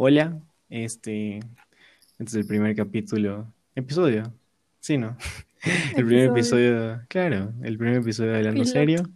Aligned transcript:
Hola, 0.00 0.40
este, 0.70 1.38
este 1.38 2.24
es 2.24 2.34
el 2.34 2.46
primer 2.46 2.76
capítulo, 2.76 3.52
episodio, 3.74 4.32
sí, 4.78 4.96
¿no? 4.96 5.16
El 5.96 6.06
primer 6.06 6.30
episodio, 6.30 7.02
claro, 7.08 7.52
el 7.64 7.76
primer 7.76 7.96
episodio 7.96 8.30
de 8.30 8.36
Hablando 8.36 8.62
Piloto. 8.62 8.78
Serio. 8.78 9.08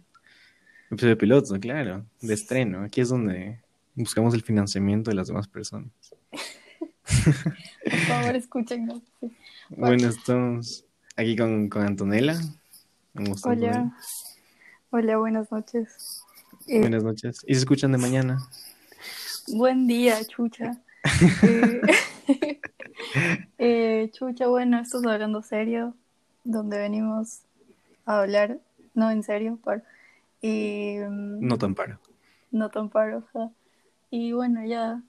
Episodio 0.91 1.17
piloto, 1.17 1.59
claro, 1.61 2.05
de 2.19 2.33
estreno. 2.33 2.81
Aquí 2.83 2.99
es 2.99 3.07
donde 3.07 3.61
buscamos 3.95 4.33
el 4.33 4.41
financiamiento 4.41 5.09
de 5.09 5.15
las 5.15 5.29
demás 5.29 5.47
personas. 5.47 5.89
Por 6.29 7.99
favor, 8.09 8.35
escúchenos. 8.35 9.01
sí. 9.21 9.31
Bueno, 9.69 10.09
estamos 10.09 10.83
aquí 11.15 11.37
con, 11.37 11.69
con 11.69 11.83
Antonella. 11.83 12.37
Gusto, 13.13 13.51
Antonella. 13.51 13.79
Hola. 13.79 13.97
Hola, 14.89 15.17
buenas 15.17 15.49
noches. 15.49 16.25
Eh, 16.67 16.79
Buenas 16.81 17.05
noches. 17.05 17.39
¿Y 17.47 17.53
se 17.53 17.61
escuchan 17.61 17.93
de 17.93 17.99
mañana? 17.99 18.45
Buen 19.47 19.87
día, 19.87 20.23
Chucha. 20.25 20.79
Eh, 21.43 21.81
eh, 23.57 24.09
chucha, 24.13 24.47
bueno, 24.47 24.79
esto 24.79 24.99
es 24.99 25.05
hablando 25.05 25.41
serio, 25.41 25.95
donde 26.45 26.79
venimos 26.79 27.41
a 28.05 28.21
hablar, 28.21 28.59
no 28.93 29.11
en 29.11 29.21
serio, 29.23 29.59
par, 29.61 29.83
y 30.41 30.95
mm, 30.99 31.45
No 31.45 31.57
tan 31.57 31.75
paro. 31.75 31.99
no 32.51 32.69
tan 32.69 32.89
paro, 32.89 33.25
ajá. 33.27 33.51
Y 34.11 34.31
bueno, 34.31 34.65
ya. 34.65 35.01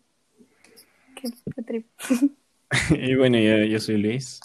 Qué, 1.14 1.28
qué 1.54 1.62
trip. 1.62 1.86
Y 2.90 3.14
bueno, 3.14 3.38
yo, 3.38 3.64
yo 3.64 3.78
soy 3.78 3.98
Luis. 3.98 4.40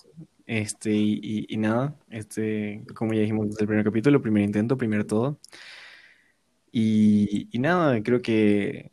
Este, 0.46 0.92
y, 0.92 1.20
y- 1.24 1.46
y 1.50 1.58
nada, 1.58 1.96
este, 2.12 2.84
como 2.94 3.14
ya 3.14 3.22
dijimos 3.22 3.48
desde 3.50 3.62
el 3.64 3.68
primer 3.68 3.86
capítulo, 3.86 4.22
primer 4.22 4.44
intento, 4.44 4.78
primero 4.78 5.06
todo. 5.08 5.40
Y, 6.72 7.48
y 7.52 7.58
nada, 7.60 8.02
creo 8.04 8.22
que 8.22 8.92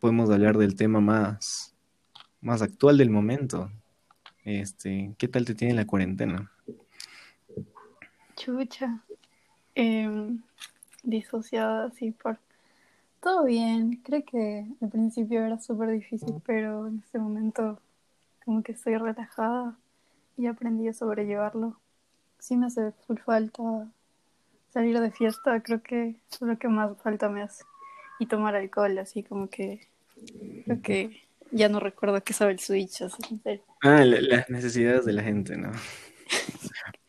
podemos 0.00 0.30
hablar 0.30 0.56
del 0.56 0.76
tema 0.76 1.00
más, 1.00 1.74
más 2.40 2.62
actual 2.62 2.98
del 2.98 3.10
momento. 3.10 3.70
Este, 4.44 5.14
¿qué 5.18 5.28
tal 5.28 5.44
te 5.44 5.54
tiene 5.54 5.74
la 5.74 5.86
cuarentena? 5.86 6.50
Chucha. 8.36 9.02
Em, 9.74 10.42
disociada 11.02 11.86
así 11.86 12.12
por... 12.12 12.38
Todo 13.20 13.44
bien. 13.44 14.00
Creo 14.04 14.24
que 14.24 14.66
al 14.80 14.88
principio 14.88 15.44
era 15.44 15.60
súper 15.60 15.90
difícil, 15.90 16.40
pero 16.46 16.86
en 16.86 17.02
este 17.04 17.18
momento 17.18 17.80
como 18.44 18.62
que 18.62 18.72
estoy 18.72 18.96
relajada 18.96 19.76
y 20.36 20.46
aprendí 20.46 20.88
a 20.88 20.94
sobrellevarlo. 20.94 21.78
Sí 22.38 22.56
me 22.56 22.66
hace 22.66 22.92
falta 23.24 23.90
salir 24.70 24.98
de 25.00 25.10
fiesta, 25.10 25.60
creo 25.62 25.82
que 25.82 26.16
es 26.30 26.40
lo 26.40 26.56
que 26.58 26.68
más 26.68 26.96
falta 27.02 27.28
me 27.28 27.42
hace. 27.42 27.64
Y 28.18 28.26
tomar 28.26 28.54
alcohol, 28.56 28.98
así 28.98 29.22
como 29.22 29.48
que... 29.48 29.86
Creo 30.64 30.82
que 30.82 31.22
ya 31.52 31.68
no 31.68 31.80
recuerdo 31.80 32.22
qué 32.22 32.32
sabe 32.32 32.52
el 32.52 32.58
Switch, 32.58 33.02
así. 33.02 33.22
Ah, 33.80 34.04
la- 34.04 34.20
las 34.20 34.50
necesidades 34.50 35.04
de 35.04 35.12
la 35.12 35.22
gente, 35.22 35.56
¿no? 35.56 35.70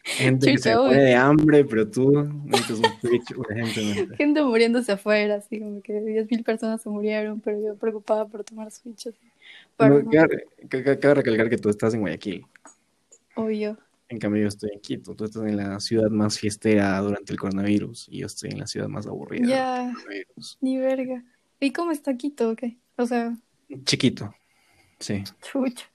Gente 0.03 0.51
que 0.51 0.57
se 0.57 0.71
Chucha, 0.71 0.81
muere 0.81 1.01
de 1.03 1.15
hambre, 1.15 1.65
pero 1.65 1.87
tú 1.89 2.11
necesitas 2.45 2.79
un 2.79 2.99
Switch 3.01 3.31
urgentemente. 3.35 4.15
Gente 4.15 4.41
muriéndose 4.43 4.91
afuera, 4.93 5.35
así 5.35 5.59
como 5.59 5.81
que 5.81 5.93
10.000 6.01 6.43
personas 6.43 6.81
se 6.81 6.89
murieron, 6.89 7.39
pero 7.41 7.61
yo 7.61 7.75
preocupada 7.75 8.25
por 8.27 8.43
tomar 8.43 8.71
Switch. 8.71 9.07
Así. 9.07 9.17
Pero 9.77 9.99
No, 9.99 10.03
no, 10.03 10.11
cabe, 10.11 10.45
ca- 10.67 10.99
cabe 10.99 11.13
recalcar 11.15 11.49
que 11.49 11.57
tú 11.57 11.69
estás 11.69 11.93
en 11.93 12.01
Guayaquil. 12.01 12.45
obvio. 13.35 13.77
En 14.09 14.17
cambio, 14.17 14.41
yo 14.41 14.47
estoy 14.47 14.71
en 14.73 14.81
Quito. 14.81 15.15
Tú 15.15 15.25
estás 15.25 15.43
en 15.43 15.55
la 15.55 15.79
ciudad 15.79 16.09
más 16.09 16.39
fiestera 16.39 16.97
durante 16.99 17.31
el 17.31 17.39
coronavirus 17.39 18.07
y 18.09 18.19
yo 18.19 18.25
estoy 18.25 18.49
en 18.49 18.59
la 18.59 18.65
ciudad 18.67 18.87
más 18.87 19.05
aburrida 19.05 19.47
Ya, 19.47 19.93
ni 20.61 20.77
verga. 20.77 21.23
¿Y 21.59 21.71
cómo 21.71 21.91
está 21.91 22.17
Quito? 22.17 22.55
O 22.97 23.05
sea, 23.05 23.37
Chiquito, 23.83 24.33
sí. 24.99 25.23
chucha. 25.41 25.85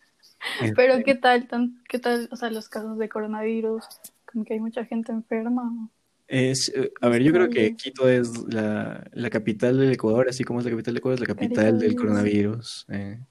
Este, 0.61 0.75
Pero 0.75 1.03
¿qué 1.05 1.15
tal, 1.15 1.48
tan, 1.48 1.83
qué 1.89 1.98
tal, 1.98 2.29
o 2.31 2.37
sea, 2.37 2.51
los 2.51 2.69
casos 2.69 2.98
de 2.98 3.09
coronavirus? 3.09 3.85
Como 4.31 4.45
que 4.45 4.55
hay 4.55 4.61
mucha 4.61 4.85
gente 4.85 5.11
enferma. 5.11 5.91
es, 6.29 6.73
a 7.01 7.08
ver, 7.08 7.23
yo 7.23 7.33
creo 7.33 7.48
que. 7.48 7.74
Quito 7.74 8.08
es 8.08 8.30
la, 8.53 9.08
la 9.13 9.30
capital 9.30 9.79
del 9.79 9.92
Ecuador, 9.92 10.29
así 10.29 10.45
como 10.45 10.61
es 10.61 10.64
la 10.64 10.70
capital 10.70 10.95
del 10.95 10.98
Ecuador, 10.98 11.14
es 11.14 11.29
la 11.29 11.35
capital 11.35 11.79
del 11.79 11.97
Coronavirus. 11.97 12.85
coronavirus 12.86 12.86
eh, 12.91 13.27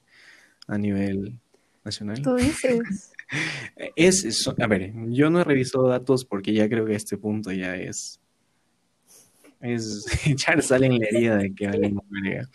a 0.68 0.78
nivel 0.78 1.40
nacional. 1.84 2.22
Tú 2.22 2.36
dices, 2.36 3.12
Es, 3.96 4.24
es- 4.26 4.48
a 4.48 4.68
ver, 4.68 4.92
yo 5.10 5.30
no 5.30 5.42
he 5.42 5.44
revisado 5.44 5.88
datos 5.88 6.26
porque 6.26 6.54
ya 6.54 6.68
creo 6.70 6.86
que 6.86 6.94
a 6.94 6.98
este 6.98 7.18
punto 7.18 7.52
ya 7.52 7.76
es. 7.76 8.20
Es 9.62 10.06
echar 10.28 10.62
sal 10.62 10.84
en 10.84 11.00
la 11.00 11.06
herida 11.06 11.38
de 11.38 11.54
que 11.54 11.68
hablemos 11.68 12.04
verga. 12.10 12.50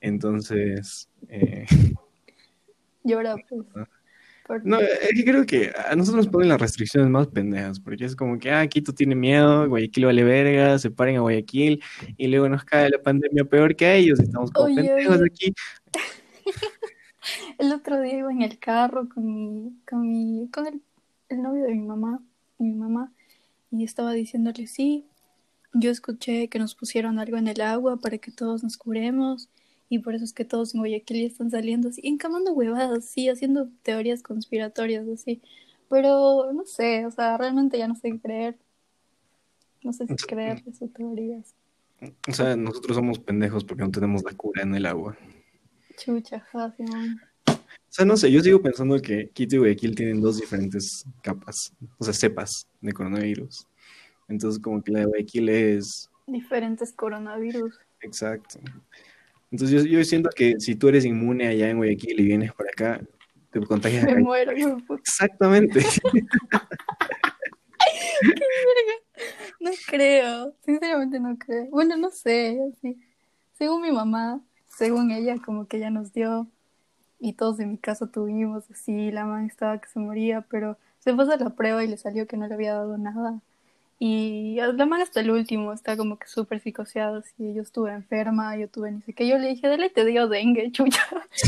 Entonces, 0.00 1.08
eh, 1.28 1.66
llora 3.02 3.36
pues. 3.48 4.64
No, 4.64 4.80
es 4.80 5.10
que 5.14 5.24
creo 5.26 5.44
que 5.44 5.70
a 5.76 5.94
nosotros 5.94 6.24
nos 6.24 6.32
ponen 6.32 6.48
las 6.48 6.58
restricciones 6.60 7.10
más 7.10 7.26
pendejas, 7.26 7.78
porque 7.80 8.06
es 8.06 8.16
como 8.16 8.38
que, 8.38 8.50
ah, 8.50 8.66
Quito 8.66 8.94
tiene 8.94 9.14
miedo, 9.14 9.68
Guayaquil 9.68 10.06
vale 10.06 10.24
verga, 10.24 10.78
se 10.78 10.90
paren 10.90 11.16
a 11.16 11.20
Guayaquil, 11.20 11.82
y 12.16 12.28
luego 12.28 12.48
nos 12.48 12.64
cae 12.64 12.88
la 12.88 12.96
pandemia 13.02 13.44
peor 13.44 13.76
que 13.76 13.84
a 13.84 13.94
ellos, 13.96 14.18
y 14.20 14.22
estamos 14.22 14.50
como 14.50 14.64
Oye, 14.68 14.76
pendejos 14.76 15.16
oye. 15.16 15.26
aquí. 15.30 15.52
El 17.58 17.72
otro 17.72 18.00
día 18.00 18.18
iba 18.18 18.32
en 18.32 18.42
el 18.42 18.58
carro 18.58 19.08
con 19.08 19.24
mi, 19.24 19.72
con 19.88 20.02
mi, 20.02 20.48
con 20.48 20.66
el, 20.66 20.80
el 21.28 21.42
novio 21.42 21.64
de 21.64 21.74
mi 21.74 21.86
mamá, 21.86 22.20
mi 22.58 22.72
mamá, 22.72 23.12
y 23.70 23.84
estaba 23.84 24.12
diciéndole, 24.12 24.66
sí, 24.66 25.04
yo 25.74 25.90
escuché 25.90 26.48
que 26.48 26.58
nos 26.58 26.74
pusieron 26.74 27.18
algo 27.18 27.36
en 27.36 27.48
el 27.48 27.60
agua 27.60 27.98
para 27.98 28.18
que 28.18 28.30
todos 28.30 28.62
nos 28.62 28.76
curemos, 28.76 29.48
y 29.88 30.00
por 30.00 30.14
eso 30.14 30.24
es 30.24 30.32
que 30.32 30.44
todos 30.44 30.74
en 30.74 30.80
Guayaquil 30.80 31.20
ya 31.20 31.26
están 31.26 31.50
saliendo 31.50 31.88
así, 31.88 32.00
encamando 32.04 32.52
huevadas, 32.52 33.04
sí, 33.04 33.28
haciendo 33.28 33.68
teorías 33.82 34.22
conspiratorias 34.22 35.06
así, 35.08 35.40
pero 35.88 36.52
no 36.52 36.64
sé, 36.64 37.06
o 37.06 37.10
sea, 37.10 37.36
realmente 37.36 37.78
ya 37.78 37.88
no 37.88 37.94
sé 37.94 38.12
qué 38.12 38.20
creer, 38.20 38.56
no 39.82 39.92
sé 39.92 40.06
si 40.06 40.14
creer 40.14 40.62
esas 40.66 40.92
teorías. 40.92 41.54
O 42.28 42.32
sea, 42.32 42.56
nosotros 42.56 42.96
somos 42.96 43.18
pendejos 43.18 43.64
porque 43.64 43.82
no 43.82 43.90
tenemos 43.90 44.22
la 44.22 44.32
cura 44.32 44.62
en 44.62 44.74
el 44.74 44.86
agua. 44.86 45.16
Chucha, 45.98 46.44
Simón. 46.76 47.20
O 47.46 47.90
sea, 47.90 48.04
no 48.04 48.16
sé, 48.16 48.30
yo 48.30 48.40
sigo 48.40 48.60
pensando 48.60 49.00
que 49.00 49.30
Quito 49.30 49.56
y 49.56 49.58
Guayaquil 49.58 49.94
tienen 49.94 50.20
dos 50.20 50.38
diferentes 50.38 51.04
capas, 51.22 51.72
o 51.98 52.04
sea, 52.04 52.12
cepas 52.12 52.68
de 52.80 52.92
coronavirus. 52.92 53.66
Entonces, 54.28 54.60
como 54.60 54.82
que 54.82 54.92
la 54.92 55.00
de 55.00 55.06
Guayaquil 55.06 55.48
es 55.48 56.10
diferentes 56.26 56.92
coronavirus. 56.92 57.78
exacto. 58.00 58.60
Entonces, 59.50 59.84
yo, 59.84 59.88
yo 59.88 60.04
siento 60.04 60.28
que 60.34 60.56
si 60.58 60.74
tú 60.74 60.88
eres 60.88 61.06
inmune 61.06 61.48
allá 61.48 61.70
en 61.70 61.78
Guayaquil 61.78 62.20
y 62.20 62.24
vienes 62.24 62.52
para 62.52 62.68
acá, 62.68 63.00
te 63.50 63.60
contagias 63.60 64.04
Me 64.04 64.16
muero. 64.16 64.52
Exactamente. 64.98 65.80
No 69.60 69.70
creo, 69.88 70.54
sinceramente 70.64 71.18
no 71.18 71.36
creo. 71.36 71.66
Bueno, 71.70 71.96
no 71.96 72.10
sé, 72.10 72.58
así. 72.72 72.96
Según 73.54 73.82
mi 73.82 73.90
mamá, 73.90 74.40
según 74.78 75.10
ella, 75.10 75.38
como 75.44 75.66
que 75.66 75.78
ella 75.78 75.90
nos 75.90 76.12
dio 76.12 76.46
y 77.18 77.32
todos 77.32 77.58
en 77.58 77.72
mi 77.72 77.78
casa 77.78 78.06
tuvimos 78.06 78.70
así, 78.70 79.10
la 79.10 79.24
mamá 79.24 79.44
estaba 79.44 79.78
que 79.78 79.88
se 79.88 79.98
moría, 79.98 80.42
pero 80.42 80.78
se 81.00 81.12
fue 81.14 81.24
a 81.24 81.26
hacer 81.26 81.40
la 81.40 81.50
prueba 81.50 81.82
y 81.82 81.88
le 81.88 81.96
salió 81.96 82.28
que 82.28 82.36
no 82.36 82.46
le 82.46 82.54
había 82.54 82.74
dado 82.74 82.96
nada. 82.96 83.40
Y 83.98 84.54
la 84.60 84.72
mamá 84.72 85.02
hasta 85.02 85.18
el 85.18 85.32
último 85.32 85.72
está 85.72 85.96
como 85.96 86.16
que 86.16 86.28
súper 86.28 86.60
psicoseada, 86.60 87.18
así, 87.18 87.54
yo 87.54 87.62
estuve 87.62 87.90
enferma, 87.90 88.56
yo 88.56 88.68
tuve 88.68 88.92
ni 88.92 89.02
sé 89.02 89.14
qué, 89.14 89.26
yo 89.26 89.36
le 89.38 89.48
dije, 89.48 89.66
dale, 89.66 89.90
te 89.90 90.04
dio 90.04 90.28
dengue, 90.28 90.70
chucha. 90.72 91.02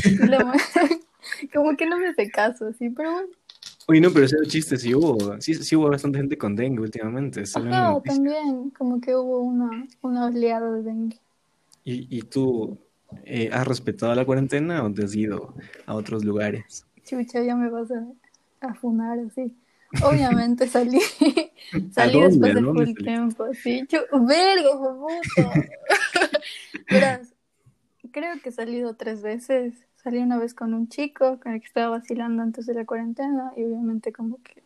Y 0.04 0.26
la 0.26 0.40
mamá, 0.40 0.54
como 1.54 1.76
que 1.76 1.86
no 1.86 1.98
me 1.98 2.08
hace 2.08 2.28
caso, 2.32 2.66
así, 2.66 2.90
pero 2.90 3.12
bueno. 3.12 3.28
Oye, 3.86 4.00
no, 4.00 4.10
pero 4.10 4.24
ese 4.24 4.36
chiste 4.48 4.76
sí 4.76 4.92
hubo, 4.92 5.40
sí, 5.40 5.54
sí 5.54 5.76
hubo 5.76 5.88
bastante 5.88 6.18
gente 6.18 6.36
con 6.36 6.56
dengue 6.56 6.82
últimamente. 6.82 7.44
Ajá, 7.54 8.00
también, 8.04 8.70
como 8.70 9.00
que 9.00 9.14
hubo 9.14 9.38
una, 9.38 9.86
una 10.02 10.26
oleada 10.26 10.72
de 10.72 10.82
dengue. 10.82 11.18
¿Y, 11.84 12.18
y 12.18 12.22
tú 12.22 12.76
eh, 13.24 13.50
has 13.52 13.66
respetado 13.66 14.14
la 14.14 14.24
cuarentena 14.24 14.84
o 14.84 14.92
te 14.92 15.04
has 15.04 15.14
ido 15.14 15.54
a 15.86 15.94
otros 15.94 16.24
lugares? 16.24 16.86
Chucha, 17.04 17.42
ya 17.42 17.56
me 17.56 17.70
vas 17.70 17.90
a, 17.90 18.06
a 18.60 18.74
funar 18.74 19.18
así. 19.18 19.56
Obviamente 20.02 20.68
salí, 20.68 21.00
salí 21.92 22.20
después 22.20 22.52
¿A 22.52 22.54
de 22.54 22.62
full 22.62 22.94
tiempo, 23.02 23.44
de 23.46 23.56
puta. 25.34 25.52
Verás, 26.90 27.34
creo 28.12 28.40
que 28.42 28.50
he 28.50 28.52
salido 28.52 28.94
tres 28.94 29.22
veces. 29.22 29.74
Salí 29.96 30.18
una 30.18 30.38
vez 30.38 30.54
con 30.54 30.72
un 30.72 30.88
chico 30.88 31.38
con 31.40 31.52
el 31.52 31.60
que 31.60 31.66
estaba 31.66 31.98
vacilando 31.98 32.42
antes 32.42 32.66
de 32.66 32.74
la 32.74 32.86
cuarentena 32.86 33.52
y 33.56 33.64
obviamente 33.64 34.12
como 34.12 34.40
que 34.42 34.59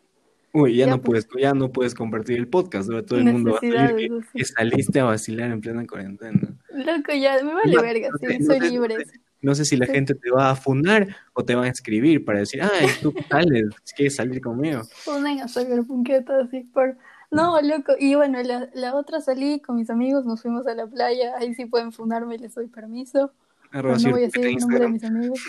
Uy, 0.55 0.77
ya, 0.77 0.85
Ya, 0.85 0.91
no 0.91 1.01
pues. 1.01 1.25
puedes, 1.25 1.43
ya 1.43 1.53
no 1.53 1.69
puedes 1.69 1.93
compartir 1.93 2.37
el 2.37 2.47
podcast, 2.47 2.89
ahora 2.89 3.05
todo 3.05 3.19
el 3.19 3.25
mundo 3.25 3.51
va 3.51 3.57
a 3.57 3.87
saber 3.87 4.09
que, 4.33 4.45
saliste 4.45 5.01
a 5.01 5.03
vacilar 5.03 5.51
en 5.51 5.59
plena 5.59 5.85
cuarentena. 5.85 6.39
Loco, 6.73 7.11
ya, 7.11 7.43
me 7.43 7.53
vale 7.53 7.75
No, 7.75 7.81
verga, 7.81 8.09
no 8.09 8.17
sí, 8.17 8.27
sé, 8.27 8.39
no 8.39 8.45
soy 8.45 8.59
sé, 8.61 8.69
libre. 8.69 8.95
No 9.41 9.53
sé 9.53 9.65
si 9.65 9.75
la 9.75 9.85
gente 9.85 10.15
te 10.15 10.31
va 10.31 10.51
a 10.51 10.55
fundar 10.55 11.13
o 11.33 11.43
te 11.43 11.55
van 11.55 11.65
a 11.65 11.69
escribir 11.69 12.23
para 12.23 12.39
decir, 12.39 12.61
ay, 12.63 12.87
tú 13.01 13.13
sales, 13.29 13.65
quieres 13.97 14.15
salir 14.15 14.39
conmigo. 14.39 14.81
Ponen 15.03 15.41
a 15.41 15.49
sacar 15.49 15.83
punquetas 15.85 16.47
así 16.47 16.61
por... 16.61 16.95
No, 17.31 17.59
loco. 17.61 17.93
Y 17.99 18.15
bueno, 18.15 18.41
la, 18.41 18.69
la 18.73 18.95
otra 18.95 19.19
salí 19.19 19.59
con 19.59 19.75
mis 19.75 19.89
amigos, 19.89 20.25
nos 20.25 20.41
fuimos 20.41 20.65
a 20.67 20.73
la 20.73 20.87
playa. 20.87 21.33
Ahí 21.37 21.53
sí 21.53 21.65
pueden 21.65 21.91
fundarme, 21.91 22.37
les 22.37 22.55
doy 22.55 22.67
permiso. 22.67 23.33
Arroba 23.77 23.97
no 23.97 24.11
voy 24.11 24.21
a 24.21 24.25
decir 24.25 24.45
el 24.45 24.55
nombre 24.55 24.79
de 24.79 24.87
mis 24.89 25.03
amigos. 25.03 25.39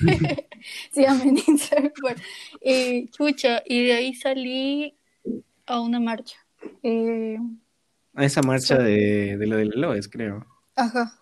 Síganme 0.92 1.22
en 1.24 1.38
Instagram. 1.46 1.92
Eh, 2.60 3.08
chucha, 3.10 3.62
y 3.64 3.84
de 3.86 3.92
ahí 3.92 4.14
salí 4.14 4.96
a 5.66 5.80
una 5.80 6.00
marcha. 6.00 6.36
Eh, 6.82 7.38
A 8.14 8.24
esa 8.24 8.42
marcha 8.42 8.76
de, 8.78 9.36
de 9.36 9.46
lo 9.46 9.56
de 9.56 9.66
la 9.66 9.76
LOES, 9.76 10.08
creo. 10.08 10.44
ajá. 10.74 11.12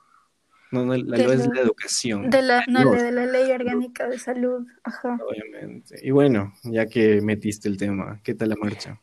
No, 0.70 0.84
no, 0.86 0.96
la 0.96 1.16
De 1.18 1.24
LOES 1.24 1.40
es 1.42 1.48
la- 1.54 1.60
educación, 1.60 2.30
De 2.30 2.42
la, 2.42 2.64
no, 2.66 2.90
de 2.92 3.12
la 3.12 3.26
Ley 3.26 3.50
Orgánica 3.52 4.08
de 4.08 4.18
Salud. 4.18 4.66
Ajá. 4.82 5.18
obviamente. 5.28 5.96
Y 6.02 6.10
bueno, 6.10 6.52
ya 6.64 6.86
que 6.86 7.20
metiste 7.20 7.68
el 7.68 7.76
tema, 7.76 8.20
¿qué 8.24 8.34
tal 8.34 8.48
la 8.48 8.56
marcha? 8.56 9.00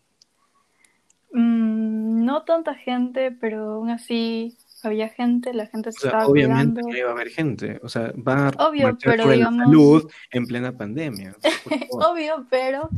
Mm, 1.32 2.26
no 2.26 2.44
tanta 2.44 2.74
gente, 2.76 3.32
pero 3.32 3.74
aún 3.76 3.90
así 3.90 4.58
había 4.84 5.10
gente, 5.10 5.54
la 5.54 5.68
gente 5.68 5.92
se 5.92 6.00
O 6.00 6.02
sea, 6.02 6.10
estaba 6.12 6.28
obviamente 6.28 6.82
cuidando. 6.82 6.92
que 6.94 7.00
iba 7.00 7.10
a 7.10 7.14
haber 7.14 7.30
gente. 7.30 7.80
O 7.84 7.90
sea, 7.90 8.14
va 8.28 8.50
a 8.50 8.68
Obvio, 8.68 8.98
pero 9.04 9.30
digamos- 9.30 9.66
salud 9.66 10.12
en 10.32 10.46
plena 10.46 10.72
pandemia. 10.78 11.36
Obvio, 11.92 12.46
pero 12.50 12.90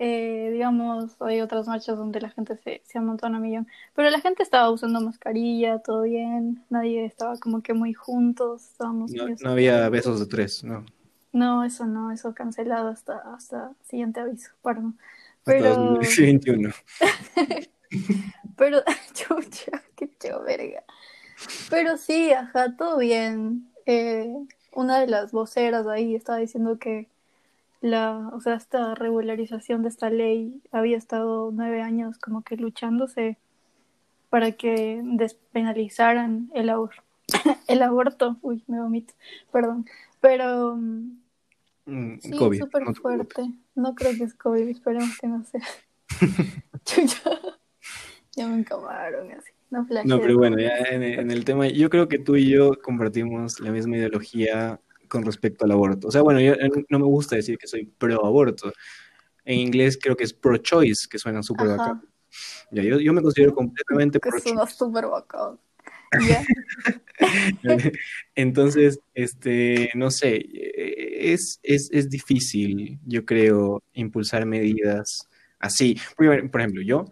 eh, 0.00 0.50
digamos, 0.52 1.16
hay 1.20 1.40
otras 1.40 1.66
marchas 1.66 1.96
donde 1.96 2.20
la 2.20 2.30
gente 2.30 2.56
se, 2.56 2.82
se 2.84 2.98
amontona 2.98 3.38
a 3.38 3.40
millón. 3.40 3.66
Pero 3.94 4.10
la 4.10 4.20
gente 4.20 4.42
estaba 4.42 4.70
usando 4.70 5.00
mascarilla, 5.00 5.80
todo 5.80 6.02
bien, 6.02 6.64
nadie 6.70 7.04
estaba 7.04 7.36
como 7.38 7.62
que 7.62 7.74
muy 7.74 7.94
juntos, 7.94 8.64
estábamos 8.70 9.10
No, 9.10 9.26
no 9.28 9.50
había 9.50 9.88
besos 9.88 10.20
de 10.20 10.26
tres, 10.26 10.62
no. 10.62 10.84
No, 11.32 11.64
eso 11.64 11.84
no, 11.86 12.12
eso 12.12 12.32
cancelado 12.32 12.88
hasta, 12.88 13.18
hasta 13.34 13.72
siguiente 13.82 14.20
aviso, 14.20 14.50
perdón. 14.62 14.98
Hasta 15.38 15.52
Pero, 15.52 15.74
2021. 15.74 16.70
pero, 18.56 18.82
chucha, 19.14 19.82
qué 19.96 20.08
verga. 20.44 20.84
Pero 21.70 21.96
sí, 21.96 22.32
ajá, 22.32 22.76
todo 22.76 22.98
bien. 22.98 23.70
Eh, 23.86 24.32
una 24.72 25.00
de 25.00 25.06
las 25.06 25.32
voceras 25.32 25.86
ahí 25.86 26.14
estaba 26.14 26.38
diciendo 26.38 26.78
que 26.78 27.08
la, 27.80 28.30
o 28.32 28.40
sea, 28.40 28.54
esta 28.54 28.94
regularización 28.94 29.82
de 29.82 29.88
esta 29.88 30.10
ley 30.10 30.60
había 30.72 30.96
estado 30.96 31.50
nueve 31.52 31.82
años 31.82 32.18
como 32.18 32.42
que 32.42 32.56
luchándose 32.56 33.38
para 34.30 34.52
que 34.52 35.00
despenalizaran 35.04 36.50
el 36.54 36.70
aborto. 36.70 37.02
el 37.68 37.82
aborto, 37.82 38.36
uy, 38.42 38.64
me 38.66 38.80
vomito, 38.80 39.14
perdón. 39.52 39.86
Pero 40.20 40.76
mm, 40.76 41.18
Mm, 41.88 42.18
Sí, 42.20 42.58
súper 42.58 42.82
no 42.84 42.94
fuerte. 42.94 43.50
No 43.74 43.94
creo 43.94 44.14
que 44.14 44.24
es 44.24 44.34
COVID, 44.34 44.68
esperemos 44.68 45.18
que 45.18 45.26
no 45.26 45.42
sea. 45.44 45.62
Ya 48.36 48.46
me 48.46 48.58
encamaron 48.58 49.32
así. 49.32 49.50
No, 49.70 50.20
pero 50.20 50.38
bueno, 50.38 50.58
ya 50.58 50.76
en, 50.90 51.02
en 51.02 51.30
el 51.30 51.44
tema, 51.44 51.68
yo 51.68 51.90
creo 51.90 52.08
que 52.08 52.18
tú 52.18 52.36
y 52.36 52.48
yo 52.48 52.72
compartimos 52.82 53.60
la 53.60 53.70
misma 53.70 53.98
ideología 53.98 54.80
con 55.08 55.24
respecto 55.24 55.64
al 55.64 55.72
aborto. 55.72 56.08
O 56.08 56.10
sea, 56.10 56.22
bueno, 56.22 56.40
yo 56.40 56.52
eh, 56.52 56.70
no 56.88 56.98
me 56.98 57.04
gusta 57.04 57.36
decir 57.36 57.58
que 57.58 57.66
soy 57.66 57.84
pro 57.84 58.24
aborto. 58.24 58.72
En 59.44 59.58
inglés 59.58 59.98
creo 60.00 60.16
que 60.16 60.24
es 60.24 60.32
pro 60.32 60.56
choice, 60.58 61.06
que 61.10 61.18
suena 61.18 61.42
súper 61.42 61.68
bacán. 61.68 62.02
Ya, 62.70 62.82
yo, 62.82 63.00
yo 63.00 63.12
me 63.12 63.22
considero 63.22 63.54
completamente 63.54 64.20
Que 64.20 64.30
pro 64.30 64.38
suena 64.38 64.66
súper 64.66 65.06
bacán. 65.06 65.58
Entonces, 68.34 69.00
este, 69.14 69.90
no 69.94 70.10
sé, 70.10 70.36
eh, 70.36 71.32
es, 71.32 71.60
es, 71.62 71.90
es 71.92 72.08
difícil, 72.08 72.98
yo 73.04 73.24
creo, 73.26 73.82
impulsar 73.92 74.46
medidas 74.46 75.28
así. 75.58 75.98
Porque, 76.16 76.48
por 76.48 76.60
ejemplo, 76.60 76.82
yo, 76.82 77.04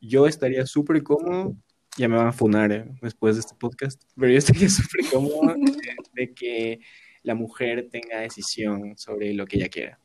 yo 0.00 0.26
estaría 0.26 0.66
súper 0.66 1.02
cómodo, 1.02 1.56
ya 1.96 2.08
me 2.08 2.16
van 2.16 2.28
a 2.28 2.32
funar 2.32 2.72
eh, 2.72 2.84
después 3.00 3.36
de 3.36 3.40
este 3.40 3.54
podcast, 3.54 4.02
pero 4.16 4.32
yo 4.32 4.38
estaría 4.38 4.68
súper 4.68 5.06
cómodo 5.12 5.54
de, 5.54 5.96
de 6.14 6.34
que 6.34 6.80
la 7.22 7.34
mujer 7.34 7.88
tenga 7.90 8.20
decisión 8.20 8.96
sobre 8.96 9.32
lo 9.34 9.46
que 9.46 9.58
ella 9.58 9.68
quiera. 9.68 9.98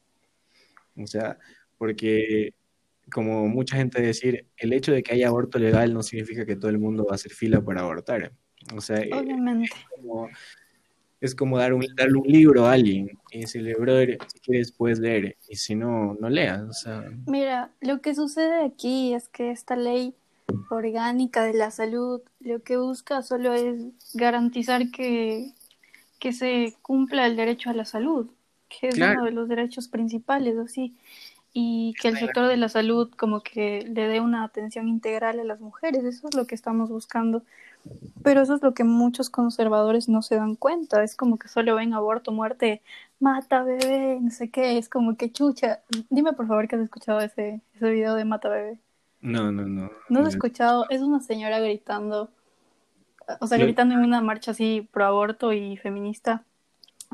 O 0.95 1.07
sea, 1.07 1.37
porque 1.77 2.53
como 3.11 3.47
mucha 3.47 3.77
gente 3.77 4.01
decir, 4.01 4.45
el 4.57 4.73
hecho 4.73 4.91
de 4.91 5.03
que 5.03 5.13
haya 5.13 5.29
aborto 5.29 5.59
legal 5.59 5.93
no 5.93 6.03
significa 6.03 6.45
que 6.45 6.55
todo 6.55 6.69
el 6.69 6.79
mundo 6.79 7.05
va 7.05 7.13
a 7.13 7.15
hacer 7.15 7.31
fila 7.31 7.61
para 7.61 7.81
abortar. 7.81 8.33
O 8.75 8.81
sea, 8.81 8.99
eh, 8.99 9.09
Obviamente. 9.13 9.69
como, 9.95 10.29
es 11.21 11.33
como 11.33 11.57
dar 11.57 11.73
un, 11.73 11.85
darle 11.95 12.17
un 12.17 12.27
libro 12.27 12.65
a 12.65 12.73
alguien 12.73 13.17
y 13.31 13.41
decirle, 13.41 13.75
brother, 13.75 14.17
si 14.27 14.39
quieres 14.39 14.71
puedes 14.71 14.99
leer, 14.99 15.37
y 15.47 15.55
si 15.55 15.75
no, 15.75 16.15
no 16.19 16.29
leas. 16.29 16.61
O 16.61 16.73
sea, 16.73 17.09
Mira, 17.25 17.71
lo 17.79 18.01
que 18.01 18.13
sucede 18.13 18.65
aquí 18.65 19.13
es 19.13 19.29
que 19.29 19.51
esta 19.51 19.75
ley 19.75 20.15
orgánica 20.69 21.43
de 21.43 21.53
la 21.53 21.71
salud 21.71 22.21
lo 22.39 22.61
que 22.61 22.77
busca 22.77 23.21
solo 23.21 23.53
es 23.53 23.85
garantizar 24.13 24.91
que, 24.91 25.53
que 26.19 26.33
se 26.33 26.75
cumpla 26.81 27.25
el 27.25 27.35
derecho 27.35 27.69
a 27.69 27.73
la 27.73 27.85
salud, 27.85 28.29
que 28.69 28.89
es 28.89 28.95
Claro. 28.95 29.13
uno 29.21 29.25
de 29.25 29.31
los 29.31 29.47
derechos 29.49 29.87
principales, 29.87 30.57
así, 30.57 30.95
y 31.53 31.93
que 31.99 32.09
el 32.09 32.17
sector 32.17 32.47
de 32.47 32.57
la 32.57 32.69
salud 32.69 33.09
como 33.17 33.41
que 33.41 33.81
le 33.87 34.07
dé 34.07 34.19
una 34.19 34.43
atención 34.43 34.87
integral 34.87 35.39
a 35.39 35.43
las 35.43 35.59
mujeres, 35.59 36.03
eso 36.03 36.27
es 36.27 36.35
lo 36.35 36.45
que 36.45 36.55
estamos 36.55 36.89
buscando. 36.89 37.43
Pero 38.21 38.41
eso 38.41 38.55
es 38.55 38.61
lo 38.61 38.73
que 38.73 38.83
muchos 38.83 39.29
conservadores 39.29 40.09
no 40.09 40.21
se 40.21 40.35
dan 40.35 40.55
cuenta, 40.55 41.03
es 41.03 41.15
como 41.15 41.37
que 41.39 41.47
solo 41.47 41.75
ven 41.75 41.93
aborto, 41.93 42.31
muerte, 42.33 42.81
mata 43.19 43.63
bebé, 43.63 44.19
no 44.21 44.29
sé 44.29 44.49
qué, 44.49 44.77
es 44.77 44.89
como 44.89 45.15
que 45.15 45.31
chucha. 45.31 45.81
Dime 46.09 46.33
por 46.33 46.47
favor 46.47 46.67
que 46.67 46.75
has 46.75 46.81
escuchado 46.81 47.21
ese, 47.21 47.61
ese 47.75 47.89
video 47.89 48.15
de 48.15 48.25
mata 48.25 48.49
bebé. 48.49 48.77
No, 49.21 49.51
no, 49.51 49.65
no. 49.65 49.91
¿No 50.09 50.19
has 50.21 50.29
escuchado? 50.29 50.85
Es 50.89 51.01
una 51.01 51.19
señora 51.19 51.59
gritando, 51.59 52.29
o 53.39 53.47
sea, 53.47 53.57
Lo- 53.57 53.65
gritando 53.65 53.95
en 53.95 54.01
una 54.01 54.21
marcha 54.21 54.51
así 54.51 54.87
pro 54.91 55.05
aborto 55.05 55.53
y 55.53 55.77
feminista. 55.77 56.43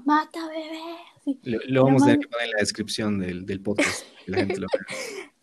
Mata 0.06 0.40
bebé. 0.48 1.38
Lo, 1.44 1.60
lo 1.68 1.84
vamos 1.86 2.02
a 2.04 2.06
tener 2.08 2.20
que 2.22 2.28
poner 2.28 2.48
en 2.48 2.52
la 2.54 2.60
descripción 2.60 3.20
del, 3.20 3.46
del 3.46 3.62
podcast, 3.62 4.04
la 4.28 4.38
gente 4.38 4.60
lo. 4.60 4.68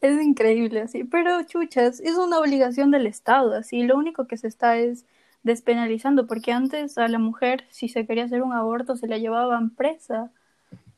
Es 0.03 0.19
increíble 0.23 0.81
así, 0.81 1.05
pero 1.05 1.43
chuchas, 1.43 2.01
es 2.01 2.17
una 2.17 2.39
obligación 2.39 2.91
del 2.91 3.07
Estado, 3.07 3.55
así, 3.55 3.83
lo 3.83 3.99
único 3.99 4.27
que 4.27 4.39
se 4.39 4.49
está 4.49 4.79
es 4.79 5.05
despenalizando, 5.43 6.27
porque 6.27 6.53
antes 6.53 6.97
a 6.97 7.07
la 7.09 7.19
mujer, 7.19 7.65
si 7.69 7.89
se 7.91 8.07
quería 8.07 8.25
hacer 8.25 8.43
un 8.43 8.55
aborto, 8.55 8.97
se 8.97 9.07
la 9.09 9.19
llevaban 9.19 9.69
presa. 9.69 10.31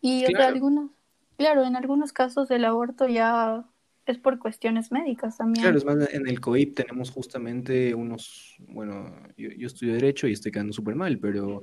Y 0.00 0.22
o 0.22 0.26
sea, 0.28 0.36
Claro. 0.36 0.54
algunos, 0.54 0.90
claro, 1.36 1.64
en 1.64 1.74
algunos 1.74 2.12
casos 2.12 2.48
el 2.52 2.64
aborto 2.64 3.08
ya 3.08 3.64
es 4.06 4.18
por 4.18 4.38
cuestiones 4.38 4.90
médicas 4.90 5.38
también. 5.38 5.62
Claro, 5.62 5.78
es 5.78 5.84
más, 5.84 6.12
en 6.12 6.26
el 6.28 6.40
COIP 6.40 6.74
tenemos 6.74 7.10
justamente 7.10 7.94
unos, 7.94 8.56
bueno, 8.68 9.14
yo, 9.36 9.50
yo 9.50 9.66
estudio 9.66 9.94
Derecho 9.94 10.26
y 10.26 10.32
estoy 10.32 10.50
quedando 10.50 10.72
súper 10.72 10.94
mal, 10.94 11.18
pero 11.18 11.62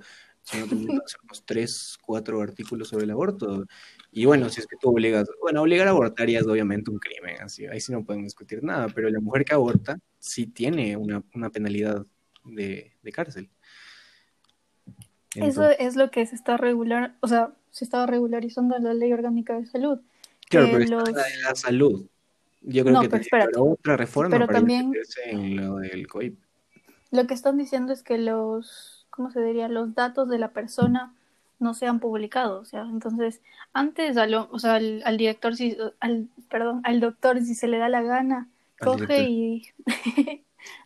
unos 1.23 1.45
tres, 1.45 1.97
cuatro 2.01 2.41
artículos 2.41 2.87
sobre 2.89 3.03
el 3.05 3.11
aborto. 3.11 3.65
Y 4.11 4.25
bueno, 4.25 4.49
si 4.49 4.61
es 4.61 4.67
que 4.67 4.77
tú 4.79 4.89
obligas, 4.89 5.27
bueno, 5.41 5.61
obligar 5.61 5.87
a 5.87 5.91
abortar 5.91 6.29
ya 6.29 6.39
es 6.39 6.47
obviamente 6.47 6.89
un 6.91 6.99
crimen, 6.99 7.41
así, 7.41 7.65
ahí 7.67 7.79
sí 7.81 7.91
no 7.91 8.03
podemos 8.03 8.25
discutir 8.25 8.63
nada, 8.63 8.87
pero 8.89 9.09
la 9.09 9.19
mujer 9.19 9.43
que 9.45 9.53
aborta 9.53 9.97
sí 10.17 10.47
tiene 10.47 10.95
una, 10.97 11.23
una 11.35 11.49
penalidad 11.49 12.05
de, 12.45 12.93
de 13.01 13.11
cárcel. 13.11 13.49
Eso 15.35 15.69
es 15.69 15.95
lo 15.95 16.09
que 16.09 16.25
se 16.25 16.35
está 16.35 16.57
regular, 16.57 17.15
o 17.21 17.27
sea, 17.27 17.53
se 17.69 17.85
estaba 17.85 18.07
regularizando 18.07 18.75
en 18.75 18.83
la 18.83 18.93
Ley 18.93 19.13
Orgánica 19.13 19.59
de 19.59 19.65
Salud. 19.67 19.99
Claro, 20.49 20.67
pero 20.71 20.79
los- 20.79 21.09
en 21.09 21.15
la 21.15 21.23
de 21.23 21.37
la 21.43 21.55
salud. 21.55 22.07
Yo 22.61 22.83
creo 22.83 22.93
No, 22.95 23.01
que 23.01 23.09
pero 23.31 23.63
otra 23.63 23.97
reforma 23.97 24.31
Pero 24.31 24.45
para 24.47 24.59
también- 24.59 24.93
en 25.25 25.55
lo 25.55 25.75
del 25.77 26.07
COIP. 26.07 26.37
Lo 27.11 27.25
que 27.25 27.33
están 27.33 27.57
diciendo 27.57 27.93
es 27.93 28.03
que 28.03 28.17
los, 28.17 29.07
¿cómo 29.09 29.31
se 29.31 29.41
diría? 29.41 29.67
Los 29.67 29.95
datos 29.95 30.29
de 30.29 30.37
la 30.39 30.49
persona 30.51 31.13
no 31.59 31.73
sean 31.73 31.99
publicados, 31.99 32.61
o 32.61 32.69
sea, 32.69 32.81
entonces 32.83 33.41
antes 33.73 34.15
a 34.17 34.27
lo- 34.27 34.47
o 34.51 34.59
sea, 34.59 34.75
al, 34.75 35.01
al 35.05 35.17
director 35.17 35.55
si, 35.55 35.75
al, 35.99 36.27
perdón, 36.49 36.81
al 36.83 36.99
doctor 37.01 37.41
si 37.41 37.53
se 37.55 37.67
le 37.67 37.77
da 37.79 37.89
la 37.89 38.01
gana, 38.01 38.47
Al 38.79 38.85
coge 38.87 38.97
director. 38.99 39.25
y 39.29 39.67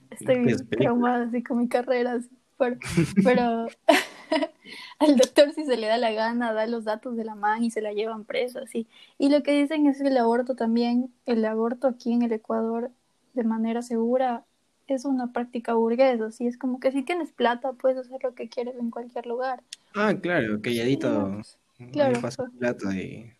estoy 0.09 0.35
Es 0.49 0.63
película. 0.63 0.77
traumada 0.79 1.25
así 1.25 1.43
con 1.43 1.57
mi 1.59 1.67
carrera, 1.67 2.13
así, 2.13 2.29
pero, 2.57 2.77
pero 3.23 3.67
al 5.03 5.17
doctor 5.17 5.51
si 5.53 5.65
se 5.65 5.77
le 5.77 5.87
da 5.87 5.97
la 5.97 6.11
gana 6.11 6.53
da 6.53 6.65
los 6.67 6.83
datos 6.85 7.15
de 7.15 7.25
la 7.25 7.35
man 7.35 7.63
y 7.63 7.71
se 7.71 7.81
la 7.81 7.93
llevan 7.93 8.25
presa, 8.25 8.61
así. 8.61 8.87
Y 9.17 9.29
lo 9.29 9.43
que 9.43 9.51
dicen 9.51 9.87
es 9.87 10.01
que 10.01 10.07
el 10.07 10.17
aborto 10.17 10.55
también, 10.55 11.13
el 11.25 11.43
aborto 11.45 11.87
aquí 11.87 12.13
en 12.13 12.23
el 12.23 12.31
Ecuador 12.31 12.91
de 13.33 13.43
manera 13.43 13.81
segura 13.81 14.45
es 14.87 15.05
una 15.05 15.31
práctica 15.31 15.73
burguesa, 15.73 16.25
así 16.25 16.45
es 16.45 16.57
como 16.57 16.79
que 16.79 16.91
si 16.91 17.03
tienes 17.03 17.31
plata 17.31 17.73
puedes 17.73 17.97
hacer 17.97 18.19
lo 18.23 18.35
que 18.35 18.49
quieres 18.49 18.75
en 18.79 18.91
cualquier 18.91 19.25
lugar. 19.25 19.63
Ah, 19.95 20.13
claro, 20.19 20.61
calladito. 20.61 21.41
Ahí 21.79 21.91
Claro. 21.91 22.19
plata 22.59 22.95
y... 22.95 23.33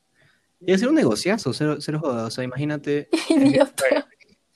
Y 0.66 0.72
hacer 0.72 0.88
un 0.88 0.96
negociazo, 0.96 1.52
cero, 1.52 1.78
cero 1.80 2.00
joda. 2.02 2.26
O 2.26 2.32
sea, 2.32 2.44
imagínate. 2.44 3.10
Idiota. 3.30 4.08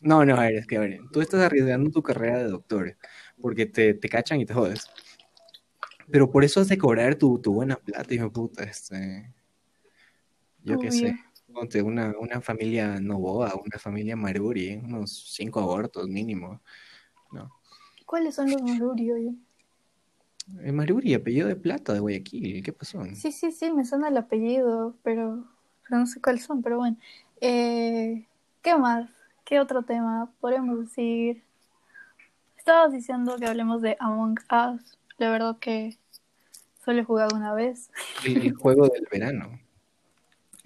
No, 0.01 0.23
no, 0.23 0.35
a 0.35 0.41
ver, 0.41 0.55
es 0.55 0.67
que 0.67 0.77
a 0.77 0.79
ver, 0.79 0.99
tú 1.11 1.21
estás 1.21 1.41
arriesgando 1.41 1.89
tu 1.89 2.01
carrera 2.01 2.37
de 2.37 2.49
doctor 2.49 2.95
porque 3.41 3.65
te, 3.65 3.93
te 3.93 4.09
cachan 4.09 4.39
y 4.39 4.45
te 4.45 4.53
jodes. 4.53 4.87
Pero 6.09 6.31
por 6.31 6.43
eso 6.43 6.61
has 6.61 6.67
de 6.67 6.77
cobrar 6.77 7.15
tu, 7.15 7.39
tu 7.39 7.53
buena 7.53 7.75
plata, 7.75 8.13
hijo 8.13 8.25
de 8.25 8.29
puta. 8.31 8.63
Este... 8.63 9.33
Yo 10.63 10.79
qué 10.79 10.91
sé. 10.91 11.17
Ponte 11.53 11.81
una, 11.81 12.13
una 12.19 12.41
familia 12.41 12.99
Novoa, 12.99 13.53
una 13.55 13.79
familia 13.79 14.15
Maruri, 14.15 14.75
unos 14.83 15.33
cinco 15.33 15.61
abortos 15.61 16.07
mínimo. 16.07 16.61
No. 17.31 17.51
¿Cuáles 18.05 18.35
son 18.35 18.51
los 18.51 18.61
Maruri, 18.61 19.11
oye? 19.11 19.33
Eh, 20.61 20.71
Maruri, 20.71 21.13
apellido 21.13 21.47
de 21.47 21.55
plata 21.55 21.93
de 21.93 21.99
Guayaquil. 21.99 22.63
¿Qué 22.63 22.73
pasó? 22.73 23.03
Sí, 23.15 23.31
sí, 23.31 23.51
sí, 23.51 23.71
me 23.71 23.85
suena 23.85 24.09
el 24.09 24.17
apellido, 24.17 24.95
pero, 25.03 25.45
pero 25.83 25.99
no 25.99 26.07
sé 26.07 26.21
cuáles 26.21 26.43
son, 26.43 26.61
pero 26.61 26.77
bueno. 26.77 26.97
Eh, 27.41 28.25
¿Qué 28.61 28.75
más? 28.75 29.09
¿Qué 29.45 29.59
otro 29.59 29.83
tema 29.83 30.31
podríamos 30.39 30.79
decir? 30.79 31.43
Estabas 32.57 32.91
diciendo 32.91 33.37
que 33.37 33.45
hablemos 33.45 33.81
de 33.81 33.95
Among 33.99 34.37
Us. 34.51 34.97
La 35.17 35.29
verdad 35.31 35.57
que 35.59 35.97
solo 36.83 37.01
he 37.01 37.03
jugado 37.03 37.35
una 37.35 37.53
vez. 37.53 37.89
El, 38.25 38.37
el 38.47 38.53
juego 38.55 38.87
del 38.87 39.07
verano. 39.11 39.59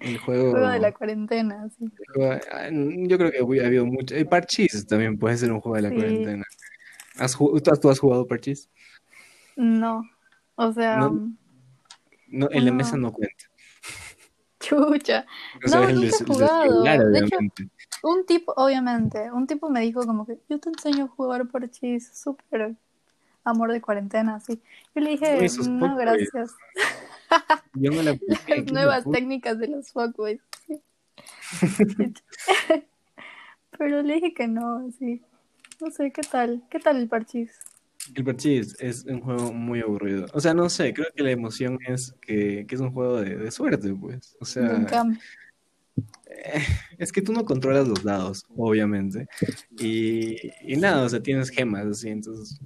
El 0.00 0.18
juego, 0.18 0.50
Juego 0.50 0.68
de 0.68 0.80
la 0.80 0.92
cuarentena, 0.92 1.68
sí. 1.78 1.84
el 2.16 2.22
ah, 2.50 2.68
yo 2.72 3.18
creo 3.18 3.30
que 3.30 3.60
ha 3.62 3.66
habido 3.66 3.86
mucho. 3.86 4.16
El 4.16 4.26
Parchís 4.26 4.84
también 4.86 5.16
puede 5.16 5.36
ser 5.36 5.52
un 5.52 5.60
juego 5.60 5.76
de 5.76 5.82
la 5.82 5.88
Sí. 5.90 5.94
cuarentena. 5.94 6.44
¿Has, 7.18 7.36
tú, 7.80 7.88
has- 7.90 7.98
jugado 8.00 8.26
Parchís? 8.26 8.68
No, 9.54 10.02
o 10.56 10.72
sea, 10.72 10.96
No. 10.96 11.32
No, 12.28 12.48
en 12.50 12.64
la 12.64 12.72
mesa 12.72 12.96
no 12.96 13.12
cuenta. 13.12 13.44
chucha. 14.58 15.26
O 15.64 15.68
sea, 15.68 15.80
No, 15.82 15.88
el 15.88 15.94
nunca 16.00 16.16
he 16.16 16.18
el 16.20 16.26
jugado. 16.26 16.62
celular, 16.62 16.98
De 16.98 17.18
hecho, 17.18 17.26
obviamente. 17.36 17.68
Un 18.02 18.26
tipo, 18.26 18.52
obviamente, 18.56 19.30
un 19.30 19.46
tipo 19.46 19.70
me 19.70 19.80
dijo 19.82 20.04
como 20.04 20.26
que 20.26 20.38
yo 20.48 20.58
te 20.58 20.70
enseño 20.70 21.04
a 21.04 21.08
jugar 21.08 21.46
parchís, 21.48 22.10
súper 22.12 22.74
amor 23.44 23.72
de 23.72 23.80
cuarentena, 23.80 24.36
así. 24.36 24.60
Yo 24.94 25.02
le 25.02 25.10
dije, 25.10 25.38
Uy, 25.40 25.68
no, 25.68 25.96
gracias. 25.96 26.54
Yo 27.74 27.90
no 27.90 28.02
la 28.02 28.18
Las 28.26 28.40
¿qué 28.40 28.62
nuevas 28.62 29.06
me 29.06 29.12
técnicas 29.12 29.58
de 29.58 29.68
los 29.68 29.90
fuckboys. 29.92 30.40
sí. 30.66 30.80
Pero 33.78 34.02
le 34.02 34.14
dije 34.14 34.34
que 34.34 34.48
no, 34.48 34.90
sí. 34.98 35.22
No 35.80 35.90
sé, 35.90 36.12
¿qué 36.12 36.22
tal? 36.22 36.62
¿Qué 36.70 36.78
tal 36.78 36.98
el 36.98 37.08
parchís? 37.08 37.58
El 38.14 38.24
Parchís 38.24 38.76
es 38.80 39.04
un 39.04 39.20
juego 39.20 39.52
muy 39.52 39.80
aburrido. 39.80 40.26
O 40.32 40.40
sea, 40.40 40.54
no 40.54 40.68
sé, 40.68 40.92
creo 40.92 41.06
que 41.14 41.22
la 41.22 41.30
emoción 41.30 41.78
es 41.86 42.14
que, 42.20 42.66
que 42.66 42.74
es 42.74 42.80
un 42.80 42.92
juego 42.92 43.20
de, 43.20 43.36
de 43.36 43.50
suerte, 43.50 43.94
pues. 43.94 44.36
O 44.40 44.44
sea, 44.44 44.64
Nunca. 44.64 45.04
es 46.98 47.12
que 47.12 47.22
tú 47.22 47.32
no 47.32 47.44
controlas 47.44 47.86
los 47.86 48.02
dados, 48.02 48.44
obviamente. 48.56 49.28
Y, 49.78 50.36
y 50.62 50.76
nada, 50.76 51.04
o 51.04 51.08
sea, 51.08 51.22
tienes 51.22 51.50
gemas, 51.50 51.86
así, 51.86 52.08
entonces 52.08 52.60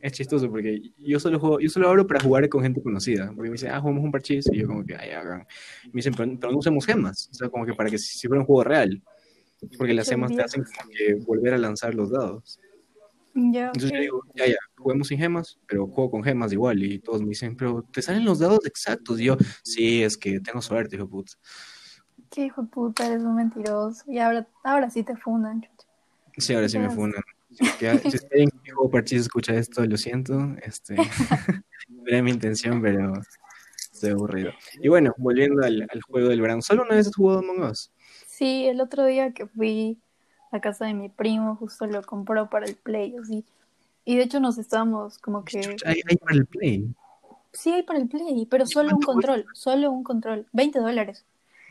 es 0.00 0.12
chistoso 0.12 0.48
porque 0.50 0.92
yo 0.98 1.18
solo 1.18 1.38
juego, 1.38 1.60
yo 1.60 1.68
solo 1.68 1.88
abro 1.88 2.06
para 2.06 2.20
jugar 2.20 2.48
con 2.48 2.62
gente 2.62 2.82
conocida. 2.82 3.26
Porque 3.34 3.48
me 3.48 3.54
dicen, 3.54 3.70
ah, 3.72 3.80
jugamos 3.80 4.04
un 4.04 4.12
parchís, 4.12 4.46
y 4.52 4.58
yo 4.58 4.66
como 4.66 4.84
que, 4.84 4.94
ay, 4.94 5.10
hagan. 5.10 5.46
Me 5.86 5.92
dicen, 5.94 6.14
pero, 6.16 6.38
pero 6.38 6.52
no 6.52 6.58
usemos 6.58 6.84
gemas. 6.86 7.28
O 7.30 7.34
sea, 7.34 7.48
como 7.48 7.64
que 7.66 7.74
para 7.74 7.90
que 7.90 7.98
si, 7.98 8.26
fuera 8.28 8.40
un 8.40 8.46
juego 8.46 8.64
real. 8.64 9.02
Porque 9.78 9.94
las 9.94 10.08
gemas 10.08 10.34
te 10.34 10.42
hacen 10.42 10.64
como 10.64 10.90
que 10.90 11.14
volver 11.26 11.54
a 11.54 11.58
lanzar 11.58 11.94
los 11.94 12.10
dados. 12.10 12.60
Ya, 13.34 13.66
Entonces 13.66 13.92
yo 13.92 14.00
digo, 14.00 14.22
ya, 14.34 14.46
ya, 14.46 14.56
juguemos 14.76 15.08
sin 15.08 15.18
gemas, 15.18 15.58
pero 15.66 15.86
juego 15.86 16.10
con 16.10 16.22
gemas 16.22 16.52
igual. 16.52 16.82
Y 16.82 16.98
todos 16.98 17.22
me 17.22 17.28
dicen, 17.28 17.56
pero 17.56 17.82
te 17.82 18.02
salen 18.02 18.24
los 18.24 18.38
dados 18.38 18.64
exactos. 18.64 19.20
Y 19.20 19.24
yo, 19.24 19.36
sí, 19.62 20.02
es 20.02 20.16
que 20.16 20.40
tengo 20.40 20.62
suerte, 20.62 20.96
hijo 20.96 21.04
de 21.04 21.10
puta. 21.10 21.32
Qué 22.30 22.46
hijo 22.46 22.62
de 22.62 22.68
puta, 22.68 23.06
eres 23.06 23.22
un 23.22 23.36
mentiroso. 23.36 24.04
Y 24.06 24.18
ahora, 24.18 24.46
ahora 24.62 24.90
sí 24.90 25.02
te 25.02 25.16
fundan, 25.16 25.62
chucha. 25.62 25.88
Sí, 26.38 26.54
ahora 26.54 26.68
sí 26.68 26.78
me 26.78 26.90
fundan. 26.90 27.22
Si, 27.56 27.86
alguien 27.86 28.50
que 28.62 28.72
juego 28.72 28.90
parchís 28.90 29.22
escucha 29.22 29.54
esto, 29.54 29.84
lo 29.84 29.96
siento. 29.96 30.54
Este, 30.62 30.96
no 31.88 32.02
era 32.06 32.22
mi 32.22 32.30
intención, 32.30 32.82
pero 32.82 33.12
estoy 33.92 34.10
aburrido. 34.10 34.52
Y 34.80 34.88
bueno, 34.88 35.14
volviendo 35.16 35.64
al, 35.64 35.86
al 35.90 36.02
juego 36.02 36.28
del 36.28 36.40
verano. 36.40 36.62
¿Solo 36.62 36.82
una 36.82 36.96
vez 36.96 37.06
has 37.06 37.14
jugado 37.14 37.40
Among 37.40 37.62
Us? 37.62 37.90
Sí, 38.26 38.66
el 38.66 38.80
otro 38.80 39.06
día 39.06 39.32
que 39.32 39.46
fui 39.46 39.98
a 40.52 40.60
casa 40.60 40.86
de 40.86 40.94
mi 40.94 41.08
primo, 41.08 41.56
justo 41.56 41.86
lo 41.86 42.02
compró 42.02 42.50
para 42.50 42.66
el 42.66 42.76
Play, 42.76 43.16
así. 43.20 43.44
Y 44.04 44.16
de 44.16 44.24
hecho 44.24 44.40
nos 44.40 44.58
estábamos 44.58 45.18
como 45.18 45.44
que... 45.44 45.76
Hay, 45.84 46.02
hay 46.06 46.16
para 46.16 46.36
el 46.36 46.46
Play. 46.46 46.94
Sí, 47.52 47.72
hay 47.72 47.82
para 47.82 47.98
el 47.98 48.08
Play, 48.08 48.46
pero 48.50 48.66
solo 48.66 48.94
un 48.94 49.02
control, 49.02 49.46
solo 49.54 49.90
un 49.90 50.04
control. 50.04 50.46
20 50.52 50.78
dólares. 50.78 51.24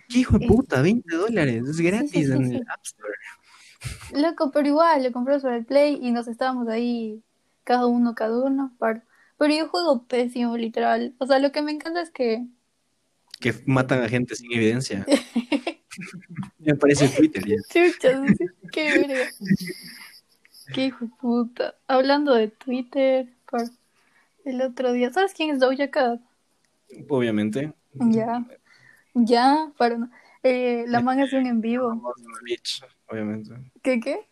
¿Qué 0.10 0.20
hijo 0.20 0.38
de 0.38 0.46
Eh, 0.46 0.48
puta? 0.48 0.82
20 0.82 1.16
dólares. 1.16 1.68
Es 1.68 1.80
gratis 1.80 2.12
sí, 2.12 2.26
sí, 2.26 2.32
en 2.32 2.56
el 2.56 2.66
App 2.68 2.84
Store. 2.84 3.14
Loco, 4.14 4.52
pero 4.52 4.68
igual, 4.68 5.04
lo 5.04 5.12
compró 5.12 5.40
para 5.42 5.58
el 5.58 5.66
Play 5.66 6.00
y 6.02 6.12
nos 6.12 6.28
estábamos 6.28 6.68
ahí, 6.68 7.22
cada 7.64 7.86
uno, 7.86 8.16
cada 8.16 8.38
uno. 8.44 8.74
par- 8.78 9.04
Pero 9.38 9.54
yo 9.54 9.68
juego 9.68 10.04
pésimo, 10.04 10.58
literal. 10.58 11.14
O 11.18 11.26
sea, 11.26 11.40
lo 11.40 11.52
que 11.52 11.62
me 11.62 11.72
encanta 11.72 12.02
es 12.02 12.12
que... 12.12 12.46
Que 13.40 13.54
matan 13.66 14.02
a 14.02 14.10
gente 14.10 14.36
sin 14.36 14.52
evidencia. 14.54 15.06
me 16.60 16.76
parece 16.76 17.10
Twitter 17.10 17.44
ya. 17.46 17.56
Chuchas, 17.70 18.22
qué 18.72 18.92
verga. 18.98 19.30
Qué 20.74 20.86
hijo 20.86 21.06
de 21.06 21.12
puta. 21.20 21.76
Hablando 21.88 22.34
de 22.34 22.48
Twitter, 22.48 23.28
el 24.46 24.62
otro 24.62 24.94
día, 24.94 25.12
¿sabes 25.12 25.34
quién 25.34 25.50
es 25.52 25.60
Doja 25.60 25.90
Cat? 25.90 26.22
Obviamente. 27.10 27.74
Ya, 27.94 28.46
ya, 29.14 29.72
para 29.78 30.10
eh, 30.44 30.86
la 30.88 31.02
man 31.02 31.20
hace 31.20 31.38
un 31.38 31.48
en 31.48 31.62
vivo. 31.62 32.02
Obviamente. 33.10 33.52
¿Qué 33.82 34.00
qué? 34.00 34.28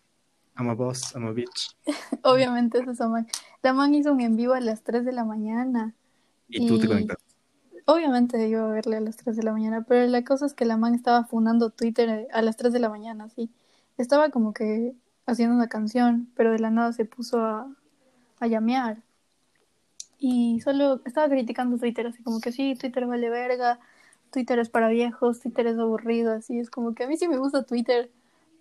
I'm 0.57 0.69
a 0.69 0.75
boss, 0.75 1.13
I'm 1.15 1.25
a 1.27 1.31
bitch. 1.31 1.75
Obviamente 2.23 2.79
es 2.79 2.87
esa 2.87 3.07
man. 3.07 3.27
La 3.61 3.73
man 3.73 3.93
hizo 3.93 4.11
un 4.13 4.21
en 4.21 4.35
vivo 4.35 4.53
a 4.53 4.59
las 4.59 4.83
3 4.83 5.03
de 5.05 5.11
la 5.11 5.23
mañana. 5.25 5.93
Y 6.47 6.67
tú 6.67 6.77
te 6.79 6.85
Y- 6.85 6.87
conectas. 6.87 7.17
Obviamente 7.85 8.47
iba 8.47 8.63
a 8.63 8.67
verle 8.71 8.95
a 8.97 9.01
las 9.01 9.17
3 9.17 9.35
de 9.35 9.43
la 9.43 9.51
mañana, 9.51 9.83
pero 9.85 10.07
la 10.07 10.23
cosa 10.23 10.45
es 10.45 10.53
que 10.53 10.63
la 10.63 10.77
man 10.77 10.95
estaba 10.95 11.25
fundando 11.25 11.69
Twitter 11.69 12.07
eh, 12.09 12.27
a 12.31 12.41
las 12.41 12.55
3 12.55 12.71
de 12.71 12.79
la 12.79 12.87
mañana, 12.87 13.27
sí. 13.29 13.49
Estaba 13.97 14.29
como 14.29 14.53
que 14.53 14.93
haciendo 15.25 15.53
una 15.55 15.67
canción, 15.67 16.29
pero 16.35 16.51
de 16.51 16.59
la 16.59 16.69
nada 16.69 16.93
se 16.93 17.03
puso 17.03 17.43
a, 17.43 17.67
a 18.39 18.47
llamear. 18.47 19.03
Y 20.17 20.61
solo 20.61 21.01
estaba 21.05 21.27
criticando 21.27 21.77
Twitter, 21.77 22.07
así 22.07 22.23
como 22.23 22.39
que 22.39 22.51
sí, 22.53 22.75
Twitter 22.75 23.05
vale 23.05 23.29
verga, 23.29 23.79
Twitter 24.31 24.59
es 24.59 24.69
para 24.69 24.87
viejos, 24.87 25.41
Twitter 25.41 25.67
es 25.67 25.77
aburrido, 25.77 26.31
así 26.31 26.59
es 26.59 26.69
como 26.69 26.95
que 26.95 27.03
a 27.03 27.07
mí 27.07 27.17
sí 27.17 27.27
me 27.27 27.37
gusta 27.37 27.63
Twitter, 27.63 28.09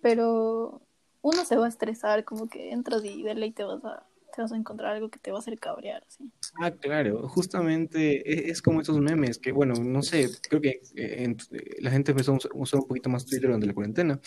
pero 0.03 0.81
uno 1.21 1.45
se 1.45 1.55
va 1.55 1.65
a 1.65 1.69
estresar, 1.69 2.23
como 2.25 2.47
que 2.47 2.71
entras 2.71 3.03
y 3.05 3.23
de 3.23 3.33
ley 3.33 3.51
te 3.51 3.63
vas 3.63 3.83
a, 3.85 4.05
te 4.35 4.41
vas 4.41 4.51
a 4.51 4.57
encontrar 4.57 4.93
algo 4.93 5.09
que 5.09 5.17
te 5.19 5.31
va 5.31 5.37
a 5.37 5.39
hacer 5.39 5.57
cabrear, 5.57 6.03
así. 6.07 6.29
Ah, 6.61 6.69
claro, 6.71 7.27
justamente 7.29 8.21
e- 8.29 8.51
es 8.51 8.61
como 8.61 8.81
esos 8.81 8.99
memes 8.99 9.39
que, 9.39 9.51
bueno, 9.53 9.73
no 9.75 10.01
sé, 10.03 10.29
creo 10.49 10.61
que 10.61 10.81
eh, 10.95 11.23
en- 11.23 11.37
eh, 11.51 11.77
la 11.79 11.89
gente 11.89 12.11
empezó 12.11 12.33
a 12.33 12.37
usar- 12.53 12.81
un 12.81 12.87
poquito 12.87 13.09
más 13.09 13.25
Twitter 13.25 13.47
durante 13.47 13.65
la 13.65 13.73
cuarentena 13.73 14.19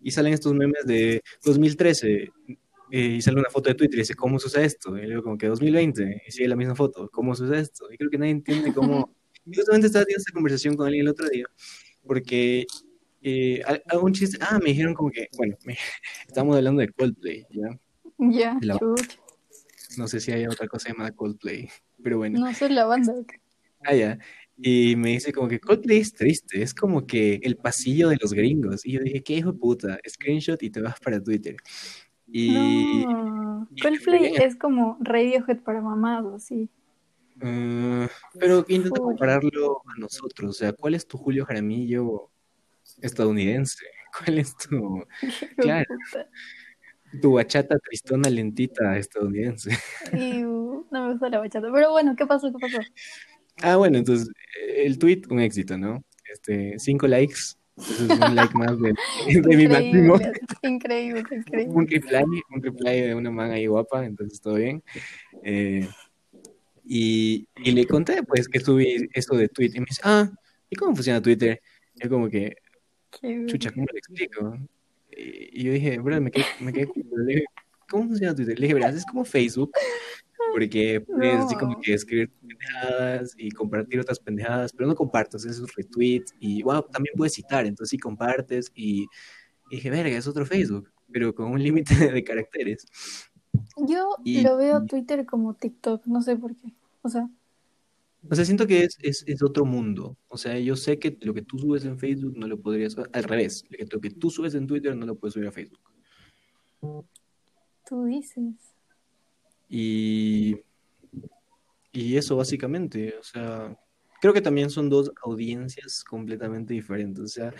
y 0.00 0.12
salen 0.12 0.32
estos 0.32 0.54
memes 0.54 0.84
de 0.86 1.20
2013 1.44 2.30
eh, 2.90 3.00
y 3.16 3.20
sale 3.20 3.40
una 3.40 3.50
foto 3.50 3.68
de 3.68 3.74
Twitter 3.74 3.96
y 3.96 4.02
dice, 4.02 4.14
¿cómo 4.14 4.38
se 4.38 4.46
usa 4.46 4.62
esto? 4.62 4.96
Y 4.96 5.06
luego 5.06 5.24
como 5.24 5.36
que 5.38 5.48
2020 5.48 6.22
y 6.26 6.30
sigue 6.30 6.48
la 6.48 6.56
misma 6.56 6.76
foto, 6.76 7.10
¿cómo 7.10 7.34
se 7.34 7.42
usa 7.44 7.58
esto? 7.58 7.92
Y 7.92 7.98
creo 7.98 8.08
que 8.10 8.18
nadie 8.18 8.32
entiende 8.32 8.72
cómo... 8.72 9.12
Justamente 9.52 9.86
estaba 9.88 10.04
teniendo 10.04 10.20
esta 10.20 10.32
conversación 10.32 10.76
con 10.76 10.86
alguien 10.86 11.04
el 11.06 11.10
otro 11.10 11.28
día 11.28 11.46
porque 12.06 12.66
eh, 13.22 13.62
algún 13.88 14.12
chiste, 14.12 14.38
ah, 14.40 14.58
me 14.58 14.70
dijeron 14.70 14.94
como 14.94 15.10
que, 15.10 15.28
bueno, 15.36 15.56
me- 15.64 15.76
estábamos 16.26 16.56
hablando 16.56 16.80
de 16.80 16.88
Coldplay, 16.92 17.46
¿ya? 17.50 17.78
Ya, 18.18 18.58
chucha. 18.78 19.18
No 19.96 20.06
sé 20.08 20.20
si 20.20 20.32
hay 20.32 20.46
otra 20.46 20.68
cosa 20.68 20.88
llamada 20.90 21.12
Coldplay, 21.12 21.68
pero 22.02 22.18
bueno. 22.18 22.38
No 22.40 22.54
soy 22.54 22.70
la 22.70 22.84
banda. 22.84 23.14
Ah, 23.84 23.94
ya. 23.94 24.18
Y 24.60 24.96
me 24.96 25.10
dice 25.10 25.32
como 25.32 25.46
que 25.48 25.60
Coldplay 25.60 25.98
es 25.98 26.12
triste, 26.12 26.60
es 26.62 26.74
como 26.74 27.06
que 27.06 27.40
el 27.44 27.56
pasillo 27.56 28.08
de 28.08 28.18
los 28.20 28.32
gringos. 28.32 28.84
Y 28.84 28.92
yo 28.92 29.00
dije, 29.00 29.22
qué 29.22 29.34
hijo 29.34 29.52
de 29.52 29.58
puta, 29.58 29.98
screenshot 30.08 30.60
y 30.64 30.70
te 30.70 30.80
vas 30.80 30.98
para 30.98 31.22
Twitter. 31.22 31.56
Y 32.26 33.04
No, 33.06 33.68
y 33.74 33.80
Coldplay 33.80 34.32
es 34.36 34.56
como 34.56 34.98
Radiohead 35.00 35.60
para 35.60 35.80
mamás 35.80 36.24
o 36.24 36.34
así. 36.34 36.68
eh, 37.40 38.08
pero 38.38 38.64
intenta 38.68 38.98
compararlo 39.00 39.82
a 39.86 39.98
nosotros. 40.00 40.50
O 40.50 40.52
sea, 40.52 40.72
¿cuál 40.72 40.94
es 40.94 41.06
tu 41.06 41.16
Julio 41.18 41.46
Jaramillo 41.46 42.30
estadounidense? 43.00 43.84
¿Cuál 44.24 44.38
es 44.38 44.56
tu, 44.56 45.04
Claro. 45.58 45.86
tu 47.20 47.32
bachata 47.34 47.78
tristona 47.78 48.30
lentita 48.30 48.96
estadounidense? 48.96 49.70
Iu, 50.12 50.86
no 50.90 51.06
me 51.06 51.12
gusta 51.12 51.28
la 51.28 51.38
bachata. 51.38 51.68
Pero 51.72 51.90
bueno, 51.92 52.14
¿qué 52.16 52.26
pasó? 52.26 52.50
¿Qué 52.52 52.58
pasó? 52.58 52.78
Ah, 53.60 53.76
bueno, 53.76 53.98
entonces 53.98 54.28
el 54.76 54.98
tweet, 54.98 55.22
un 55.30 55.40
éxito, 55.40 55.76
¿no? 55.76 56.04
Este, 56.32 56.78
cinco 56.78 57.06
likes. 57.06 57.56
Entonces 57.76 58.18
un 58.28 58.34
like 58.34 58.54
más 58.58 58.78
de, 58.80 58.92
de 59.40 59.56
mi 59.56 59.68
máximo. 59.68 60.14
Increíble, 60.62 61.20
increíble, 61.20 61.20
increíble. 61.30 61.72
un 61.74 61.86
reply, 61.86 62.42
un 62.50 62.62
reply 62.62 63.00
de 63.02 63.14
una 63.14 63.30
man 63.30 63.52
ahí 63.52 63.66
guapa, 63.66 64.04
entonces 64.04 64.40
todo 64.40 64.54
bien. 64.54 64.82
Eh, 65.44 65.88
y, 66.84 67.46
y 67.62 67.70
le 67.72 67.86
conté 67.86 68.22
pues 68.22 68.48
que 68.48 68.60
subí 68.60 69.08
eso 69.12 69.36
de 69.36 69.48
Twitter 69.48 69.76
y 69.76 69.80
me 69.80 69.86
dice, 69.88 70.00
ah, 70.04 70.28
¿y 70.70 70.76
cómo 70.76 70.94
funciona 70.94 71.22
Twitter? 71.22 71.60
Yo 71.94 72.08
como 72.08 72.28
que, 72.28 72.56
Qué- 73.10 73.46
chucha, 73.46 73.70
¿cómo 73.70 73.86
le 73.92 73.98
explico? 73.98 74.58
Y, 75.16 75.62
yo 75.64 75.72
dije, 75.72 75.98
bro, 75.98 76.20
me 76.20 76.30
quedé, 76.30 76.44
me 76.60 76.72
quedé 76.72 76.88
¿cómo 77.88 78.04
funciona 78.08 78.34
Twitter? 78.34 78.58
Le 78.58 78.66
dije, 78.66 78.74
verás, 78.74 78.94
es 78.94 79.04
como 79.06 79.24
Facebook, 79.24 79.72
porque 80.52 81.00
puedes 81.00 81.44
así 81.44 81.54
como 81.56 81.80
que 81.80 81.94
escribir 81.94 82.30
pendejadas 82.30 83.34
y 83.36 83.50
compartir 83.50 84.00
otras 84.00 84.18
pendejadas, 84.20 84.72
pero 84.72 84.86
no 84.88 84.94
compartas 84.94 85.44
esos 85.44 85.74
retweets 85.74 86.34
y 86.38 86.62
wow, 86.62 86.82
también 86.92 87.14
puedes 87.16 87.34
citar, 87.34 87.66
entonces 87.66 87.90
sí 87.90 87.98
compartes 87.98 88.70
y, 88.74 89.06
y 89.70 89.76
dije, 89.76 89.90
verga, 89.90 90.16
es 90.16 90.26
otro 90.26 90.44
Facebook, 90.46 90.90
pero 91.10 91.34
con 91.34 91.50
un 91.50 91.62
límite 91.62 91.94
de 92.12 92.24
caracteres. 92.24 92.86
Yo 93.76 94.16
Y- 94.24 94.42
lo 94.42 94.56
veo 94.56 94.84
Twitter 94.84 95.24
como 95.26 95.54
TikTok, 95.54 96.06
no 96.06 96.20
sé 96.22 96.36
por 96.36 96.54
qué. 96.54 96.72
O 97.02 97.08
sea, 97.08 97.28
O 98.30 98.34
sea, 98.34 98.44
siento 98.44 98.66
que 98.66 98.84
es, 98.84 98.98
es, 99.02 99.24
es 99.26 99.42
otro 99.42 99.64
mundo. 99.64 100.16
O 100.28 100.36
sea, 100.36 100.58
yo 100.58 100.76
sé 100.76 100.98
que 100.98 101.16
lo 101.20 101.32
que 101.32 101.42
tú 101.42 101.58
subes 101.58 101.84
en 101.84 101.98
Facebook 101.98 102.36
no 102.36 102.46
lo 102.46 102.60
podrías... 102.60 102.96
Al 103.12 103.24
revés, 103.24 103.64
lo 103.70 103.78
que, 103.78 104.08
que 104.08 104.14
tú 104.14 104.30
subes 104.30 104.54
en 104.54 104.66
Twitter 104.66 104.94
no 104.94 105.06
lo 105.06 105.16
puedes 105.16 105.34
subir 105.34 105.48
a 105.48 105.52
Facebook. 105.52 105.80
tú 107.88 108.04
dices. 108.04 108.54
Y, 109.68 110.56
y 111.92 112.16
eso 112.16 112.36
básicamente, 112.36 113.14
o 113.18 113.22
sea, 113.22 113.76
creo 114.20 114.32
que 114.32 114.40
también 114.40 114.70
son 114.70 114.88
dos 114.88 115.12
audiencias 115.22 116.04
completamente 116.04 116.74
diferentes. 116.74 117.24
O 117.24 117.28
sea, 117.28 117.54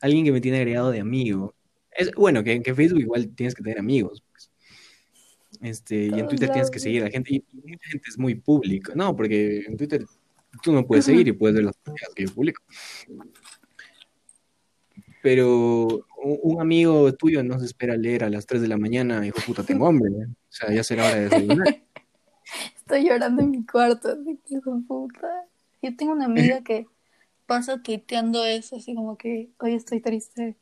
alguien 0.00 0.24
que 0.24 0.32
me 0.32 0.40
tiene 0.40 0.58
agregado 0.58 0.90
de 0.90 1.00
amigo. 1.00 1.54
Es, 1.92 2.12
bueno, 2.12 2.42
que, 2.42 2.62
que 2.62 2.70
en 2.70 2.76
Facebook 2.76 3.00
igual 3.00 3.28
tienes 3.34 3.54
que 3.54 3.62
tener 3.62 3.78
amigos. 3.78 4.22
Este, 5.60 6.06
y 6.06 6.18
en 6.18 6.26
Twitter 6.26 6.50
tienes 6.50 6.70
que 6.70 6.78
seguir 6.78 7.02
a 7.02 7.06
la 7.06 7.10
gente. 7.10 7.34
Y 7.34 7.36
y 7.36 7.70
mucha 7.70 7.88
gente 7.88 8.08
es 8.08 8.18
muy 8.18 8.34
pública. 8.34 8.92
No, 8.94 9.14
porque 9.14 9.64
en 9.66 9.76
Twitter 9.76 10.04
tú 10.62 10.72
no 10.72 10.86
puedes 10.86 11.04
seguir 11.04 11.28
y 11.28 11.32
puedes 11.32 11.54
ver 11.54 11.64
las 11.64 11.76
cosas 11.76 12.08
que 12.14 12.26
yo 12.26 12.34
publico. 12.34 12.62
Pero 15.22 16.06
un, 16.22 16.60
amigo 16.60 17.12
tuyo 17.14 17.42
no 17.42 17.58
se 17.58 17.66
espera 17.66 17.96
leer 17.96 18.24
a 18.24 18.30
las 18.30 18.46
3 18.46 18.62
de 18.62 18.68
la 18.68 18.78
mañana, 18.78 19.26
hijo 19.26 19.38
puta, 19.46 19.62
tengo 19.62 19.86
hambre. 19.86 20.10
¿eh? 20.10 20.26
O 20.28 20.52
sea, 20.52 20.72
ya 20.72 20.82
será 20.82 21.06
hora 21.06 21.16
de 21.16 21.22
desayunar. 21.24 21.66
Estoy 22.76 23.08
llorando 23.08 23.42
en 23.42 23.50
mi 23.50 23.66
cuarto, 23.66 24.16
hijo 24.48 24.82
puta. 24.88 25.28
Yo 25.82 25.94
tengo 25.96 26.12
una 26.12 26.24
amiga 26.24 26.62
que 26.62 26.86
pasa 27.46 27.82
tuiteando 27.82 28.44
eso, 28.44 28.76
así 28.76 28.94
como 28.94 29.16
que 29.16 29.50
hoy 29.58 29.74
estoy 29.74 30.00
triste. 30.00 30.56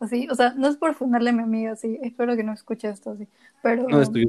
Así, 0.00 0.26
o 0.30 0.34
sea, 0.34 0.54
no 0.54 0.66
es 0.68 0.76
por 0.76 0.94
fundarle 0.94 1.30
a 1.30 1.32
mi 1.34 1.42
amiga, 1.42 1.72
así, 1.72 1.98
espero 2.02 2.34
que 2.34 2.42
no 2.42 2.52
escuche 2.54 2.88
esto, 2.88 3.10
así. 3.10 3.28
Pero, 3.62 3.86
No 3.86 4.00
es 4.00 4.10
tuyo, 4.10 4.26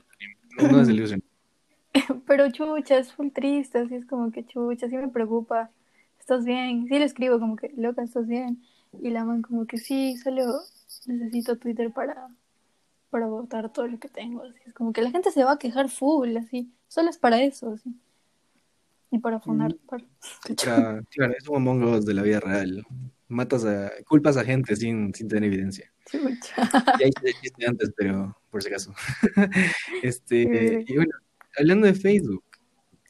no, 0.70 0.82
es 0.82 0.90
ilusión. 0.90 1.24
pero 2.28 2.51
chucha, 2.51 2.98
es 2.98 3.13
full 3.13 3.30
triste, 3.30 3.80
así 3.80 3.96
es 3.96 4.06
como 4.06 4.32
que 4.32 4.46
chucha, 4.46 4.90
sí 4.90 4.98
me 4.98 5.08
preocupa. 5.08 5.70
¿Estás 6.20 6.46
bien? 6.46 6.88
Sí 6.88 7.00
le 7.00 7.06
escribo 7.06 7.40
como 7.40 7.56
que, 7.56 7.74
loca, 7.78 8.04
¿estás 8.04 8.28
bien? 8.28 8.62
Y 9.01 9.10
la 9.10 9.24
man 9.24 9.42
como 9.42 9.66
que 9.66 9.78
sí, 9.78 10.18
solo 10.18 10.44
necesito 11.08 11.58
Twitter 11.58 11.92
para, 11.92 12.28
para 13.10 13.28
votar 13.28 13.72
todo 13.72 13.88
lo 13.88 13.98
que 13.98 14.10
tengo. 14.10 14.44
Así 14.44 14.60
es 14.66 14.74
como 14.74 14.92
que 14.94 15.01
la 15.01 15.10
gente 15.12 15.32
se 15.32 15.44
va 15.44 15.54
a 15.54 15.58
quejar 15.60 15.90
full, 15.90 16.36
así. 16.38 16.70
Solo 16.90 17.10
es 17.10 17.18
para 17.18 17.42
eso, 17.42 17.72
así. 17.72 17.96
Y 19.10 19.20
para 19.20 19.40
funar. 19.40 19.75
para- 19.88 20.04
Claro, 20.58 21.04
claro, 21.10 21.34
es 21.38 21.48
un 21.48 21.56
Among 21.56 21.84
Us 21.86 22.06
de 22.06 22.13
la 22.13 22.22
vida 22.22 22.40
real. 22.42 22.86
Matas 23.32 23.64
a, 23.66 23.92
culpas 24.08 24.36
a 24.36 24.44
gente 24.44 24.76
sin, 24.76 25.14
sin 25.14 25.28
tener 25.28 25.46
evidencia. 25.46 25.92
Chucha. 26.06 26.56
Ya 27.00 27.08
hice 27.08 27.40
chiste 27.42 27.66
antes, 27.66 27.92
pero 27.96 28.38
por 28.50 28.62
si 28.62 28.68
acaso. 28.68 28.94
Este, 30.04 30.84
y 30.88 30.96
bueno, 30.96 31.12
hablando 31.58 31.88
de 31.88 31.94
Facebook, 31.94 32.44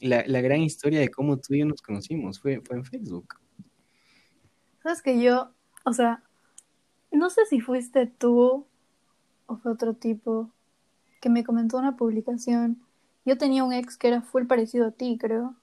la, 0.00 0.24
la 0.26 0.40
gran 0.40 0.60
historia 0.60 1.00
de 1.00 1.08
cómo 1.08 1.38
tú 1.38 1.54
y 1.54 1.58
yo 1.58 1.66
nos 1.66 1.82
conocimos 1.82 2.40
fue, 2.40 2.60
fue 2.64 2.76
en 2.76 2.84
Facebook. 2.84 3.34
Sabes 4.82 5.02
que 5.02 5.20
yo, 5.20 5.52
o 5.84 5.92
sea, 5.92 6.22
no 7.10 7.28
sé 7.30 7.44
si 7.46 7.60
fuiste 7.60 8.06
tú 8.06 8.66
o 9.46 9.56
fue 9.56 9.72
otro 9.72 9.94
tipo 9.94 10.50
que 11.20 11.30
me 11.30 11.44
comentó 11.44 11.78
una 11.78 11.96
publicación. 11.96 12.80
Yo 13.24 13.38
tenía 13.38 13.64
un 13.64 13.72
ex 13.72 13.96
que 13.96 14.08
era 14.08 14.22
full 14.22 14.46
parecido 14.46 14.86
a 14.86 14.90
ti, 14.90 15.18
creo. 15.20 15.54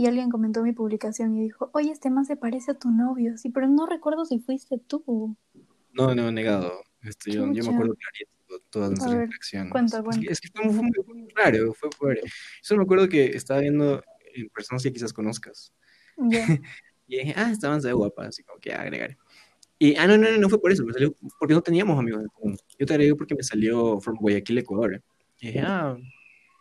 Y 0.00 0.06
alguien 0.06 0.30
comentó 0.30 0.62
mi 0.62 0.72
publicación 0.72 1.36
y 1.36 1.42
dijo, 1.42 1.68
oye, 1.74 1.90
este 1.92 2.08
man 2.08 2.24
se 2.24 2.34
parece 2.34 2.70
a 2.70 2.74
tu 2.74 2.90
novio, 2.90 3.36
sí, 3.36 3.50
pero 3.50 3.68
no 3.68 3.84
recuerdo 3.84 4.24
si 4.24 4.38
fuiste 4.38 4.78
tú. 4.78 5.36
No, 5.92 6.14
no, 6.14 6.32
negado. 6.32 6.72
Este, 7.02 7.32
yo, 7.32 7.52
yo 7.52 7.62
me 7.64 7.68
acuerdo 7.74 7.94
clarito 7.96 8.64
todas 8.70 8.88
nuestras 8.92 9.12
interacciones. 9.12 9.70
cuenta, 9.72 9.96
Es 9.98 10.00
que- 10.00 10.04
cuenta. 10.04 10.32
Es 10.32 10.40
que 10.40 10.48
fue, 10.54 10.64
muy, 10.72 10.90
muy 11.06 11.28
raro, 11.34 11.74
fue, 11.74 11.90
fue- 11.98 12.14
Yo 12.24 12.30
solo 12.62 12.78
me 12.78 12.84
acuerdo 12.84 13.10
que 13.10 13.26
estaba 13.26 13.60
viendo 13.60 14.02
en 14.34 14.48
personas 14.48 14.82
que 14.82 14.90
quizás 14.90 15.12
conozcas. 15.12 15.70
Y 17.06 17.18
dije, 17.18 17.34
ah, 17.36 17.50
estaban 17.50 17.80
de 17.80 17.92
guapa, 17.92 18.24
así 18.28 18.42
como 18.42 18.58
que 18.58 18.72
agregar. 18.72 19.18
Y, 19.78 19.96
ah, 19.96 20.06
no, 20.06 20.16
no, 20.16 20.30
no, 20.30 20.38
no 20.38 20.48
fue 20.48 20.60
por 20.62 20.72
eso, 20.72 20.82
me 20.86 20.94
salió 20.94 21.14
porque 21.38 21.52
no 21.52 21.60
teníamos 21.60 21.98
amigos 21.98 22.22
en 22.22 22.28
común. 22.28 22.56
Yo 22.78 22.86
te 22.86 22.94
agregué 22.94 23.14
porque 23.16 23.34
me 23.34 23.42
salió 23.42 24.00
From 24.00 24.16
Guayaquil, 24.16 24.56
Ecuador. 24.56 25.02
Y 25.40 25.48
dije, 25.48 25.60
ah, 25.60 25.98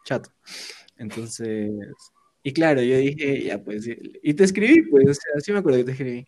chat. 0.03 0.27
Entonces, 0.97 1.71
y 2.43 2.53
claro, 2.53 2.81
yo 2.81 2.97
dije, 2.97 3.43
ya, 3.43 3.61
pues, 3.63 3.87
y 3.87 3.97
y 4.23 4.33
te 4.33 4.43
escribí, 4.45 4.83
pues, 4.89 5.09
o 5.09 5.13
sea, 5.13 5.39
sí 5.39 5.51
me 5.51 5.59
acuerdo 5.59 5.79
que 5.79 5.85
te 5.85 5.91
escribí. 5.91 6.25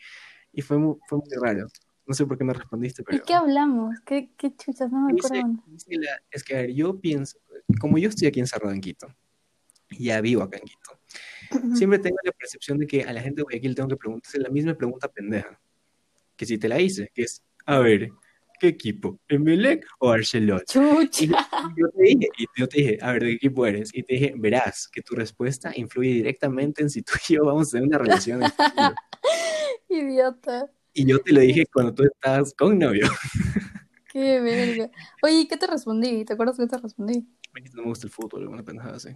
Y 0.53 0.61
fue 0.61 0.77
muy, 0.77 0.95
fue 1.07 1.17
muy 1.19 1.29
raro. 1.41 1.67
No 2.05 2.13
sé 2.13 2.25
por 2.25 2.37
qué 2.37 2.43
me 2.43 2.53
respondiste, 2.53 3.03
¿Y 3.03 3.05
pero... 3.05 3.23
qué 3.23 3.33
hablamos? 3.33 3.95
¿Qué, 4.05 4.31
qué 4.37 4.53
chuchas? 4.55 4.91
No 4.91 5.05
me 5.07 5.13
Dice- 5.13 5.27
acuerdo. 5.37 5.63
dice 5.67 5.95
la- 5.97 6.21
es 6.31 6.43
que, 6.43 6.55
a 6.55 6.61
ver, 6.61 6.73
yo 6.73 6.99
pienso, 6.99 7.37
como 7.79 7.97
yo 7.97 8.09
estoy 8.09 8.27
aquí 8.27 8.39
encerrado 8.41 8.73
en 8.73 8.81
Quito, 8.81 9.07
y 9.89 10.05
ya 10.05 10.19
vivo 10.21 10.41
acá 10.43 10.57
en 10.57 10.63
Quito, 10.65 11.75
siempre 11.75 11.99
tengo 11.99 12.17
la 12.23 12.31
percepción 12.33 12.77
de 12.79 12.87
que 12.87 13.03
a 13.03 13.13
la 13.13 13.21
gente 13.21 13.37
de 13.37 13.43
Guayaquil 13.43 13.75
tengo 13.75 13.89
que 13.89 13.97
preguntarse 13.97 14.39
la 14.39 14.49
misma 14.49 14.73
pregunta 14.75 15.07
pendeja, 15.09 15.59
que 16.35 16.45
si 16.45 16.57
te 16.57 16.67
la 16.67 16.79
hice, 16.81 17.09
que 17.13 17.23
es, 17.23 17.43
a 17.65 17.79
ver, 17.79 18.09
¿qué 18.61 18.67
equipo? 18.67 19.19
¿Emelec 19.27 19.87
o 19.97 20.09
Barcelona? 20.09 20.61
Y 20.61 20.71
Chucha. 20.71 21.49
yo 21.75 21.89
te 21.89 22.03
dije, 22.03 22.27
y 22.37 22.45
yo 22.55 22.67
te 22.67 22.77
dije, 22.77 22.97
a 23.01 23.13
ver, 23.13 23.23
¿de 23.23 23.29
qué 23.29 23.35
equipo 23.37 23.65
eres? 23.65 23.89
Y 23.91 24.03
te 24.03 24.13
dije, 24.13 24.33
verás 24.37 24.87
que 24.87 25.01
tu 25.01 25.15
respuesta 25.15 25.71
influye 25.75 26.11
directamente 26.11 26.83
en 26.83 26.91
si 26.91 27.01
tú 27.01 27.13
y 27.27 27.33
yo 27.33 27.45
vamos 27.45 27.69
a 27.69 27.71
tener 27.71 27.87
una 27.87 27.97
relación. 27.97 28.37
en 28.37 28.45
el 28.45 28.51
futuro". 28.51 28.95
Idiota. 29.89 30.71
Y 30.93 31.05
yo 31.05 31.19
te 31.19 31.33
lo 31.33 31.41
dije 31.41 31.65
cuando 31.73 31.95
tú 31.95 32.03
estabas 32.03 32.53
con 32.53 32.77
novio. 32.77 33.07
Qué 34.13 34.39
verga. 34.41 34.91
Oye, 35.23 35.47
¿qué 35.47 35.57
te 35.57 35.65
respondí? 35.65 36.23
¿Te 36.23 36.33
acuerdas 36.33 36.57
qué 36.57 36.67
te 36.67 36.77
respondí? 36.77 37.25
No 37.73 37.81
me 37.81 37.87
gusta 37.87 38.05
el 38.05 38.11
fútbol, 38.11 38.41
alguna 38.41 38.61
pendejada 38.63 38.97
así. 38.97 39.09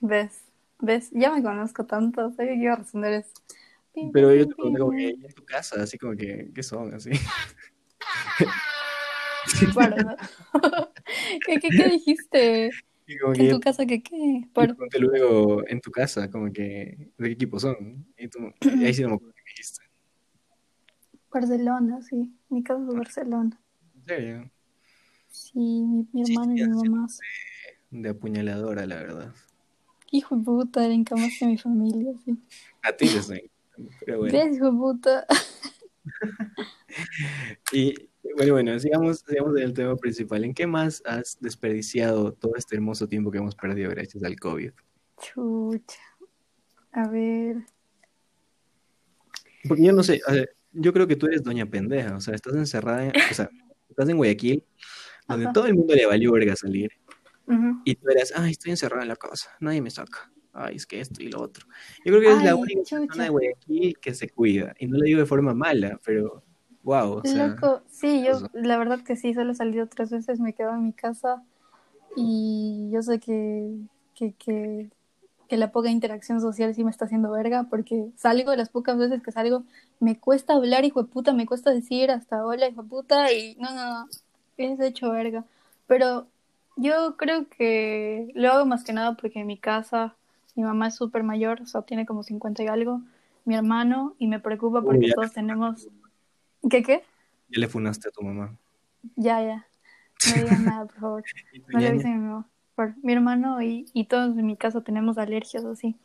¿Ves? 0.00 0.42
¿Ves? 0.80 1.10
Ya 1.12 1.32
me 1.32 1.42
conozco 1.42 1.86
tanto. 1.86 2.32
Sabía 2.32 2.52
que 2.52 2.62
iba 2.64 2.72
a 2.74 2.76
responder 2.76 3.12
eso. 3.14 3.32
Pero 4.12 4.34
yo 4.34 4.48
te 4.48 4.54
pregunté 4.56 4.80
como 4.80 4.90
que, 4.90 5.14
¿y 5.16 5.24
en 5.24 5.32
tu 5.32 5.44
casa? 5.44 5.80
Así 5.80 5.96
como 5.96 6.16
que, 6.16 6.50
¿qué 6.52 6.62
son? 6.64 6.92
Así. 6.92 7.10
¿Qué, 11.46 11.58
qué, 11.60 11.68
qué 11.70 11.88
dijiste? 11.88 12.70
Y 13.06 13.18
como 13.18 13.32
¿Que 13.34 13.40
que 13.40 13.44
en 13.46 13.50
tu 13.50 13.60
casa 13.60 13.86
qué 13.86 14.02
qué? 14.02 14.48
te 14.90 14.98
luego 14.98 15.66
en 15.68 15.80
tu 15.80 15.90
casa, 15.90 16.30
como 16.30 16.50
que, 16.52 17.12
¿de 17.18 17.26
qué 17.28 17.32
equipo 17.32 17.58
son? 17.60 18.06
Y, 18.16 18.28
tú, 18.28 18.38
y 18.62 18.84
ahí 18.84 18.94
sí 18.94 19.02
no 19.02 19.10
me 19.10 19.14
acuerdo 19.16 19.34
qué 19.34 19.42
dijiste. 19.50 19.82
Barcelona, 21.30 22.00
sí. 22.02 22.32
Mi 22.48 22.62
casa 22.62 22.80
es 22.88 22.94
Barcelona. 22.96 23.60
En 23.94 24.04
serio, 24.04 24.50
Sí, 25.28 25.58
mi, 25.58 26.06
mi 26.12 26.24
Sí, 26.24 26.32
hermano 26.32 26.52
y 26.52 26.62
mi 26.62 26.68
mamá. 26.68 27.06
de 27.90 28.08
apuñaladora, 28.08 28.86
la 28.86 28.96
verdad. 28.96 29.34
Hijo 30.12 30.36
de 30.36 30.44
puta, 30.44 30.86
le 30.86 30.94
encamaste 30.94 31.44
a 31.44 31.48
mi 31.48 31.58
familia, 31.58 32.12
sí. 32.24 32.38
A 32.82 32.92
ti 32.92 33.08
te 33.08 33.18
estoy 33.18 33.50
pero 34.06 34.18
bueno. 34.20 34.38
¿Ves, 34.38 34.56
hijo 34.56 34.70
de 34.70 34.78
puta? 34.78 35.26
Y 37.72 37.94
bueno, 38.36 38.52
bueno, 38.54 38.78
sigamos, 38.78 39.20
sigamos 39.26 39.56
en 39.56 39.62
el 39.64 39.72
tema 39.74 39.96
principal. 39.96 40.44
¿En 40.44 40.54
qué 40.54 40.66
más 40.66 41.02
has 41.06 41.38
desperdiciado 41.40 42.32
todo 42.32 42.52
este 42.56 42.76
hermoso 42.76 43.06
tiempo 43.08 43.30
que 43.30 43.38
hemos 43.38 43.54
perdido 43.54 43.90
gracias 43.90 44.22
al 44.24 44.38
COVID? 44.38 44.72
Chucha. 45.20 46.00
A 46.92 47.08
ver. 47.08 47.56
Porque 49.68 49.84
yo 49.84 49.92
no 49.92 50.02
sé, 50.02 50.20
yo 50.72 50.92
creo 50.92 51.06
que 51.06 51.16
tú 51.16 51.26
eres 51.26 51.42
doña 51.42 51.66
pendeja, 51.66 52.16
o 52.16 52.20
sea, 52.20 52.34
estás 52.34 52.54
encerrada, 52.54 53.06
en, 53.06 53.12
o 53.30 53.34
sea, 53.34 53.48
estás 53.88 54.08
en 54.08 54.16
Guayaquil, 54.16 54.62
donde 55.26 55.46
Ajá. 55.46 55.52
todo 55.52 55.66
el 55.66 55.74
mundo 55.74 55.94
le 55.94 56.04
valió 56.06 56.32
verga 56.32 56.54
salir, 56.54 56.90
Ujú. 57.46 57.80
y 57.84 57.94
tú 57.94 58.08
eras, 58.10 58.32
ay, 58.36 58.50
estoy 58.52 58.72
encerrada 58.72 59.02
en 59.02 59.08
la 59.08 59.16
casa, 59.16 59.50
nadie 59.60 59.80
me 59.80 59.90
saca, 59.90 60.30
ay, 60.52 60.76
es 60.76 60.86
que 60.86 61.00
esto 61.00 61.22
y 61.22 61.28
lo 61.30 61.40
otro. 61.40 61.66
Yo 62.04 62.12
creo 62.12 62.20
que 62.20 62.26
eres 62.26 62.42
la 62.42 62.50
Ay, 62.50 62.56
única 62.60 62.80
chucha. 62.82 62.98
persona 63.00 63.24
de 63.24 63.30
Guayaquil 63.30 63.98
que 64.00 64.14
se 64.14 64.28
cuida, 64.28 64.74
y 64.78 64.86
no 64.86 64.98
lo 64.98 65.04
digo 65.04 65.20
de 65.20 65.26
forma 65.26 65.54
mala, 65.54 65.98
pero, 66.04 66.44
wow, 66.84 67.18
o 67.18 67.22
sea, 67.24 67.48
Loco, 67.48 67.82
sí, 67.90 68.22
yo 68.24 68.32
eso. 68.32 68.50
la 68.52 68.78
verdad 68.78 69.00
que 69.00 69.16
sí, 69.16 69.34
solo 69.34 69.52
he 69.52 69.54
salido 69.54 69.86
tres 69.88 70.10
veces, 70.10 70.40
me 70.40 70.52
quedo 70.52 70.70
en 70.70 70.84
mi 70.84 70.92
casa 70.92 71.42
y 72.16 72.90
yo 72.92 73.02
sé 73.02 73.18
que, 73.18 73.74
que, 74.14 74.34
que, 74.34 74.90
que 75.48 75.56
la 75.56 75.72
poca 75.72 75.90
interacción 75.90 76.40
social 76.40 76.74
sí 76.74 76.84
me 76.84 76.90
está 76.90 77.06
haciendo 77.06 77.30
verga 77.32 77.66
porque 77.68 78.10
salgo, 78.16 78.54
las 78.54 78.68
pocas 78.68 78.96
veces 78.96 79.22
que 79.22 79.32
salgo, 79.32 79.64
me 80.00 80.18
cuesta 80.18 80.54
hablar, 80.54 80.84
hijo 80.84 81.02
de 81.02 81.08
puta, 81.08 81.32
me 81.32 81.46
cuesta 81.46 81.70
decir 81.70 82.10
hasta 82.10 82.44
hola, 82.44 82.68
hijo 82.68 82.82
de 82.82 82.88
puta, 82.88 83.32
y 83.32 83.56
no, 83.56 83.74
no, 83.74 84.00
no, 84.00 84.08
es 84.56 84.78
hecho 84.80 85.10
verga. 85.10 85.44
Pero 85.86 86.26
yo 86.76 87.16
creo 87.16 87.48
que 87.48 88.30
lo 88.34 88.52
hago 88.52 88.66
más 88.66 88.84
que 88.84 88.92
nada 88.92 89.16
porque 89.16 89.40
en 89.40 89.46
mi 89.46 89.58
casa 89.58 90.14
mi 90.54 90.62
mamá 90.62 90.88
es 90.88 90.94
súper 90.94 91.22
mayor, 91.22 91.62
o 91.62 91.66
sea, 91.66 91.82
tiene 91.82 92.06
como 92.06 92.22
50 92.22 92.62
y 92.62 92.66
algo, 92.68 93.00
mi 93.44 93.56
hermano, 93.56 94.14
y 94.18 94.28
me 94.28 94.40
preocupa 94.40 94.82
porque 94.82 95.12
todos 95.14 95.32
tenemos... 95.32 95.88
¿Qué 96.70 96.82
qué? 96.82 97.02
ya 97.48 97.60
le 97.60 97.68
funaste 97.68 98.08
a 98.08 98.12
tu 98.12 98.22
mamá. 98.22 98.56
Ya, 99.16 99.40
ya. 99.42 99.66
No 100.24 100.36
digan 100.36 100.64
nada, 100.64 100.86
por 100.86 101.00
favor. 101.00 101.24
No 101.72 101.80
le 101.80 101.88
avisen 101.88 102.12
a 102.12 102.16
mi 102.16 102.24
mamá. 102.26 102.48
Por- 102.74 102.96
mi 103.02 103.12
hermano 103.12 103.62
y, 103.62 103.86
y 103.92 104.04
todos 104.06 104.36
en 104.38 104.46
mi 104.46 104.56
casa 104.56 104.82
tenemos 104.82 105.18
alergias 105.18 105.64
así. 105.64 105.96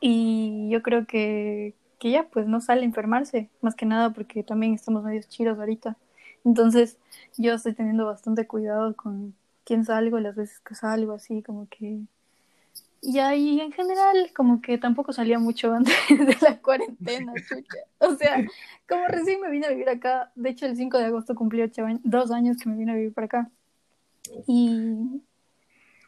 Y 0.00 0.68
yo 0.70 0.82
creo 0.82 1.06
que, 1.06 1.74
que 2.00 2.10
ya, 2.10 2.24
pues 2.28 2.46
no 2.46 2.60
sale 2.60 2.82
a 2.82 2.84
enfermarse. 2.84 3.50
Más 3.62 3.74
que 3.76 3.86
nada 3.86 4.10
porque 4.12 4.42
también 4.42 4.74
estamos 4.74 5.04
medios 5.04 5.28
chiros 5.28 5.58
ahorita. 5.58 5.96
Entonces, 6.44 6.98
yo 7.38 7.54
estoy 7.54 7.74
teniendo 7.74 8.06
bastante 8.06 8.46
cuidado 8.46 8.94
con 8.96 9.34
quién 9.64 9.84
salgo, 9.84 10.20
las 10.20 10.36
veces 10.36 10.60
que 10.60 10.74
salgo, 10.74 11.12
así 11.14 11.42
como 11.42 11.68
que. 11.68 12.00
Y 13.06 13.18
ahí 13.18 13.60
en 13.60 13.70
general 13.70 14.30
como 14.34 14.62
que 14.62 14.78
tampoco 14.78 15.12
salía 15.12 15.38
mucho 15.38 15.72
antes 15.74 15.94
de 16.08 16.36
la 16.40 16.58
cuarentena, 16.60 17.32
chucha. 17.48 17.78
O 17.98 18.16
sea, 18.16 18.42
como 18.88 19.06
recién 19.08 19.40
me 19.42 19.50
vine 19.50 19.66
a 19.66 19.70
vivir 19.70 19.88
acá, 19.90 20.32
de 20.34 20.50
hecho 20.50 20.64
el 20.66 20.76
5 20.76 20.98
de 20.98 21.04
agosto 21.04 21.34
cumplí 21.34 21.60
ocho 21.62 21.84
años, 21.84 22.00
dos 22.02 22.30
años 22.30 22.56
que 22.56 22.68
me 22.68 22.76
vine 22.76 22.92
a 22.92 22.94
vivir 22.94 23.12
para 23.12 23.26
acá. 23.26 23.50
Y, 24.46 25.22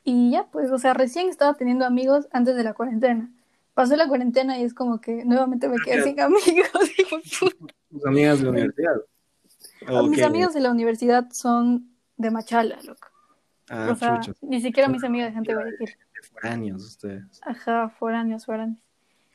y 0.04 0.30
ya, 0.30 0.46
pues, 0.50 0.70
o 0.70 0.78
sea, 0.78 0.94
recién 0.94 1.28
estaba 1.28 1.54
teniendo 1.54 1.85
amigos 1.85 2.28
antes 2.32 2.56
de 2.56 2.64
la 2.64 2.72
cuarentena. 2.72 3.30
Pasó 3.74 3.94
la 3.94 4.09
cuarentena 4.09 4.59
y 4.59 4.64
es 4.64 4.72
como 4.72 5.02
que 5.02 5.22
nuevamente 5.26 5.68
me 5.68 5.76
quedé 5.76 6.02
sin 6.02 6.18
amigos. 6.18 6.40
¿Tus 7.90 8.06
amigas 8.06 8.38
de 8.38 8.44
la 8.44 8.50
universidad? 8.50 8.96
¿O 9.90 10.02
Mis 10.04 10.22
amigos 10.22 10.54
de 10.54 10.61
la 10.61 10.70
universidad 10.70 11.30
son 11.30 11.90
de 12.16 12.30
Machala, 12.30 12.78
loco. 12.85 13.09
Ah, 13.68 13.88
o 13.92 13.96
sea, 13.96 14.20
ni 14.42 14.61
siquiera 14.61 14.88
mis 14.88 15.02
amigas 15.05 15.29
de 15.29 15.35
gente 15.35 15.50
de 15.52 15.57
Guayaquil. 15.61 15.90
Foráneos 16.33 16.85
ustedes. 16.85 17.40
Ajá, 17.42 17.88
foráneos, 17.90 18.46
foráneos. 18.46 18.79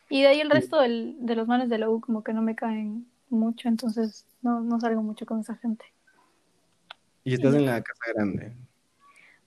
Y 0.09 0.21
de 0.21 0.27
ahí 0.27 0.39
el 0.41 0.49
resto 0.49 0.79
del- 0.79 1.15
de 1.19 1.35
los 1.35 1.47
manes 1.47 1.69
de 1.69 1.77
la 1.77 1.89
U 1.89 2.01
como 2.01 2.23
que 2.23 2.33
no 2.33 2.41
me 2.41 2.55
caen 2.55 3.07
mucho, 3.29 3.67
entonces 3.69 4.25
no, 4.41 4.61
no 4.61 4.79
salgo 4.79 5.01
mucho 5.03 5.25
con 5.25 5.39
esa 5.39 5.55
gente. 5.55 5.85
Y 7.23 7.33
estás 7.35 7.53
en 7.55 7.65
la 7.65 7.81
casa 7.81 8.03
grande. 8.13 8.53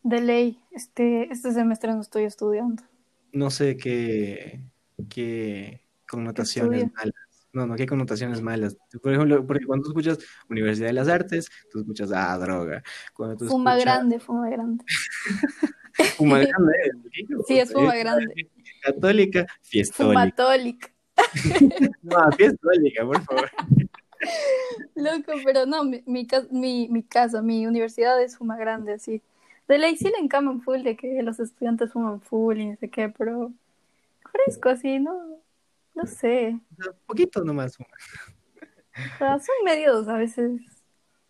De 0.03 0.21
ley, 0.21 0.61
este, 0.71 1.31
este 1.33 1.53
semestre 1.53 1.93
no 1.93 2.01
estoy 2.01 2.25
estudiando. 2.25 2.83
No 3.33 3.51
sé 3.51 3.77
qué, 3.77 4.61
qué 5.09 5.81
connotaciones 6.09 6.93
malas. 6.93 7.15
No, 7.55 7.69
no, 7.69 7.77
qué 7.77 7.87
connotaciones 7.87 8.43
malas. 8.43 8.77
Por 9.01 9.13
ejemplo, 9.13 9.47
porque 9.47 9.65
cuando 9.65 9.85
tú 9.85 9.91
escuchas 9.91 10.19
Universidad 10.51 10.89
de 10.89 10.93
las 10.93 11.09
Artes, 11.09 11.49
tú 11.71 11.81
escuchas, 11.81 12.11
ah, 12.13 12.37
droga. 12.37 12.83
Cuando 13.15 13.37
tú 13.37 13.47
Fuma 13.47 13.77
escuchas 13.77 13.95
grande, 13.95 14.19
fuma 14.19 14.51
grande. 14.51 14.85
Fuma 16.17 16.39
grande, 16.41 16.73
¿eh? 16.85 16.91
Sí, 17.47 17.61
es 17.61 17.73
fuma 17.73 17.95
grande. 17.95 18.51
Católica, 18.83 19.47
fiestólica. 19.63 20.21
Fumatólica. 20.21 20.89
No, 22.03 22.33
fiestólica, 22.33 23.07
por 23.07 23.23
favor. 23.23 23.51
Loco, 24.97 25.33
pero 25.45 25.65
no, 25.65 25.85
mi, 25.85 26.03
mi, 26.07 26.27
mi, 26.51 26.89
mi 26.89 27.03
casa, 27.05 27.41
mi 27.41 27.69
universidad 27.69 28.21
es 28.21 28.37
fuma 28.37 28.57
grande, 28.57 28.95
así. 28.95 29.23
De 29.69 29.79
ley 29.79 29.97
sí 29.97 30.11
le 30.11 30.19
encaman 30.19 30.61
full 30.61 30.83
de 30.83 30.97
que 30.97 31.23
los 31.23 31.39
estudiantes 31.39 31.93
fuman 31.93 32.21
full 32.21 32.59
y 32.59 32.67
no 32.67 32.77
sé 32.77 32.91
qué, 32.91 33.11
pero 33.11 33.53
fresco 34.33 34.71
así, 34.71 34.99
no, 34.99 35.39
no 35.95 36.07
sé. 36.07 36.59
Poquito 37.07 37.45
nomás. 37.45 37.79
O 37.81 37.85
sea, 39.19 39.39
son 39.39 39.55
medios 39.65 40.09
a 40.09 40.17
veces 40.17 40.61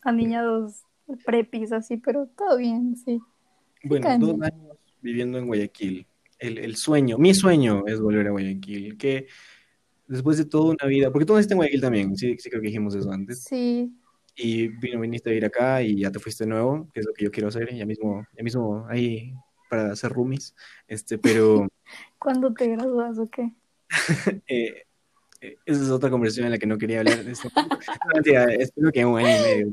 aniñados 0.03 0.83
prepis 1.25 1.73
así, 1.73 1.97
pero 1.97 2.27
todo 2.27 2.59
bien, 2.59 2.97
sí. 2.97 3.21
Bueno, 3.83 4.19
dos 4.19 4.41
años 4.43 4.77
viviendo 5.01 5.39
en 5.39 5.47
Guayaquil. 5.47 6.07
El, 6.39 6.59
el 6.59 6.77
sueño, 6.77 7.19
mi 7.19 7.35
sueño 7.35 7.85
es 7.87 8.01
volver 8.01 8.27
a 8.27 8.31
Guayaquil. 8.31 8.97
Que 8.97 9.27
después 10.07 10.39
de 10.39 10.45
toda 10.45 10.73
una 10.73 10.87
vida, 10.87 11.11
porque 11.11 11.27
tú 11.27 11.35
naciste 11.35 11.55
en 11.55 11.59
Guayaquil 11.59 11.81
también, 11.81 12.17
sí, 12.17 12.37
sí 12.39 12.51
creo 12.51 12.63
que 12.63 12.69
dijimos 12.69 12.95
eso 12.95 13.11
antes. 13.11 13.45
Sí, 13.45 13.93
Y 14.35 14.69
vino, 14.69 15.01
viniste 15.01 15.31
a 15.31 15.35
ir 15.35 15.45
acá 15.45 15.83
y 15.83 16.01
ya 16.01 16.11
te 16.11 16.19
fuiste 16.19 16.45
de 16.45 16.51
nuevo, 16.51 16.89
que 16.93 17.01
es 17.01 17.07
lo 17.07 17.13
que 17.13 17.25
yo 17.25 17.31
quiero 17.31 17.49
hacer, 17.49 17.75
ya 17.75 17.87
mismo, 17.87 18.27
ya 18.37 18.43
mismo 18.43 18.87
ahí 18.89 19.33
para 19.71 19.93
hacer 19.93 20.13
roomies. 20.13 20.55
Este, 20.89 21.19
pero 21.19 21.69
¿cuándo 22.19 22.53
te 22.53 22.69
gradúas 22.69 23.19
o 23.19 23.29
qué? 23.29 23.53
eh, 24.47 24.85
eh, 25.41 25.57
esa 25.67 25.83
es 25.83 25.91
otra 25.91 26.11
conversación 26.11 26.47
en 26.47 26.53
la 26.53 26.59
que 26.59 26.67
no 26.67 26.79
quería 26.79 27.01
hablar. 27.01 27.25
de 27.25 27.33
esto. 27.33 27.49
No, 28.07 28.15
mentira, 28.15 28.45
espero 28.55 28.93
que 28.93 29.05
un 29.05 29.19
año 29.19 29.29
y 29.29 29.43
medio. 29.43 29.73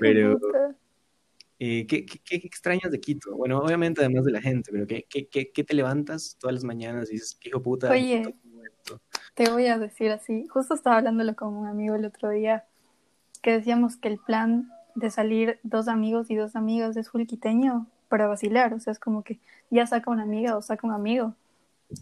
Pero-. 0.00 0.40
Eh, 1.64 1.86
¿qué, 1.86 2.04
qué, 2.04 2.18
qué 2.18 2.36
extrañas 2.44 2.90
de 2.90 2.98
Quito? 2.98 3.36
Bueno, 3.36 3.60
obviamente 3.60 4.00
además 4.00 4.24
de 4.24 4.32
la 4.32 4.40
gente, 4.40 4.72
pero 4.72 4.84
¿qué, 4.84 5.06
qué, 5.08 5.28
qué, 5.28 5.52
qué 5.52 5.62
te 5.62 5.74
levantas 5.74 6.36
todas 6.40 6.54
las 6.54 6.64
mañanas 6.64 7.08
y 7.08 7.12
dices, 7.12 7.38
hijo 7.40 7.62
puta? 7.62 7.88
Oye. 7.88 8.22
puta, 8.24 8.36
como 8.42 8.64
esto"? 8.64 9.00
Te 9.34 9.48
voy 9.48 9.68
a 9.68 9.78
decir 9.78 10.10
así, 10.10 10.48
justo 10.48 10.74
estaba 10.74 10.96
hablándolo 10.96 11.36
con 11.36 11.54
un 11.54 11.68
amigo 11.68 11.94
el 11.94 12.04
otro 12.04 12.30
día, 12.30 12.64
que 13.42 13.52
decíamos 13.52 13.96
que 13.96 14.08
el 14.08 14.18
plan 14.18 14.72
de 14.96 15.10
salir 15.10 15.60
dos 15.62 15.86
amigos 15.86 16.32
y 16.32 16.34
dos 16.34 16.56
amigas 16.56 16.96
es 16.96 17.10
full 17.10 17.26
quiteño 17.26 17.86
para 18.08 18.26
vacilar, 18.26 18.74
o 18.74 18.80
sea, 18.80 18.92
es 18.92 18.98
como 18.98 19.22
que 19.22 19.38
ya 19.70 19.86
saca 19.86 20.10
una 20.10 20.24
amiga 20.24 20.56
o 20.56 20.62
saca 20.62 20.84
un 20.84 20.92
amigo. 20.92 21.36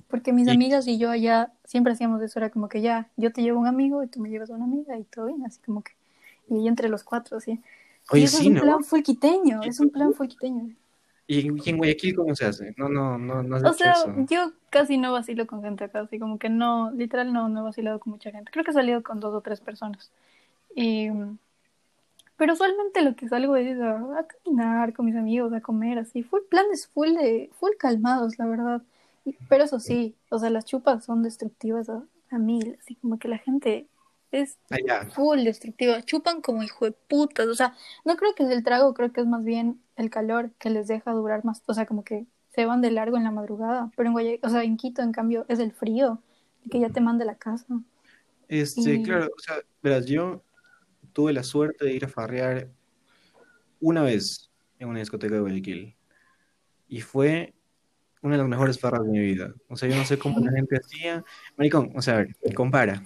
Porque 0.09 0.33
mis 0.33 0.49
Y- 0.49 0.51
amigas 0.51 0.87
y 0.89 0.99
yo 0.99 1.11
allá 1.11 1.53
siempre 1.65 1.93
hacíamos 1.93 2.21
eso, 2.23 2.39
era 2.39 2.51
como 2.51 2.69
que 2.69 2.81
ya, 2.81 3.09
yo 3.17 3.33
te 3.33 3.43
llevo 3.43 3.61
un 3.61 3.67
amigo 3.67 4.03
y 4.03 4.09
tú 4.09 4.21
me 4.21 4.29
llevas 4.31 4.51
a 4.51 4.55
una 4.55 4.65
amiga 4.65 4.99
y 4.99 5.05
todo 5.05 5.27
bien, 5.27 5.45
así 5.45 5.61
como 5.65 5.83
que, 5.83 5.93
y 6.49 6.67
entre 6.69 6.89
los 6.89 7.05
cuatro, 7.05 7.37
así. 7.37 7.53
y 7.53 7.61
Oye, 8.13 8.25
eso 8.25 8.39
sí, 8.39 8.45
es 8.45 8.49
un 8.49 8.55
¿no? 8.55 8.61
plan 8.63 8.85
full 8.85 9.03
quiteño, 9.03 9.63
es 9.63 9.79
un 9.81 9.91
plan 9.91 10.13
full 10.13 10.27
quiteño. 10.27 10.75
¿Y, 11.27 11.47
en- 11.47 11.59
y 11.65 11.73
Guayaquil 11.73 12.17
cómo 12.17 12.35
se 12.35 12.45
hace? 12.45 12.75
No, 12.77 12.89
no, 12.89 13.17
no, 13.17 13.43
no 13.43 13.57
O 13.57 13.73
sea, 13.73 13.93
eso. 13.93 14.13
yo 14.29 14.53
casi 14.71 14.99
no 14.99 15.13
vacilo 15.13 15.47
con 15.47 15.63
gente 15.63 15.85
acá, 15.85 16.01
así 16.01 16.19
como 16.19 16.39
que 16.39 16.49
no, 16.49 16.91
literal 16.91 17.33
no, 17.33 17.49
no 17.49 17.61
he 17.61 17.63
vacilado 17.63 18.01
con 18.01 18.13
mucha 18.13 18.33
gente. 18.33 18.51
Creo 18.51 18.65
que 18.65 18.73
he 18.73 18.75
salido 18.75 19.03
con 19.05 19.21
dos 19.21 19.33
o 19.33 19.41
tres 19.41 19.61
personas. 19.61 20.11
Y, 20.75 21.09
pero 22.37 22.55
usualmente 22.55 23.03
lo 23.03 23.15
que 23.15 23.29
salgo 23.29 23.55
es 23.57 23.79
a, 23.81 24.19
a 24.19 24.27
caminar 24.27 24.93
con 24.95 25.07
mis 25.07 25.17
amigos, 25.17 25.53
a 25.53 25.61
comer, 25.61 25.99
así, 25.99 26.23
full 26.23 26.41
planes, 26.49 26.87
full 26.89 27.15
de, 27.15 27.51
full 27.59 27.73
calmados, 27.79 28.39
la 28.39 28.47
verdad. 28.47 28.83
Pero 29.49 29.65
eso 29.65 29.79
sí, 29.81 30.17
o 30.31 30.39
sea, 30.39 30.51
las 30.51 30.65
chupas 30.65 31.05
son 31.05 31.23
destructivas 31.23 31.89
a, 31.89 32.05
a 32.31 32.39
mil, 32.39 32.77
así 32.81 32.97
como 32.97 33.19
que 33.19 33.29
la 33.29 33.39
gente 33.39 33.87
es 34.33 34.59
Allá. 34.71 35.09
full 35.11 35.43
destructiva, 35.45 36.03
chupan 36.03 36.41
como 36.41 36.63
hijo 36.63 36.85
de 36.85 36.93
putas, 36.93 37.47
o 37.49 37.55
sea, 37.55 37.75
no 38.05 38.17
creo 38.17 38.35
que 38.35 38.45
es 38.45 38.51
el 38.51 38.63
trago, 38.63 38.95
creo 38.95 39.13
que 39.13 39.21
es 39.21 39.27
más 39.27 39.45
bien 39.45 39.81
el 39.97 40.09
calor 40.09 40.53
que 40.59 40.71
les 40.71 40.87
deja 40.87 41.13
durar 41.13 41.45
más, 41.45 41.63
o 41.67 41.75
sea, 41.75 41.85
como 41.87 42.05
que 42.05 42.27
se 42.55 42.65
van 42.65 42.81
de 42.81 42.91
largo 42.91 43.17
en 43.17 43.25
la 43.25 43.31
madrugada, 43.31 43.91
pero 43.97 44.09
en 44.09 44.13
Guaya- 44.15 44.39
o 44.43 44.49
sea, 44.49 44.63
en 44.63 44.77
Quito 44.77 45.03
en 45.03 45.13
cambio 45.13 45.45
es 45.49 45.59
el 45.59 45.73
frío, 45.73 46.23
que 46.71 46.79
ya 46.81 46.91
te 46.91 47.01
manda 47.01 47.25
a 47.25 47.27
la 47.27 47.37
casa. 47.37 47.67
Este, 48.49 48.95
Y- 48.95 49.03
claro, 49.03 49.27
o 49.27 49.41
sea, 49.41 49.57
verás, 49.83 50.07
yo 50.07 50.43
tuve 51.13 51.33
la 51.33 51.43
suerte 51.43 51.85
de 51.85 51.93
ir 51.95 52.05
a 52.05 52.09
farrear 52.09 52.69
una 53.81 54.03
vez 54.03 54.51
en 54.79 54.89
una 54.89 54.99
discoteca 55.01 55.35
de 55.35 55.41
Guayaquil. 55.41 55.97
Y 56.89 57.01
fue 57.01 57.55
una 58.23 58.35
de 58.35 58.39
las 58.39 58.49
mejores 58.49 58.79
farras 58.79 59.05
de 59.05 59.11
mi 59.11 59.21
vida. 59.21 59.55
O 59.69 59.77
sea, 59.77 59.89
yo 59.89 59.97
no 59.97 60.05
sé 60.05 60.19
cómo 60.19 60.41
la 60.41 60.53
gente 60.53 60.77
hacía. 60.77 61.25
Maricón, 61.57 61.93
o 61.95 62.03
sea, 62.03 62.15
a 62.15 62.17
ver, 62.19 62.35
compara. 62.55 63.03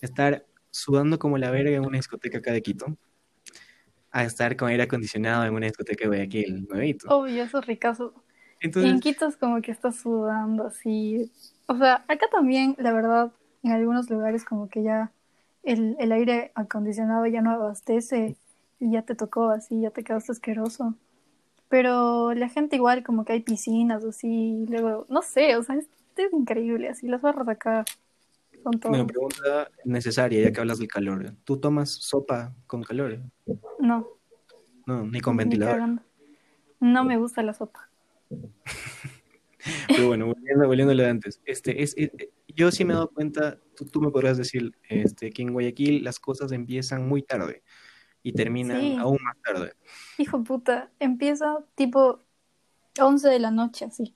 Estar 0.00 0.46
sudando 0.70 1.18
como 1.18 1.38
la 1.38 1.50
verga 1.50 1.76
en 1.76 1.84
una 1.84 1.98
discoteca 1.98 2.38
acá 2.38 2.52
de 2.52 2.62
Quito 2.62 2.96
a 4.10 4.22
estar 4.24 4.56
con 4.56 4.68
aire 4.68 4.84
acondicionado 4.84 5.44
en 5.44 5.54
una 5.54 5.66
discoteca 5.66 6.04
de 6.04 6.08
Guayaquil, 6.08 6.68
nuevito. 6.68 7.08
Obvio, 7.08 7.42
eso 7.42 7.58
es 7.58 7.66
ricazo. 7.66 8.14
Y 8.60 8.66
en 8.66 8.68
Entonces, 8.68 9.00
Quito 9.00 9.26
es 9.26 9.36
como 9.36 9.60
que 9.60 9.72
estás 9.72 9.96
sudando 9.96 10.68
así. 10.68 11.32
O 11.66 11.76
sea, 11.76 12.04
acá 12.06 12.26
también, 12.30 12.76
la 12.78 12.92
verdad, 12.92 13.32
en 13.64 13.72
algunos 13.72 14.08
lugares 14.08 14.44
como 14.44 14.68
que 14.68 14.84
ya 14.84 15.10
el, 15.64 15.96
el 15.98 16.12
aire 16.12 16.52
acondicionado 16.54 17.26
ya 17.26 17.40
no 17.42 17.50
abastece 17.50 18.36
y 18.78 18.92
ya 18.92 19.02
te 19.02 19.16
tocó 19.16 19.50
así, 19.50 19.80
ya 19.80 19.90
te 19.90 20.04
quedaste 20.04 20.30
asqueroso. 20.30 20.94
Pero 21.74 22.34
la 22.34 22.48
gente 22.48 22.76
igual 22.76 23.02
como 23.02 23.24
que 23.24 23.32
hay 23.32 23.40
piscinas 23.40 24.04
así, 24.04 24.28
y 24.62 24.66
luego, 24.68 25.06
no 25.08 25.22
sé, 25.22 25.56
o 25.56 25.62
sea, 25.64 25.74
es, 25.74 25.88
es 26.16 26.32
increíble 26.32 26.88
así, 26.88 27.08
las 27.08 27.20
barras 27.20 27.48
acá 27.48 27.84
son 28.62 28.78
todo. 28.78 28.92
una 28.92 29.04
pregunta 29.04 29.68
necesaria, 29.84 30.40
ya 30.40 30.52
que 30.52 30.60
hablas 30.60 30.78
del 30.78 30.86
calor. 30.86 31.32
¿Tú 31.42 31.58
tomas 31.58 31.90
sopa 31.90 32.54
con 32.68 32.84
calor? 32.84 33.18
No, 33.80 34.06
No, 34.86 35.04
ni 35.04 35.20
con 35.20 35.34
ni 35.34 35.38
ventilador. 35.38 35.74
cagando. 35.74 36.02
No 36.78 37.02
me 37.02 37.16
gusta 37.16 37.42
la 37.42 37.54
sopa. 37.54 37.90
Pero 39.88 40.06
bueno, 40.06 40.26
volviendo, 40.26 40.68
volviendo 40.68 40.92
a 40.92 40.94
lo 40.94 41.02
de 41.02 41.08
antes. 41.08 41.40
Este, 41.44 41.82
es, 41.82 41.94
es- 41.96 42.12
yo 42.54 42.70
sí 42.70 42.84
me 42.84 42.92
he 42.92 42.94
dado 42.94 43.10
cuenta, 43.10 43.58
tú, 43.74 43.84
tú 43.86 44.00
me 44.00 44.12
podrás 44.12 44.38
decir, 44.38 44.70
este, 44.88 45.32
que 45.32 45.42
en 45.42 45.52
Guayaquil 45.52 46.04
las 46.04 46.20
cosas 46.20 46.52
empiezan 46.52 47.08
muy 47.08 47.22
tarde 47.24 47.64
y 48.24 48.32
terminan 48.32 48.80
Sí. 48.80 48.96
aún 48.98 49.18
más 49.22 49.36
tarde. 49.44 49.74
Hijo 50.18 50.38
de 50.38 50.44
puta, 50.44 50.90
empieza 50.98 51.58
tipo 51.76 52.18
11 52.98 53.28
de 53.28 53.38
la 53.38 53.52
noche, 53.52 53.84
así. 53.84 54.14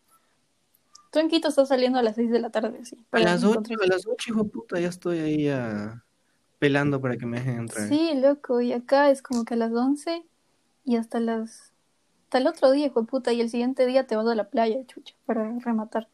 Tú 1.12 1.21
en 1.21 1.29
Quito 1.29 1.49
estás 1.49 1.68
saliendo 1.68 1.99
a 1.99 2.03
las 2.03 2.16
6 2.16 2.31
de 2.31 2.40
la 2.40 2.51
tarde, 2.51 2.85
sí. 2.85 2.97
A 3.12 3.18
las 3.21 3.44
8, 3.44 3.61
encontrar- 3.61 3.83
a 3.83 3.87
las 3.87 4.07
8, 4.07 4.33
hijo 4.33 4.49
puta, 4.49 4.81
ya 4.81 4.88
estoy 4.88 5.18
ahí 5.18 5.44
ya 5.44 6.03
pelando 6.59 7.01
para 7.01 7.16
que 7.16 7.27
me 7.27 7.38
dejen 7.38 7.59
entrar. 7.61 7.88
Sí, 7.88 8.12
loco, 8.16 8.61
y 8.61 8.73
acá 8.73 9.11
es 9.11 9.23
como 9.23 9.44
que 9.44 9.55
a 9.55 9.57
las 9.59 9.73
11 9.73 10.25
y 10.85 10.97
hasta 10.97 11.21
las... 11.21 11.73
Hasta 12.25 12.38
el 12.38 12.47
otro 12.47 12.71
día, 12.73 12.87
hijo 12.87 13.01
de 13.03 13.07
puta, 13.07 13.33
y 13.33 13.40
el 13.40 13.49
siguiente 13.49 13.87
día 13.87 14.07
te 14.07 14.14
vas 14.16 14.27
a 14.27 14.35
la 14.35 14.51
playa, 14.51 14.85
chucha, 14.87 15.14
para 15.25 15.51
rematar. 15.61 16.09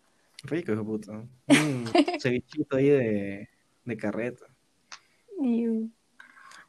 Rico, 0.44 0.70
hijo 0.72 0.80
de 0.82 0.86
puta. 0.86 1.12
Un 1.12 1.28
cevichito 2.20 2.76
ahí 2.76 2.88
de, 2.88 3.48
de 3.84 3.96
carreta. 3.96 4.46
Y 5.42 5.90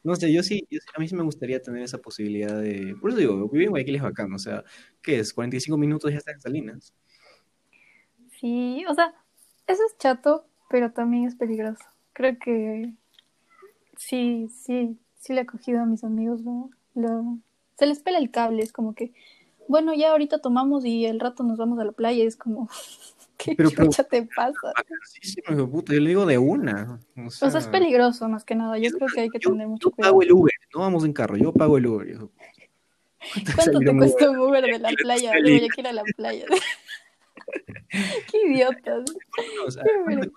No 0.06 0.16
sé, 0.16 0.32
yo 0.32 0.42
sí, 0.42 0.66
yo 0.70 0.78
sí- 0.80 0.86
a 0.96 1.00
mí 1.00 1.08
sí 1.08 1.14
me 1.16 1.22
gustaría 1.24 1.60
tener 1.62 1.82
esa 1.82 1.98
posibilidad 1.98 2.60
de... 2.60 2.94
Por 3.00 3.10
eso 3.10 3.18
digo, 3.20 3.48
vivir 3.50 3.66
en 3.66 3.70
Guayaquil 3.70 3.96
es 3.96 4.02
bacán, 4.02 4.32
o 4.34 4.38
sea, 4.38 4.64
¿qué 5.02 5.18
es? 5.20 5.32
45 5.34 5.78
minutos 5.78 6.12
ya 6.12 6.18
estás 6.18 6.34
en 6.36 6.40
Salinas. 6.42 6.94
sí, 8.40 8.84
o 8.88 8.94
sea, 8.94 9.14
eso 9.66 9.82
es 9.86 9.96
chato, 9.98 10.46
pero 10.68 10.92
también 10.92 11.26
es 11.26 11.34
peligroso. 11.36 11.84
Creo 12.12 12.38
que 12.38 12.92
sí, 13.96 14.48
sí, 14.50 14.98
sí 15.18 15.32
le 15.32 15.42
he 15.42 15.46
cogido 15.46 15.80
a 15.82 15.86
mis 15.86 16.04
amigos, 16.04 16.40
lo, 16.42 16.70
lo- 16.94 17.38
se 17.78 17.86
les 17.86 18.00
pela 18.00 18.18
el 18.18 18.30
cable, 18.30 18.62
es 18.62 18.72
como 18.72 18.94
que, 18.94 19.12
bueno, 19.68 19.94
ya 19.94 20.12
ahorita 20.12 20.40
tomamos 20.40 20.84
y 20.84 21.06
el 21.06 21.20
rato 21.20 21.42
nos 21.44 21.58
vamos 21.58 21.78
a 21.78 21.84
la 21.84 21.92
playa, 21.92 22.24
es 22.24 22.36
como, 22.36 22.68
¿Qué 23.38 23.54
Pero- 23.54 23.70
pero- 23.70 23.84
chucha 23.84 24.04
te 24.04 24.22
pasa? 24.34 24.72
Hijo 25.22 25.54
de 25.54 25.66
puta, 25.66 25.92
yo 25.94 26.00
le 26.00 26.08
digo 26.08 26.26
de 26.26 26.38
una. 26.38 27.00
O 27.16 27.26
O 27.26 27.30
sea, 27.30 27.48
es 27.48 27.54
sea, 27.64 27.70
peligroso 27.70 28.28
más 28.28 28.44
que 28.44 28.54
nada. 28.54 28.78
Yo 28.78 28.90
creo 28.92 29.08
que 29.14 29.20
hay 29.20 29.28
que 29.28 29.38
yo, 29.38 29.50
tener 29.50 29.68
mucho 29.68 29.90
yo 29.90 29.96
pago 29.96 30.16
cuidado. 30.16 30.22
el 30.22 30.40
Uber, 30.40 30.54
no 30.74 30.80
vamos 30.80 31.04
en 31.04 31.12
carro, 31.12 31.36
yo 31.36 31.52
pago 31.52 31.76
el 31.78 31.86
Uber. 31.86 32.08
hijo. 32.08 32.30
¿Cuánto 33.32 33.62
salir 33.72 33.88
te 33.90 33.96
cuesta 33.96 34.30
un 34.30 34.38
Uber 34.38 34.64
de 34.64 34.78
la 34.78 34.88
playa? 34.90 35.30
De 35.32 35.36
Cuscalí? 35.38 35.58
Guayaquil 35.58 35.86
a 35.86 35.92
la 35.92 36.02
playa. 36.16 36.44
Qué 38.30 38.38
idiotas. 38.48 39.04
No, 39.56 39.64
o 39.66 39.70
sea, 39.70 39.82
¿cuánto 40.04 40.30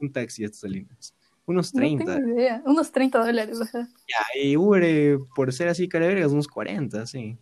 un 0.00 0.12
taxi 0.12 0.42
a 0.42 0.46
estas 0.46 0.60
salinas? 0.60 1.14
Unos 1.46 1.74
No 1.74 1.80
30. 1.80 2.04
tengo 2.16 2.28
idea. 2.38 2.62
Unos 2.64 2.90
30 2.92 3.24
dólares, 3.24 3.60
ajá. 3.60 3.88
Ya, 4.08 4.40
y 4.42 4.56
Uber, 4.56 4.82
eh, 4.84 5.18
por 5.34 5.52
ser 5.52 5.68
así 5.68 5.88
cara 5.88 6.06
vergas, 6.06 6.32
unos 6.32 6.48
40, 6.48 7.06
sí. 7.06 7.36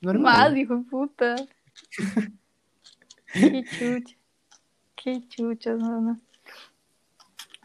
Normal. 0.00 0.50
Más, 0.52 0.58
hijo 0.58 0.76
de 0.76 0.82
puta. 0.84 1.36
Qué 3.32 3.64
chucha. 3.64 4.16
Qué 5.04 5.20
chucha, 5.28 5.74
no, 5.74 6.00
no. 6.00 6.18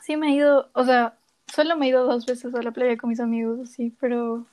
Sí 0.03 0.17
me 0.17 0.27
he 0.27 0.35
ido, 0.35 0.69
o 0.73 0.83
sea, 0.83 1.17
solo 1.47 1.77
me 1.77 1.85
he 1.85 1.89
ido 1.89 2.03
dos 2.03 2.25
veces 2.25 2.53
a 2.53 2.61
la 2.61 2.71
playa 2.71 2.97
con 2.97 3.09
mis 3.09 3.21
amigos, 3.21 3.69
sí, 3.69 3.95
pero 3.97 4.45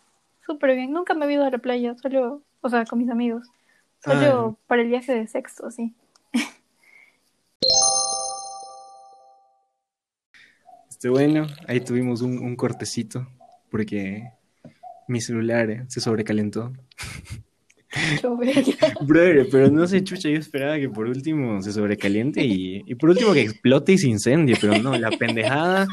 súper 0.47 0.77
bien. 0.77 0.93
Nunca 0.93 1.13
me 1.15 1.27
he 1.27 1.33
ido 1.33 1.45
a 1.45 1.51
la 1.51 1.59
playa, 1.59 1.97
solo, 2.01 2.43
o 2.61 2.69
sea, 2.69 2.85
con 2.85 3.01
mis 3.01 3.11
amigos. 3.11 3.49
Solo 4.05 4.57
Ah. 4.57 4.65
para 4.69 4.83
el 4.83 4.89
viaje 4.89 5.13
de 5.13 5.27
sexto, 5.27 5.69
sí. 5.73 5.97
Este, 10.89 11.09
bueno, 11.09 11.49
ahí 11.67 11.81
tuvimos 11.81 12.23
un, 12.23 12.39
un 12.39 12.55
cortecito, 12.55 13.27
porque 13.69 14.31
mi 15.09 15.21
celular 15.21 15.71
eh, 15.71 15.85
se 15.89 16.01
sobrecalentó. 16.01 16.73
Brother, 19.01 19.49
pero 19.51 19.71
no 19.71 19.87
sé, 19.87 20.03
chucha, 20.05 20.29
yo 20.29 20.39
esperaba 20.39 20.79
que 20.79 20.89
por 20.89 21.07
último 21.07 21.61
se 21.63 21.73
sobrecaliente 21.73 22.45
y, 22.45 22.83
y 22.87 22.95
por 22.95 23.11
último 23.11 23.33
que 23.33 23.43
explote 23.43 23.93
y 23.93 23.99
se 23.99 24.09
incendie, 24.09 24.57
pero 24.61 24.79
no, 24.79 24.97
la 24.97 25.11
pendejada, 25.11 25.87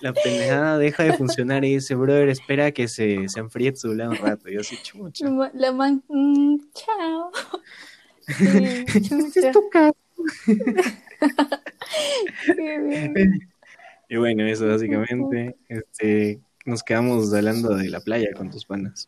la 0.00 0.12
pendejada 0.12 0.78
deja 0.78 1.04
de 1.04 1.12
funcionar 1.14 1.64
y 1.64 1.74
dice, 1.74 1.94
brother, 1.94 2.28
espera 2.28 2.72
que 2.72 2.88
se, 2.88 3.28
se 3.28 3.40
enfríe 3.40 3.72
tu 3.72 3.78
celular 3.80 4.08
un 4.10 4.16
rato. 4.16 4.48
Y 4.48 4.54
yo 4.54 4.60
así, 4.60 4.76
chucha. 4.82 5.24
La 5.24 5.30
ma- 5.30 5.50
La 5.54 5.72
man, 5.72 6.02
mm, 6.08 6.56
chao. 6.74 7.30
Sí, 8.88 9.00
chucha. 9.02 9.52
Y 14.10 14.16
bueno, 14.16 14.46
eso 14.46 14.66
básicamente, 14.66 15.54
este, 15.68 16.40
nos 16.64 16.82
quedamos 16.82 17.32
hablando 17.34 17.76
de 17.76 17.90
la 17.90 18.00
playa 18.00 18.28
con 18.34 18.50
tus 18.50 18.64
panas. 18.64 19.06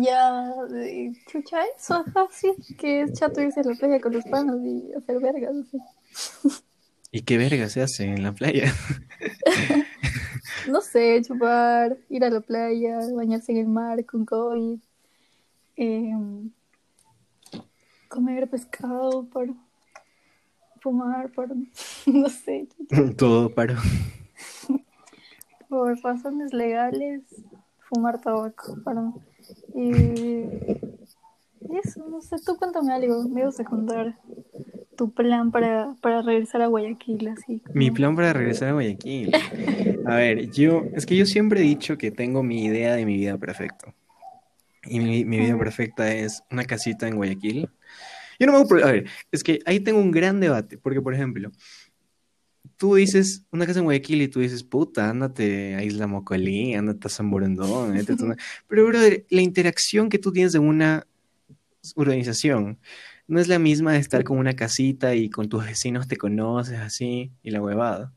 Ya, 0.00 0.50
eh, 0.74 1.12
chucha, 1.26 1.58
eso, 1.76 1.96
ajá, 1.96 2.26
sí, 2.30 2.54
que 2.78 3.02
es 3.02 3.12
chato 3.12 3.42
irse 3.42 3.60
a 3.60 3.64
la 3.64 3.74
playa 3.74 4.00
con 4.00 4.14
los 4.14 4.24
panos 4.24 4.58
y 4.64 4.90
hacer 4.94 5.20
vergas, 5.20 5.54
así. 5.54 5.78
¿Y 7.10 7.22
qué 7.22 7.36
verga 7.36 7.68
se 7.68 7.82
hace 7.82 8.04
en 8.04 8.22
la 8.22 8.32
playa? 8.32 8.72
No 10.68 10.80
sé, 10.80 11.20
chupar, 11.22 11.98
ir 12.08 12.24
a 12.24 12.30
la 12.30 12.40
playa, 12.40 13.00
bañarse 13.14 13.52
en 13.52 13.58
el 13.58 13.68
mar 13.68 14.04
con 14.06 14.24
COVID, 14.24 14.80
em, 15.76 16.50
comer 18.08 18.48
pescado, 18.48 19.26
para 19.26 19.52
fumar, 20.80 21.30
para, 21.32 21.54
no 22.06 22.28
sé, 22.30 22.66
chucha, 22.68 23.14
Todo 23.18 23.54
paro. 23.54 23.74
por 25.68 26.00
razones 26.00 26.54
legales, 26.54 27.22
fumar 27.90 28.20
tabaco, 28.22 28.78
para... 28.84 29.12
Y, 29.74 30.44
eso, 31.74 32.06
no 32.08 32.20
sé, 32.20 32.36
tú 32.44 32.56
cuéntame 32.56 32.92
algo, 32.92 33.28
me 33.28 33.40
ibas 33.40 33.58
a 33.60 33.64
contar 33.64 34.18
tu 34.96 35.10
plan 35.12 35.50
para, 35.50 35.94
para 36.00 36.22
regresar 36.22 36.62
a 36.62 36.66
Guayaquil, 36.66 37.28
así. 37.28 37.60
como- 37.60 37.74
Mi 37.74 37.90
plan 37.90 38.14
para 38.14 38.32
regresar 38.32 38.68
a 38.68 38.72
Guayaquil. 38.72 39.32
A 40.06 40.16
ver, 40.16 40.50
yo, 40.50 40.84
es 40.94 41.06
que 41.06 41.16
yo 41.16 41.26
siempre 41.26 41.60
he 41.60 41.64
dicho 41.64 41.96
que 41.96 42.10
tengo 42.10 42.42
mi 42.42 42.64
idea 42.64 42.94
de 42.94 43.06
mi 43.06 43.16
vida 43.16 43.38
perfecta. 43.38 43.94
Y 44.84 44.98
mi, 44.98 45.24
mi 45.24 45.38
vida 45.38 45.56
perfecta 45.56 46.12
es 46.12 46.42
una 46.50 46.64
casita 46.64 47.06
en 47.06 47.16
Guayaquil. 47.16 47.68
Yo 48.38 48.46
no 48.46 48.52
me 48.52 48.58
hago 48.58 48.74
A 48.84 48.90
ver, 48.92 49.06
es 49.30 49.44
que 49.44 49.60
ahí 49.64 49.78
tengo 49.78 50.00
un 50.00 50.10
gran 50.10 50.40
debate, 50.40 50.76
porque 50.76 51.00
por 51.00 51.14
ejemplo, 51.14 51.52
tú 52.76 52.94
dices 52.96 53.44
una 53.50 53.66
casa 53.66 53.80
en 53.80 53.84
Guayaquil 53.84 54.22
y 54.22 54.28
tú 54.28 54.40
dices, 54.40 54.62
puta, 54.62 55.10
ándate 55.10 55.74
a 55.74 55.84
Isla 55.84 56.06
Mocolí, 56.06 56.74
ándate 56.74 57.06
a 57.06 57.10
San 57.10 57.30
Borondón, 57.30 57.92
ándate 57.92 58.12
a 58.12 58.16
Tuna-". 58.16 58.36
Pero, 58.68 58.86
brother, 58.86 59.24
la 59.30 59.42
interacción 59.42 60.08
que 60.08 60.18
tú 60.18 60.32
tienes 60.32 60.54
en 60.54 60.62
una 60.62 61.06
urbanización 61.96 62.78
no 63.26 63.40
es 63.40 63.48
la 63.48 63.58
misma 63.58 63.92
de 63.92 63.98
estar 63.98 64.24
con 64.24 64.38
una 64.38 64.54
casita 64.54 65.14
y 65.14 65.30
con 65.30 65.48
tus 65.48 65.64
vecinos 65.64 66.08
te 66.08 66.16
conoces 66.16 66.78
así 66.78 67.32
y 67.42 67.50
la 67.50 67.62
huevada. 67.62 68.12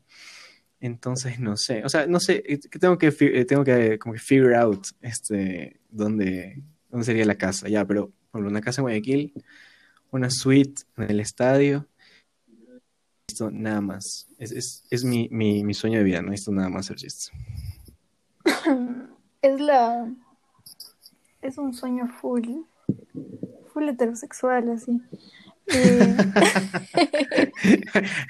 Entonces, 0.80 1.40
no 1.40 1.56
sé, 1.56 1.84
o 1.84 1.88
sea, 1.88 2.06
no 2.06 2.20
sé, 2.20 2.42
eh, 2.46 2.58
tengo 2.80 2.98
que, 2.98 3.08
eh, 3.18 3.44
tengo 3.44 3.64
que 3.64 3.98
como 3.98 4.12
que 4.12 4.20
figure 4.20 4.54
out 4.56 4.86
este, 5.00 5.80
dónde, 5.90 6.62
dónde 6.90 7.06
sería 7.06 7.24
la 7.24 7.36
casa, 7.36 7.68
ya, 7.68 7.84
pero 7.86 8.12
por 8.30 8.44
una 8.44 8.60
casa 8.60 8.82
en 8.82 8.84
Guayaquil, 8.84 9.32
una 10.10 10.30
suite 10.30 10.82
en 10.98 11.10
el 11.10 11.20
estadio, 11.20 11.88
nada 13.50 13.80
más, 13.80 14.28
es, 14.38 14.52
es, 14.52 14.84
es 14.90 15.04
mi, 15.04 15.28
mi, 15.30 15.62
mi 15.64 15.74
sueño 15.74 15.98
de 15.98 16.04
vida, 16.04 16.22
no 16.22 16.30
necesito 16.30 16.52
nada 16.52 16.68
más, 16.68 16.86
Sergis. 16.86 17.30
Es 19.42 19.60
la. 19.60 20.10
Es 21.42 21.56
un 21.58 21.72
sueño 21.72 22.08
full. 22.20 22.48
Full 23.72 23.88
heterosexual, 23.90 24.70
así. 24.70 25.00
Eh, 25.68 26.16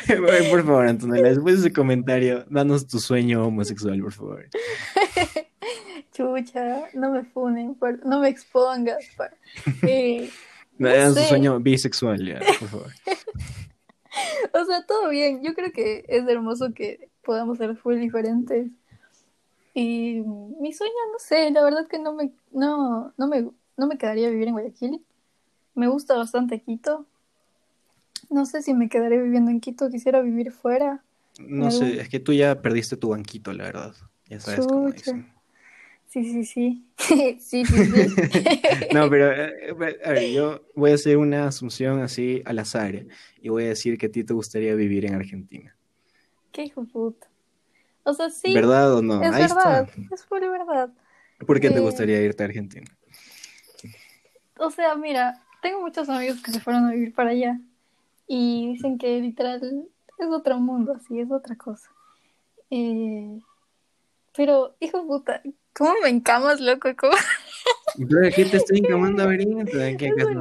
por 0.51 0.65
favor, 0.65 0.87
Antonella, 0.89 1.29
después 1.29 1.55
de 1.57 1.61
ese 1.69 1.73
comentario, 1.73 2.45
danos 2.51 2.87
tu 2.87 2.99
sueño 2.99 3.47
homosexual, 3.47 3.99
por 4.01 4.13
favor. 4.13 4.47
chucha, 6.13 6.89
no 6.95 7.11
me 7.13 7.25
funen, 7.25 7.75
por- 7.75 8.05
no 8.05 8.21
me 8.21 8.29
expongas. 8.29 9.05
por- 9.17 9.31
eh, 9.89 10.29
No 10.79 10.89
Danos 10.89 11.15
tu 11.15 11.21
sé. 11.21 11.29
sueño 11.29 11.61
bisexual, 11.61 12.27
ya, 12.27 12.39
por 12.59 12.69
favor. 12.69 12.91
o 14.53 14.65
sea, 14.65 14.85
todo 14.87 15.09
bien. 15.09 15.43
Yo 15.43 15.55
creo 15.55 15.73
que 15.73 16.05
es 16.09 16.27
hermoso 16.29 16.73
que 16.75 17.09
podamos 17.23 17.59
ser 17.59 17.77
full 17.77 17.99
diferentes. 17.99 18.69
Y 19.75 20.23
mi 20.61 20.73
sueño, 20.73 20.95
no 21.13 21.19
sé, 21.19 21.51
la 21.51 21.63
verdad 21.63 21.87
que 21.87 21.99
no 21.99 22.15
me, 22.15 22.33
no, 22.51 23.13
no 23.17 23.27
me, 23.27 23.51
no 23.77 23.87
me 23.87 23.99
quedaría 23.99 24.31
vivir 24.31 24.49
en 24.49 24.55
Guayaquil. 24.55 25.05
Me 25.75 25.89
gusta 25.89 26.17
bastante 26.17 26.61
Quito. 26.61 27.05
No 28.31 28.47
sé 28.47 28.63
si 28.63 28.73
me 28.73 28.89
quedaré 28.89 29.23
viviendo 29.23 29.51
en 29.51 29.61
Quito, 29.61 29.91
quisiera 29.91 30.21
vivir 30.23 30.51
fuera. 30.51 31.03
No 31.39 31.71
sé, 31.71 32.01
es 32.01 32.09
que 32.09 32.19
tú 32.19 32.33
ya 32.33 32.63
perdiste 32.63 32.97
tu 32.97 33.11
banquito, 33.11 33.53
la 33.53 33.65
verdad. 33.65 33.95
Ya 34.29 34.41
sabes 34.41 34.67
cómo 34.67 34.91
dicen. 34.91 35.31
Sí, 36.17 36.25
sí, 36.25 36.45
sí. 36.45 36.85
sí, 37.41 37.67
sí, 37.67 37.85
sí. 37.85 38.17
No, 38.91 39.11
pero 39.11 39.33
eh, 39.33 39.99
a 40.03 40.13
ver, 40.13 40.33
yo 40.33 40.63
voy 40.75 40.93
a 40.93 40.95
hacer 40.95 41.19
una 41.19 41.47
asunción 41.47 42.01
así 42.01 42.43
al 42.47 42.59
azar 42.59 43.05
y 43.39 43.49
voy 43.51 43.65
a 43.65 43.69
decir 43.69 43.99
que 43.99 44.07
a 44.07 44.11
ti 44.11 44.25
te 44.25 44.33
gustaría 44.33 44.75
vivir 44.75 45.05
en 45.05 45.15
Argentina. 45.15 45.77
Qué 46.53 46.65
hijo 46.65 46.83
de 46.83 46.87
puta. 46.89 47.27
O 48.05 48.15
sea, 48.15 48.31
sí, 48.31 48.55
¿Verdad 48.55 48.95
o 48.95 49.03
no? 49.03 49.23
es 49.23 49.33
Ahí 49.35 49.43
verdad, 49.43 49.89
está. 49.91 50.15
es 50.15 50.25
full 50.25 50.41
verdad. 50.41 50.91
¿Por 51.47 51.61
qué 51.61 51.69
te 51.69 51.77
Eh, 51.77 51.81
gustaría 51.81 52.23
irte 52.23 52.43
a 52.43 52.47
Argentina? 52.47 52.87
O 54.59 54.71
sea, 54.71 54.95
mira, 54.95 55.43
tengo 55.63 55.81
muchos 55.81 56.09
amigos 56.09 56.41
que 56.43 56.51
se 56.51 56.61
fueron 56.61 56.87
a 56.87 56.93
vivir 56.93 57.15
para 57.15 57.31
allá 57.31 57.61
y 58.27 58.73
dicen 58.73 58.99
que 58.99 59.21
literal 59.21 59.89
es 60.19 60.29
otro 60.29 60.59
mundo, 60.59 60.95
así, 60.95 61.21
es 61.21 61.31
otra 61.31 61.57
cosa. 61.57 61.91
Eh, 62.71 63.41
pero, 64.37 64.77
hijo 64.81 65.01
de 65.01 65.07
puta, 65.07 65.43
¿cómo 65.77 65.93
me 66.03 66.09
encamas, 66.11 66.61
loco? 66.61 66.89
¿Cómo? 66.97 67.13
Pero 67.99 68.31
¿qué 68.35 68.45
te 68.45 68.57
estoy 68.59 68.79
encamando 68.85 69.23
a 69.25 69.29
ser 69.29 69.41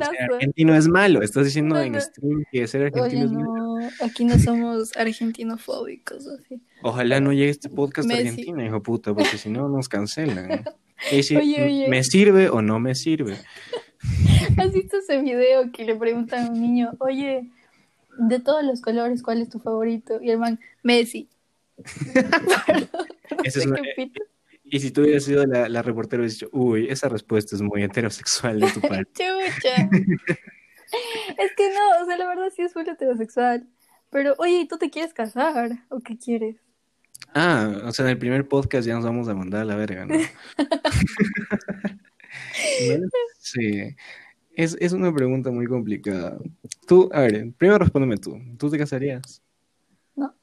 asco. 0.02 0.36
argentino 0.36 0.76
es 0.76 0.88
malo? 0.88 1.22
Estás 1.22 1.46
diciendo 1.46 1.76
No, 1.76 1.82
en 1.82 2.00
stream 2.00 2.44
que 2.52 2.68
ser 2.68 2.84
argentino 2.84 3.24
Oye, 3.24 3.26
es 3.26 3.32
malo. 3.32 3.46
no, 3.80 3.90
aquí 4.02 4.26
no 4.26 4.38
somos 4.40 4.96
argentinofóbicos, 4.98 6.28
así. 6.28 6.62
Ojalá 6.84 7.20
no 7.20 7.32
llegue 7.34 7.50
este 7.50 7.70
podcast 7.70 8.10
a 8.10 8.14
Messi. 8.14 8.28
Argentina, 8.30 8.66
hijo 8.66 8.82
puta, 8.84 9.14
porque 9.14 9.38
si 9.38 9.50
no 9.50 9.68
nos 9.70 9.90
cancelan. 9.90 10.64
Y 11.12 11.24
si 11.24 11.36
Oye, 11.36 11.62
oye. 11.62 11.88
¿Me 11.90 12.06
sirve 12.06 12.48
o 12.50 12.62
no 12.62 12.80
me 12.80 12.96
sirve? 12.96 13.36
¿Has 14.58 14.72
visto 14.72 14.98
ese 14.98 15.22
video 15.22 15.70
que 15.74 15.84
le 15.84 15.94
preguntan 15.94 16.46
a 16.46 16.50
un 16.52 16.62
niño, 16.62 16.92
oye, 17.00 17.50
de 18.18 18.40
todos 18.40 18.64
los 18.64 18.80
colores, 18.82 19.22
¿cuál 19.22 19.42
es 19.42 19.50
tu 19.50 19.60
favorito? 19.60 20.22
Y 20.22 20.30
el 20.32 20.38
man, 20.38 20.58
Messi. 20.84 21.28
no 21.78 21.84
Ese 23.44 23.52
sé 23.52 23.60
es 23.60 23.66
una- 23.66 23.82
qué 23.82 23.90
pito. 23.98 24.24
Y 24.76 24.80
si 24.82 24.92
tú 24.92 25.04
hubieras 25.04 25.24
sido 25.24 25.46
la, 25.46 25.70
la 25.70 25.82
reportera, 25.82 26.20
hubieras 26.20 26.34
dicho, 26.34 26.50
uy, 26.52 26.90
esa 26.90 27.08
respuesta 27.08 27.56
es 27.56 27.62
muy 27.62 27.82
heterosexual 27.82 28.60
de 28.60 28.70
tu 28.72 28.82
parte. 28.90 29.10
Chucha. 29.14 29.90
es 31.38 31.52
que 31.56 31.70
no, 31.70 32.04
o 32.04 32.06
sea, 32.06 32.18
la 32.18 32.28
verdad 32.28 32.52
sí 32.54 32.62
es 32.62 32.74
full 32.74 32.86
heterosexual. 32.86 33.66
Pero, 34.10 34.36
oye, 34.38 34.60
¿y 34.60 34.68
tú 34.68 34.78
te 34.78 34.90
quieres 34.90 35.14
casar? 35.14 35.86
¿O 35.88 36.02
qué 36.02 36.18
quieres? 36.18 36.58
Ah, 37.34 37.84
o 37.86 37.92
sea, 37.94 38.04
en 38.04 38.12
el 38.12 38.18
primer 38.18 38.50
podcast 38.50 38.86
ya 38.86 38.96
nos 38.96 39.06
vamos 39.06 39.30
a 39.30 39.34
mandar 39.34 39.62
a 39.62 39.66
la 39.66 39.78
verga, 39.78 40.06
¿no? 40.06 40.16
No, 43.00 43.08
Sí. 43.40 43.96
Es, 44.58 44.76
es 44.82 44.92
una 44.92 45.14
pregunta 45.14 45.52
muy 45.52 45.68
complicada. 45.68 46.38
Tú, 46.86 47.10
a 47.14 47.22
ver, 47.22 47.54
primero 47.54 47.80
respóndeme 47.80 48.18
tú. 48.18 48.38
¿Tú 48.58 48.70
te 48.70 48.78
casarías? 48.78 49.42
No. 50.18 50.36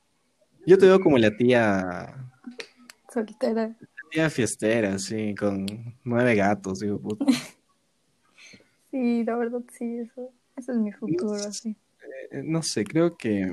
Yo 0.64 0.78
te 0.78 0.86
veo 0.86 1.00
como 1.00 1.18
la 1.18 1.36
tía. 1.36 2.14
Soltera. 3.12 3.76
Tía 4.12 4.28
fiestera, 4.28 4.98
sí, 4.98 5.34
con 5.34 5.64
nueve 6.04 6.34
gatos, 6.34 6.80
digo, 6.80 7.00
puta. 7.00 7.24
Sí, 8.90 9.24
la 9.24 9.36
verdad 9.36 9.62
sí, 9.72 10.00
eso, 10.00 10.30
eso 10.54 10.72
es 10.72 10.76
mi 10.76 10.92
futuro, 10.92 11.32
así. 11.32 11.74
Eh, 12.30 12.42
no 12.44 12.62
sé, 12.62 12.84
creo 12.84 13.16
que. 13.16 13.50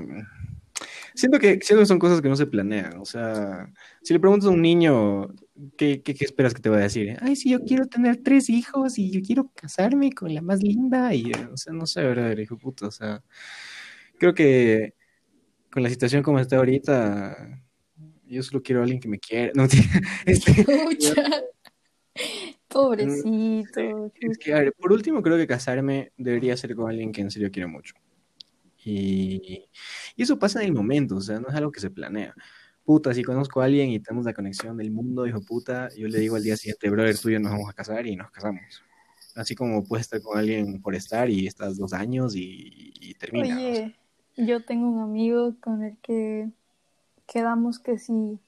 Siento 1.14 1.38
que, 1.38 1.60
siento 1.62 1.80
que 1.80 1.86
son 1.86 1.98
cosas 1.98 2.20
que 2.20 2.28
no 2.28 2.36
se 2.36 2.46
planean. 2.46 2.98
O 2.98 3.06
sea, 3.06 3.72
si 4.02 4.12
le 4.12 4.20
preguntas 4.20 4.48
a 4.48 4.52
un 4.52 4.60
niño, 4.60 5.34
¿qué, 5.78 6.02
qué, 6.02 6.14
qué 6.14 6.26
esperas 6.26 6.52
que 6.52 6.60
te 6.60 6.68
va 6.68 6.76
a 6.76 6.80
decir? 6.80 7.16
Ay, 7.22 7.36
sí, 7.36 7.48
yo 7.48 7.64
quiero 7.64 7.86
tener 7.86 8.18
tres 8.22 8.50
hijos 8.50 8.98
y 8.98 9.10
yo 9.10 9.22
quiero 9.22 9.50
casarme 9.54 10.12
con 10.12 10.34
la 10.34 10.42
más 10.42 10.62
linda. 10.62 11.14
Y, 11.14 11.32
o 11.50 11.56
sea, 11.56 11.72
no 11.72 11.86
sé, 11.86 12.02
verdad, 12.02 12.36
hijo 12.36 12.58
puta. 12.58 12.88
O 12.88 12.90
sea, 12.90 13.24
creo 14.18 14.34
que 14.34 14.92
con 15.72 15.82
la 15.82 15.88
situación 15.88 16.22
como 16.22 16.38
está 16.38 16.56
ahorita, 16.56 17.62
yo 18.34 18.42
solo 18.42 18.62
quiero 18.62 18.80
a 18.80 18.84
alguien 18.84 19.00
que 19.00 19.08
me 19.08 19.18
quiera. 19.18 19.52
No, 19.54 19.64
este. 20.26 20.64
Pobrecito. 22.68 24.12
es 24.20 24.38
que, 24.38 24.54
a 24.54 24.60
ver, 24.60 24.72
por 24.74 24.92
último, 24.92 25.22
creo 25.22 25.36
que 25.36 25.46
casarme 25.46 26.12
debería 26.16 26.56
ser 26.56 26.74
con 26.76 26.88
alguien 26.88 27.10
que 27.12 27.20
en 27.20 27.30
serio 27.30 27.50
quiero 27.50 27.68
mucho. 27.68 27.94
Y, 28.84 29.68
y 30.16 30.22
eso 30.22 30.38
pasa 30.38 30.60
en 30.60 30.68
el 30.68 30.72
momento, 30.72 31.16
o 31.16 31.20
sea, 31.20 31.40
no 31.40 31.48
es 31.48 31.54
algo 31.54 31.72
que 31.72 31.80
se 31.80 31.90
planea. 31.90 32.34
Puta, 32.84 33.12
si 33.12 33.22
conozco 33.22 33.60
a 33.60 33.64
alguien 33.64 33.90
y 33.90 34.00
tenemos 34.00 34.24
la 34.24 34.32
conexión 34.32 34.76
del 34.76 34.90
mundo, 34.90 35.26
hijo 35.26 35.40
puta, 35.40 35.88
yo 35.96 36.08
le 36.08 36.18
digo 36.18 36.36
al 36.36 36.42
día 36.42 36.56
siguiente, 36.56 36.88
brother, 36.90 37.18
tú 37.18 37.28
y 37.28 37.34
yo 37.34 37.40
nos 37.40 37.52
vamos 37.52 37.68
a 37.68 37.72
casar 37.72 38.06
y 38.06 38.16
nos 38.16 38.30
casamos. 38.30 38.82
Así 39.34 39.54
como 39.54 39.84
puedes 39.84 40.06
estar 40.06 40.20
con 40.22 40.38
alguien 40.38 40.80
por 40.80 40.94
estar 40.94 41.28
y 41.28 41.46
estás 41.46 41.76
dos 41.76 41.92
años 41.92 42.34
y, 42.36 42.92
y 43.00 43.14
termina. 43.14 43.56
o 43.56 43.58
sea. 43.60 43.68
Oye, 43.68 43.96
yo 44.36 44.64
tengo 44.64 44.88
un 44.88 45.00
amigo 45.00 45.56
con 45.60 45.82
el 45.82 45.98
que 45.98 46.50
quedamos 47.32 47.78
que 47.78 47.96
si, 47.98 48.38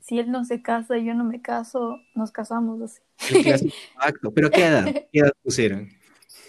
si 0.00 0.18
él 0.18 0.30
no 0.30 0.44
se 0.44 0.62
casa 0.62 0.98
y 0.98 1.06
yo 1.06 1.14
no 1.14 1.24
me 1.24 1.40
caso, 1.40 1.98
nos 2.14 2.30
casamos 2.30 2.80
así. 2.82 3.00
Pacto. 3.96 4.30
¿Pero 4.34 4.50
qué 4.50 4.66
edad? 4.66 4.84
¿Qué 5.12 5.20
edad 5.20 5.32
pusieron? 5.42 5.88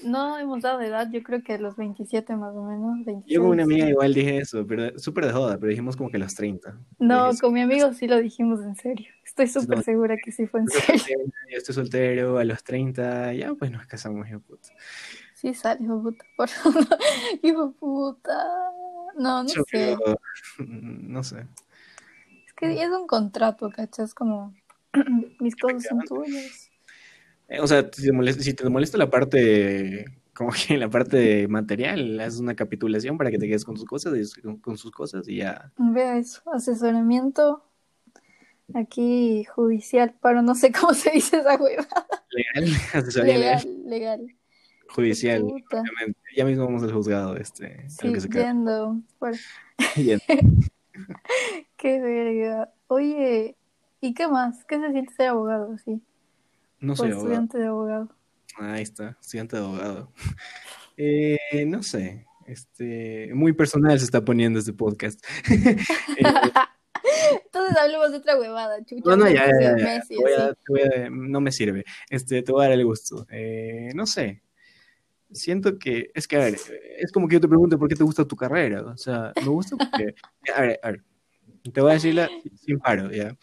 No 0.03 0.37
hemos 0.37 0.61
dado 0.61 0.81
edad, 0.81 1.09
yo 1.11 1.23
creo 1.23 1.41
que 1.41 1.53
a 1.53 1.57
los 1.57 1.75
27 1.75 2.35
más 2.35 2.53
o 2.55 2.63
menos, 2.63 3.03
26. 3.03 3.25
Yo 3.33 3.41
con 3.41 3.49
una 3.51 3.63
amiga 3.63 3.89
igual 3.89 4.13
dije 4.13 4.37
eso, 4.37 4.67
pero 4.67 4.97
súper 4.99 5.25
de 5.25 5.31
joda, 5.31 5.57
pero 5.57 5.69
dijimos 5.69 5.95
como 5.95 6.11
que 6.11 6.17
a 6.17 6.19
los 6.19 6.35
30. 6.35 6.77
No, 6.99 7.31
con 7.41 7.53
mi 7.53 7.61
amigo 7.61 7.91
sí 7.93 8.07
lo 8.07 8.17
dijimos 8.21 8.61
en 8.61 8.75
serio. 8.75 9.07
Estoy 9.25 9.47
súper 9.47 9.77
No. 9.77 9.83
segura 9.83 10.17
que 10.23 10.31
sí 10.31 10.45
fue 10.45 10.59
en 10.59 10.67
Yo 10.67 10.79
serio. 10.81 11.17
yo 11.49 11.57
estoy 11.57 11.73
soltero 11.73 12.37
a 12.37 12.43
los 12.43 12.63
30, 12.63 13.33
ya 13.33 13.55
pues 13.55 13.71
nos 13.71 13.87
casamos, 13.87 14.27
hijo 14.29 14.39
puta. 14.41 14.69
Sí 15.39 15.53
sale, 15.53 15.83
hijo 15.83 16.01
puta. 16.01 16.25
Por. 16.35 16.49
Hijo 17.43 17.71
puta. 17.73 18.33
No, 19.15 19.43
no 19.43 19.47
Yo 19.49 19.63
sé. 19.63 19.65
creo- 19.69 20.19
no 20.67 21.23
sé. 21.23 21.45
Es 22.47 22.53
que 22.53 22.81
es 22.83 22.89
un 22.89 23.05
contrato, 23.05 23.69
¿cachas? 23.69 24.15
Como 24.15 24.55
mis 25.39 25.55
cosas 25.55 25.83
son 25.83 25.99
tuyas. 25.99 26.71
Eh, 27.49 27.59
O 27.61 27.67
sea, 27.67 27.87
si 27.93 28.03
te 28.07 28.11
molesta, 28.11 28.41
si 28.41 28.53
te 28.55 28.67
molesta 28.67 28.97
la 28.97 29.11
parte, 29.11 30.05
como 30.33 30.49
que 30.51 30.75
la 30.75 30.89
parte 30.89 31.47
material, 31.47 32.19
haces 32.19 32.39
una 32.39 32.55
capitulación 32.55 33.15
para 33.19 33.29
que 33.29 33.37
te 33.37 33.47
quedes 33.47 33.63
con 33.63 33.75
tus 33.75 33.85
cosas, 33.85 34.15
y- 34.37 34.41
con, 34.41 34.57
con 34.57 34.75
sus 34.77 34.91
cosas 34.91 35.27
y 35.27 35.37
ya. 35.37 35.71
Vea 35.77 36.17
eso, 36.17 36.41
asesoramiento 36.51 37.63
aquí 38.73 39.45
judicial, 39.45 40.15
pero 40.19 40.41
no 40.41 40.55
sé 40.55 40.71
cómo 40.79 40.95
se 40.95 41.11
dice 41.11 41.37
esa 41.37 41.57
hueva. 41.57 41.85
Legal, 42.31 42.73
asesoría 42.93 43.37
legal, 43.37 43.59
Legal, 43.85 43.89
legal. 43.89 44.36
Judicial. 44.89 45.43
Ya 46.35 46.45
mismo 46.45 46.65
vamos 46.65 46.83
al 46.83 46.91
juzgado, 46.93 47.35
este, 47.37 47.89
Sí, 47.89 48.11
que 48.13 48.19
se 48.21 48.29
yendo. 48.29 48.97
Qué 51.77 51.99
verga. 52.01 52.71
Oye, 52.87 53.55
¿y 54.01 54.13
qué 54.13 54.27
más? 54.27 54.63
¿Qué 54.65 54.79
se 54.79 54.91
siente 54.91 55.13
ser 55.13 55.29
abogado 55.29 55.73
así? 55.73 56.01
No 56.79 56.95
soy 56.95 57.07
abogado. 57.11 57.27
estudiante 57.27 57.57
de 57.57 57.67
abogado. 57.67 58.09
Ahí 58.59 58.81
está, 58.83 59.17
estudiante 59.21 59.57
de 59.57 59.63
abogado. 59.63 60.11
Eh, 60.99 61.37
no 61.67 61.83
sé, 61.83 62.25
este, 62.47 63.29
muy 63.35 63.53
personal 63.53 63.99
se 63.99 64.05
está 64.05 64.25
poniendo 64.25 64.57
este 64.57 64.73
podcast. 64.73 65.23
Eh, 65.47 65.77
Entonces 67.45 67.77
hablemos 67.77 68.09
de 68.09 68.17
otra 68.17 68.35
huevada, 68.39 68.83
chucha. 68.83 69.03
no, 69.05 69.15
no, 69.15 69.29
ya, 69.29 69.45
ya, 69.45 69.77
ya, 69.77 69.83
Messi, 69.85 70.15
voy 70.15 70.31
a- 70.33 70.57
voy 70.67 70.81
a- 70.81 71.07
no 71.11 71.39
me 71.39 71.51
sirve. 71.51 71.85
Este, 72.09 72.41
te 72.41 72.51
voy 72.51 72.65
a 72.65 72.69
dar 72.69 72.79
el 72.79 72.83
gusto. 72.85 73.27
Eh, 73.29 73.91
no 73.93 74.07
sé, 74.07 74.41
siento 75.31 75.77
que, 75.77 76.11
es 76.13 76.27
que, 76.27 76.37
a 76.37 76.39
ver, 76.39 76.57
es 76.97 77.11
como 77.11 77.27
que 77.27 77.35
yo 77.35 77.41
te 77.41 77.47
pregunto 77.47 77.77
por 77.77 77.87
qué 77.87 77.95
te 77.95 78.03
gusta 78.03 78.25
tu 78.25 78.35
carrera. 78.35 78.83
O 78.83 78.97
sea, 78.97 79.33
me 79.41 79.49
gusta 79.49 79.75
porque, 79.77 80.15
a 80.55 80.61
ver, 80.61 80.79
a 80.81 80.91
ver, 80.91 81.03
te 81.73 81.81
voy 81.81 81.91
a 81.91 81.93
decirla 81.95 82.29
sin 82.55 82.79
paro, 82.79 83.11
¿ya? 83.11 83.35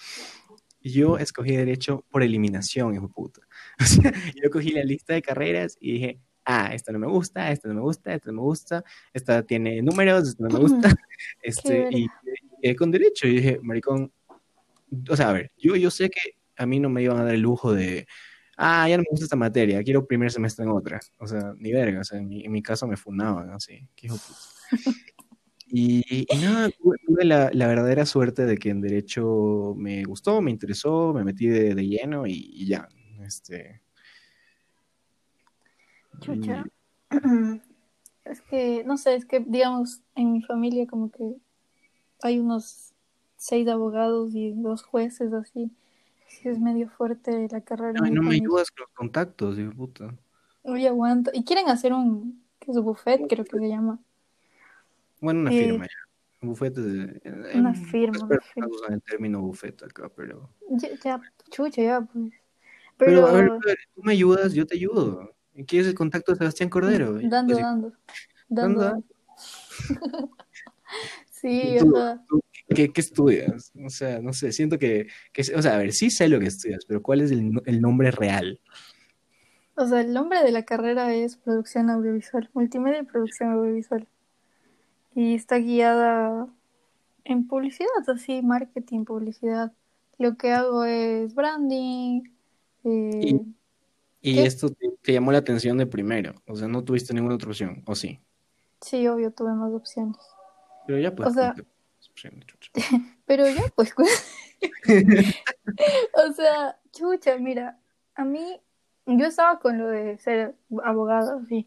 Yo 0.80 1.16
escogí 1.18 1.56
derecho 1.56 2.04
por 2.10 2.22
eliminación, 2.22 2.94
hijo 2.94 3.08
puta. 3.08 3.40
O 3.80 3.84
sea, 3.84 4.12
yo 4.42 4.50
cogí 4.50 4.70
la 4.70 4.84
lista 4.84 5.14
de 5.14 5.22
carreras 5.22 5.76
y 5.80 5.92
dije, 5.94 6.20
ah, 6.44 6.74
esta 6.74 6.92
no 6.92 6.98
me 6.98 7.06
gusta, 7.06 7.50
esta 7.50 7.68
no 7.68 7.74
me 7.74 7.80
gusta, 7.80 8.14
esta 8.14 8.30
no 8.30 8.36
me 8.36 8.42
gusta, 8.42 8.84
esta 9.12 9.42
tiene 9.42 9.82
números, 9.82 10.28
esta 10.28 10.44
no 10.44 10.50
me 10.50 10.60
gusta. 10.60 10.88
Este, 11.42 11.88
y, 11.90 12.04
y 12.04 12.08
quedé 12.62 12.76
con 12.76 12.90
derecho. 12.90 13.26
Y 13.26 13.36
dije, 13.36 13.58
maricón, 13.62 14.12
o 15.08 15.16
sea, 15.16 15.30
a 15.30 15.32
ver, 15.32 15.52
yo, 15.56 15.76
yo 15.76 15.90
sé 15.90 16.10
que 16.10 16.20
a 16.56 16.66
mí 16.66 16.80
no 16.80 16.88
me 16.88 17.02
iban 17.02 17.18
a 17.18 17.24
dar 17.24 17.34
el 17.34 17.40
lujo 17.40 17.72
de, 17.72 18.06
ah, 18.56 18.88
ya 18.88 18.96
no 18.96 19.02
me 19.02 19.08
gusta 19.10 19.24
esta 19.24 19.36
materia, 19.36 19.82
quiero 19.82 20.06
primer 20.06 20.30
semestre 20.30 20.64
en 20.64 20.70
otra. 20.70 21.00
O 21.18 21.26
sea, 21.26 21.54
ni 21.58 21.72
verga, 21.72 22.00
o 22.00 22.04
sea, 22.04 22.18
en 22.18 22.28
mi, 22.28 22.44
en 22.44 22.52
mi 22.52 22.62
caso 22.62 22.86
me 22.86 22.96
fundaban 22.96 23.50
así, 23.50 23.86
qué 23.96 24.06
hijo. 24.06 24.16
Y, 25.66 26.26
y 26.32 26.36
nada, 26.36 26.70
tuve, 26.70 27.24
la, 27.24 27.50
la 27.52 27.66
verdadera 27.66 28.06
suerte 28.06 28.46
de 28.46 28.56
que 28.58 28.70
en 28.70 28.80
Derecho 28.80 29.74
me 29.76 30.04
gustó, 30.04 30.40
me 30.40 30.52
interesó, 30.52 31.12
me 31.12 31.24
metí 31.24 31.46
de, 31.48 31.74
de 31.74 31.86
lleno 31.86 32.26
y, 32.26 32.50
y 32.52 32.66
ya. 32.66 32.88
Este, 33.24 33.80
Chucha. 36.20 36.64
Es 38.24 38.40
que, 38.40 38.84
no 38.84 38.96
sé, 38.96 39.16
es 39.16 39.26
que, 39.26 39.40
digamos, 39.40 40.00
en 40.14 40.32
mi 40.32 40.40
familia 40.40 40.86
como 40.86 41.10
que 41.10 41.36
hay 42.22 42.38
unos 42.38 42.94
seis 43.36 43.68
abogados 43.68 44.34
y 44.34 44.52
dos 44.52 44.82
jueces 44.82 45.30
así. 45.34 45.70
Sí, 46.34 46.48
es 46.48 46.58
medio 46.58 46.88
fuerte 46.88 47.46
la 47.50 47.60
carrera. 47.60 47.92
no, 48.00 48.10
no 48.10 48.22
me 48.22 48.34
ayudas 48.34 48.70
con 48.70 48.82
los 48.84 48.90
contactos, 48.94 49.58
hijo 49.58 49.72
puta. 49.72 50.14
Oye, 50.62 50.88
aguanta. 50.88 51.30
Y 51.34 51.44
quieren 51.44 51.68
hacer 51.68 51.92
un, 51.92 52.42
¿qué 52.58 52.70
es? 52.72 52.78
Buffet, 52.78 53.22
creo 53.28 53.44
que 53.44 53.58
se 53.58 53.68
llama. 53.68 53.98
Bueno, 55.20 55.40
una 55.40 55.50
Eh, 55.52 55.58
firma 55.58 55.84
ya. 55.86 55.92
Un 56.42 56.48
bufete 56.50 56.80
de, 56.82 57.20
Una 57.58 57.70
en- 57.70 57.74
firma, 57.76 58.18
una 58.26 58.40
firma. 58.40 58.68
usan 58.70 58.92
el 58.94 59.02
término 59.02 59.40
bufete 59.40 59.84
acá, 59.84 60.10
pero... 60.14 60.50
Ya, 60.70 60.88
ya, 61.02 61.20
chucha, 61.50 61.82
ya, 61.82 62.00
pues. 62.02 62.32
Pero, 62.96 63.24
Pero, 63.24 63.26
a 63.26 63.32
ver, 63.32 63.52
tú 63.94 64.02
me 64.02 64.12
ayudas, 64.12 64.52
yo 64.52 64.66
te 64.66 64.74
ayudo. 64.76 65.34
¿Quieres 65.66 65.88
el 65.88 65.94
contacto 65.94 66.32
de 66.32 66.38
Sebastián 66.38 66.68
Cordero? 66.68 67.12
Dando, 67.22 67.54
pues, 67.54 67.62
dando, 67.64 67.92
dando, 68.48 68.80
Dando, 68.80 68.80
dando. 68.80 69.04
Sí, 71.30 71.76
Tú- 71.78 71.92
tú, 72.26 72.40
¿Qué, 72.68 72.92
qué 72.92 73.00
estudias? 73.00 73.72
O 73.84 73.90
sea, 73.90 74.20
no 74.20 74.32
sé, 74.32 74.52
siento 74.52 74.78
que, 74.78 75.06
que, 75.32 75.42
o 75.54 75.62
sea, 75.62 75.74
a 75.74 75.78
ver, 75.78 75.92
sí 75.92 76.10
sé 76.10 76.28
lo 76.28 76.40
que 76.40 76.46
estudias, 76.46 76.84
pero 76.86 77.02
¿cuál 77.02 77.20
es 77.20 77.30
el, 77.30 77.52
el 77.66 77.80
nombre 77.80 78.10
real? 78.10 78.60
o 79.76 79.86
sea, 79.86 80.00
el 80.00 80.12
nombre 80.12 80.42
de 80.42 80.52
la 80.52 80.64
carrera 80.64 81.14
es 81.14 81.36
producción 81.36 81.90
audiovisual, 81.90 82.48
multimedia 82.54 83.00
y 83.00 83.04
producción 83.04 83.50
audiovisual. 83.52 84.06
Y 85.14 85.34
está 85.34 85.58
guiada 85.58 86.48
en 87.24 87.46
publicidad, 87.46 87.88
así, 88.08 88.42
marketing, 88.42 89.04
publicidad. 89.04 89.72
Lo 90.18 90.36
que 90.36 90.52
hago 90.52 90.84
es 90.84 91.34
branding. 91.34 92.22
eh, 92.84 93.20
Y- 93.22 93.54
Y 94.22 94.40
esto 94.40 94.70
te, 94.70 94.88
te 95.02 95.12
llamó 95.12 95.32
la 95.32 95.38
atención 95.38 95.78
de 95.78 95.86
primero, 95.86 96.34
o 96.46 96.56
sea, 96.56 96.68
no 96.68 96.82
tuviste 96.84 97.12
ninguna 97.14 97.34
otra 97.36 97.50
opción, 97.50 97.82
¿o 97.86 97.94
sí? 97.94 98.20
sí, 98.80 99.06
obvio, 99.08 99.32
tuve 99.32 99.52
más 99.54 99.72
opciones. 99.72 100.16
Pero 100.86 100.98
ya 100.98 101.14
pues. 101.14 101.28
O 101.28 101.32
sea-. 101.32 101.54
Pero 103.26 103.48
ya, 103.48 103.62
pues, 103.74 103.94
o 106.28 106.32
sea, 106.32 106.78
chucha, 106.92 107.36
mira, 107.38 107.78
a 108.14 108.24
mí, 108.24 108.60
yo 109.06 109.26
estaba 109.26 109.58
con 109.58 109.78
lo 109.78 109.88
de 109.88 110.18
ser 110.18 110.54
abogada, 110.84 111.40
sí, 111.48 111.66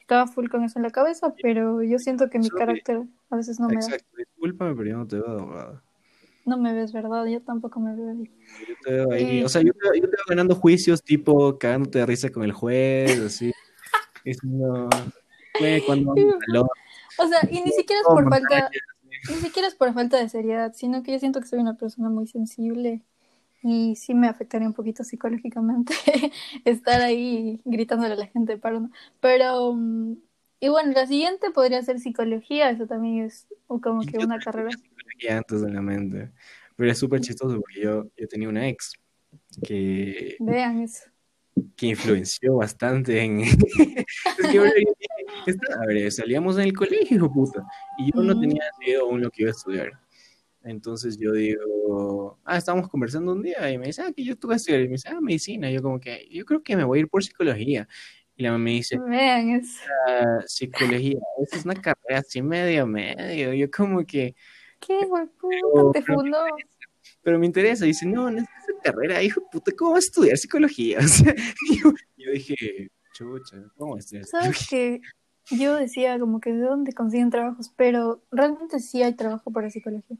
estaba 0.00 0.26
full 0.26 0.48
con 0.48 0.64
eso 0.64 0.78
en 0.78 0.84
la 0.84 0.90
cabeza, 0.90 1.34
pero 1.42 1.82
yo 1.82 1.98
siento 1.98 2.30
que 2.30 2.38
mi 2.38 2.48
Sorry. 2.48 2.58
carácter 2.58 3.02
a 3.30 3.36
veces 3.36 3.58
no 3.58 3.68
me 3.68 3.74
da, 3.74 3.80
Exacto, 3.80 4.16
discúlpame, 4.16 4.74
pero 4.76 4.88
yo 4.90 4.96
no 4.98 5.06
te 5.06 5.16
veo 5.16 5.34
de 5.34 5.42
abogado. 5.42 5.82
no 6.44 6.58
me 6.58 6.72
ves, 6.74 6.92
¿verdad? 6.92 7.26
Yo 7.26 7.42
tampoco 7.42 7.80
me 7.80 7.94
veo 7.96 8.10
ahí. 8.10 8.30
Yo 8.68 8.74
te 8.82 8.92
veo 8.92 9.12
ahí, 9.12 9.40
Eh. 9.40 9.44
o 9.44 9.48
sea, 9.48 9.62
yo 9.62 9.72
te, 9.72 10.00
yo 10.00 10.08
te 10.08 10.16
veo 10.16 10.24
ganando 10.28 10.54
juicios, 10.54 11.02
tipo, 11.02 11.58
cagándote 11.58 11.98
de 12.00 12.06
risa 12.06 12.30
con 12.30 12.44
el 12.44 12.52
juez, 12.52 13.18
así. 13.18 13.52
Diciendo, 14.24 14.88
cuando 15.86 16.14
O 17.18 17.26
sea, 17.26 17.48
y 17.50 17.62
ni 17.62 17.72
siquiera 17.72 18.02
es 18.02 18.06
por 18.06 18.28
falta, 18.28 18.70
ni 19.28 19.36
siquiera 19.36 19.68
es 19.68 19.74
por 19.74 19.92
falta 19.94 20.18
de 20.18 20.28
seriedad, 20.28 20.72
sino 20.74 21.02
que 21.02 21.12
yo 21.12 21.18
siento 21.18 21.40
que 21.40 21.46
soy 21.46 21.58
una 21.58 21.76
persona 21.76 22.08
muy 22.08 22.26
sensible 22.26 23.02
y 23.62 23.96
sí 23.96 24.14
me 24.14 24.28
afectaría 24.28 24.68
un 24.68 24.74
poquito 24.74 25.02
psicológicamente 25.02 25.94
estar 26.64 27.00
ahí 27.00 27.60
gritándole 27.64 28.14
a 28.14 28.16
la 28.16 28.26
gente 28.26 28.60
no. 28.62 28.90
Pero, 29.20 29.72
mm, 29.74 30.16
y 30.60 30.68
bueno, 30.68 30.92
la 30.92 31.06
siguiente 31.06 31.50
podría 31.50 31.82
ser 31.82 31.98
psicología, 31.98 32.70
eso 32.70 32.86
también 32.86 33.24
es 33.24 33.46
como 33.66 34.02
que 34.02 34.18
Yo 34.18 34.26
una 34.26 34.38
carrera. 34.38 34.70
psicología 34.78 35.38
antes 35.38 35.62
en 35.62 35.74
la 35.74 35.82
mente, 35.82 36.32
pero 36.76 36.90
es 36.90 36.98
súper 36.98 37.20
chistoso 37.20 37.56
porque 37.56 37.80
yo, 37.80 38.04
yo 38.16 38.28
tenía 38.28 38.48
una 38.48 38.68
ex 38.68 38.92
que, 39.66 40.36
Vean 40.38 40.80
eso. 40.82 41.04
Que 41.76 41.86
influenció 41.86 42.56
bastante 42.56 43.20
en... 43.20 43.40
es 43.40 43.56
que, 44.50 44.58
a 44.58 45.86
ver, 45.86 46.12
salíamos 46.12 46.56
en 46.58 46.64
el 46.64 46.72
colegio, 46.72 47.30
puta, 47.30 47.64
y 47.98 48.12
yo 48.12 48.22
no 48.22 48.38
tenía 48.38 48.64
decidido 48.78 49.02
aún 49.02 49.20
lo 49.20 49.30
que 49.30 49.42
iba 49.42 49.50
a 49.50 49.54
estudiar. 49.54 49.90
Entonces 50.62 51.16
yo 51.16 51.32
digo, 51.32 52.40
ah, 52.44 52.56
estábamos 52.56 52.88
conversando 52.88 53.32
un 53.32 53.42
día 53.42 53.70
y 53.70 53.78
me 53.78 53.86
dice, 53.86 54.02
ah, 54.02 54.12
que 54.14 54.24
yo 54.24 54.34
vas 54.42 54.54
a 54.54 54.56
estudiar. 54.56 54.80
Y 54.80 54.86
me 54.88 54.92
dice, 54.92 55.08
ah, 55.08 55.20
medicina. 55.20 55.70
Yo 55.70 55.80
como 55.80 56.00
que, 56.00 56.28
yo 56.28 56.44
creo 56.44 56.60
que 56.62 56.76
me 56.76 56.82
voy 56.82 56.98
a 56.98 57.00
ir 57.02 57.08
por 57.08 57.22
psicología. 57.22 57.86
Y 58.34 58.42
la 58.42 58.50
mamá 58.50 58.64
me 58.64 58.70
dice, 58.72 58.98
Vean 58.98 59.50
eso. 59.50 59.80
ah, 60.08 60.40
psicología, 60.44 61.18
esa 61.42 61.56
es 61.56 61.64
una 61.64 61.80
carrera 61.80 62.18
así 62.18 62.42
medio, 62.42 62.84
medio. 62.86 63.52
Yo 63.54 63.70
como 63.70 64.04
que, 64.04 64.34
¿Qué? 64.80 65.00
Pero- 65.40 65.90
Te 65.92 66.02
fundó. 66.02 66.44
Pero 67.26 67.40
me 67.40 67.46
interesa. 67.46 67.84
Y 67.84 67.88
dice, 67.88 68.06
no, 68.06 68.30
no 68.30 68.38
es 68.38 68.44
esa 68.44 68.80
carrera, 68.84 69.20
hijo 69.20 69.40
puta, 69.50 69.72
¿cómo 69.76 69.90
vas 69.94 70.04
a 70.04 70.06
estudiar 70.06 70.36
psicología? 70.38 70.98
O 71.04 71.08
sea, 71.08 71.34
yo, 71.34 71.92
yo 72.16 72.30
dije, 72.30 72.88
chucha, 73.12 73.56
¿cómo 73.76 73.94
vas 73.96 74.04
a 74.12 74.18
estudiar 74.18 74.24
¿Sabes 74.26 74.68
que 74.68 75.00
Yo 75.50 75.74
decía 75.74 76.20
como 76.20 76.40
que 76.40 76.52
de 76.52 76.60
dónde 76.60 76.92
consiguen 76.92 77.30
trabajos, 77.30 77.72
pero 77.76 78.22
realmente 78.30 78.78
sí 78.78 79.02
hay 79.02 79.14
trabajo 79.14 79.50
para 79.50 79.70
psicología. 79.70 80.16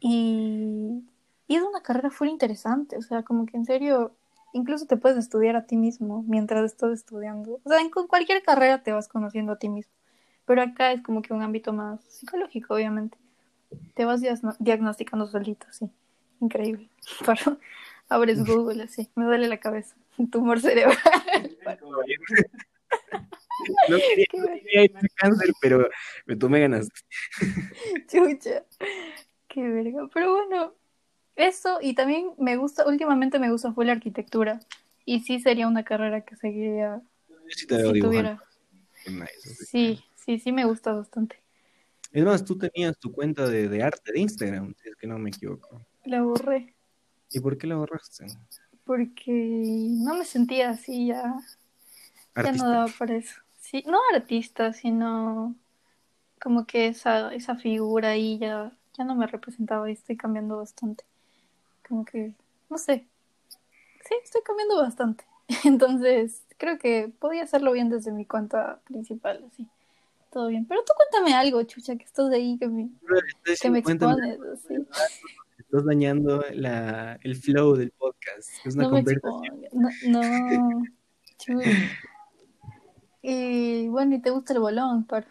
Y, 0.00 1.04
y 1.46 1.54
es 1.54 1.62
una 1.62 1.80
carrera 1.80 2.10
full 2.10 2.26
interesante, 2.26 2.96
o 2.96 3.02
sea, 3.02 3.22
como 3.22 3.46
que 3.46 3.56
en 3.56 3.64
serio, 3.64 4.12
incluso 4.52 4.86
te 4.86 4.96
puedes 4.96 5.16
estudiar 5.18 5.54
a 5.54 5.66
ti 5.66 5.76
mismo 5.76 6.24
mientras 6.26 6.64
estás 6.64 6.90
estudiando. 6.92 7.60
O 7.62 7.68
sea, 7.70 7.80
en 7.80 7.90
cu- 7.90 8.08
cualquier 8.08 8.42
carrera 8.42 8.82
te 8.82 8.90
vas 8.90 9.06
conociendo 9.06 9.52
a 9.52 9.58
ti 9.58 9.68
mismo, 9.68 9.92
pero 10.44 10.60
acá 10.62 10.90
es 10.92 11.02
como 11.02 11.22
que 11.22 11.32
un 11.32 11.42
ámbito 11.42 11.72
más 11.72 12.02
psicológico, 12.02 12.74
obviamente. 12.74 13.16
Te 13.94 14.04
vas 14.04 14.20
diagno- 14.20 14.56
diagnosticando 14.58 15.28
solito, 15.28 15.66
sí. 15.70 15.88
Increíble. 16.40 16.88
Pero 17.26 17.58
abres 18.08 18.44
Google 18.44 18.84
así, 18.84 19.10
me 19.14 19.24
duele 19.24 19.48
la 19.48 19.58
cabeza. 19.58 19.96
Tumor 20.30 20.60
cerebral. 20.60 20.98
No 23.88 23.96
quería, 23.96 24.26
no 24.34 24.46
quería 24.60 24.98
a 24.98 25.06
cáncer, 25.16 25.48
pero 25.62 25.88
me 26.26 26.36
tomé 26.36 26.60
ganas. 26.60 26.88
Chucha. 28.06 28.64
Qué 29.48 29.62
verga. 29.62 30.08
Pero 30.12 30.34
bueno, 30.34 30.74
eso 31.36 31.78
y 31.80 31.94
también 31.94 32.32
me 32.38 32.56
gusta, 32.56 32.86
últimamente 32.86 33.38
me 33.38 33.50
gusta 33.50 33.72
fue 33.72 33.86
la 33.86 33.92
arquitectura. 33.92 34.60
Y 35.06 35.20
sí 35.20 35.40
sería 35.40 35.66
una 35.66 35.84
carrera 35.84 36.20
que 36.20 36.36
seguiría 36.36 37.02
sí 37.48 37.66
te 37.66 37.82
si 37.82 38.00
tuviera. 38.00 38.42
Sí, 39.66 40.04
sí, 40.14 40.38
sí 40.38 40.52
me 40.52 40.64
gusta 40.64 40.92
bastante. 40.92 41.42
Es 42.12 42.24
más, 42.24 42.44
tú 42.44 42.56
tenías 42.58 42.98
tu 42.98 43.12
cuenta 43.12 43.48
de, 43.48 43.68
de 43.68 43.82
arte 43.82 44.12
de 44.12 44.20
Instagram, 44.20 44.74
si 44.82 44.88
es 44.88 44.96
que 44.96 45.06
no 45.06 45.18
me 45.18 45.30
equivoco. 45.30 45.84
La 46.06 46.22
borré 46.22 46.74
¿Y 47.30 47.40
por 47.40 47.58
qué 47.58 47.66
la 47.66 47.76
borraste? 47.76 48.26
porque 48.86 49.32
no 49.32 50.14
me 50.14 50.24
sentía 50.24 50.70
así 50.70 51.08
ya. 51.08 51.34
Ya 52.36 52.52
no 52.52 52.70
daba 52.70 52.86
para 52.86 53.16
eso. 53.16 53.34
Sí, 53.60 53.82
no 53.86 53.98
artista, 54.14 54.72
sino 54.72 55.56
como 56.40 56.66
que 56.66 56.86
esa, 56.88 57.34
esa 57.34 57.56
figura 57.56 58.10
ahí 58.10 58.38
ya, 58.38 58.72
ya 58.96 59.04
no 59.04 59.16
me 59.16 59.26
representaba 59.26 59.90
y 59.90 59.94
estoy 59.94 60.16
cambiando 60.16 60.58
bastante. 60.58 61.04
Como 61.88 62.04
que, 62.04 62.32
no 62.70 62.78
sé. 62.78 63.06
Sí, 64.08 64.14
estoy 64.22 64.42
cambiando 64.42 64.76
bastante. 64.76 65.24
Entonces, 65.64 66.44
creo 66.56 66.78
que 66.78 67.10
podía 67.18 67.42
hacerlo 67.42 67.72
bien 67.72 67.90
desde 67.90 68.12
mi 68.12 68.24
cuenta 68.24 68.80
principal, 68.84 69.44
así. 69.52 69.66
Todo 70.30 70.48
bien. 70.48 70.64
Pero 70.66 70.84
tú 70.84 70.92
cuéntame 70.94 71.34
algo, 71.34 71.62
chucha, 71.64 71.96
que 71.96 72.04
estás 72.04 72.30
ahí, 72.30 72.56
que 72.58 72.68
me, 72.68 72.90
que 73.60 73.70
me 73.70 73.80
expones, 73.80 74.38
así. 74.52 74.76
Estás 75.66 75.84
dañando 75.84 76.44
la, 76.54 77.18
el 77.22 77.36
flow 77.36 77.76
del 77.76 77.90
podcast. 77.92 78.48
Es 78.64 78.74
una 78.74 78.84
No 78.84 78.90
conversación. 78.90 79.60
No, 79.72 79.88
no. 80.08 80.20
Y 83.22 83.88
bueno, 83.88 84.14
¿y 84.14 84.20
te 84.20 84.30
gusta 84.30 84.52
el 84.52 84.60
bolón? 84.60 85.04
Par? 85.04 85.26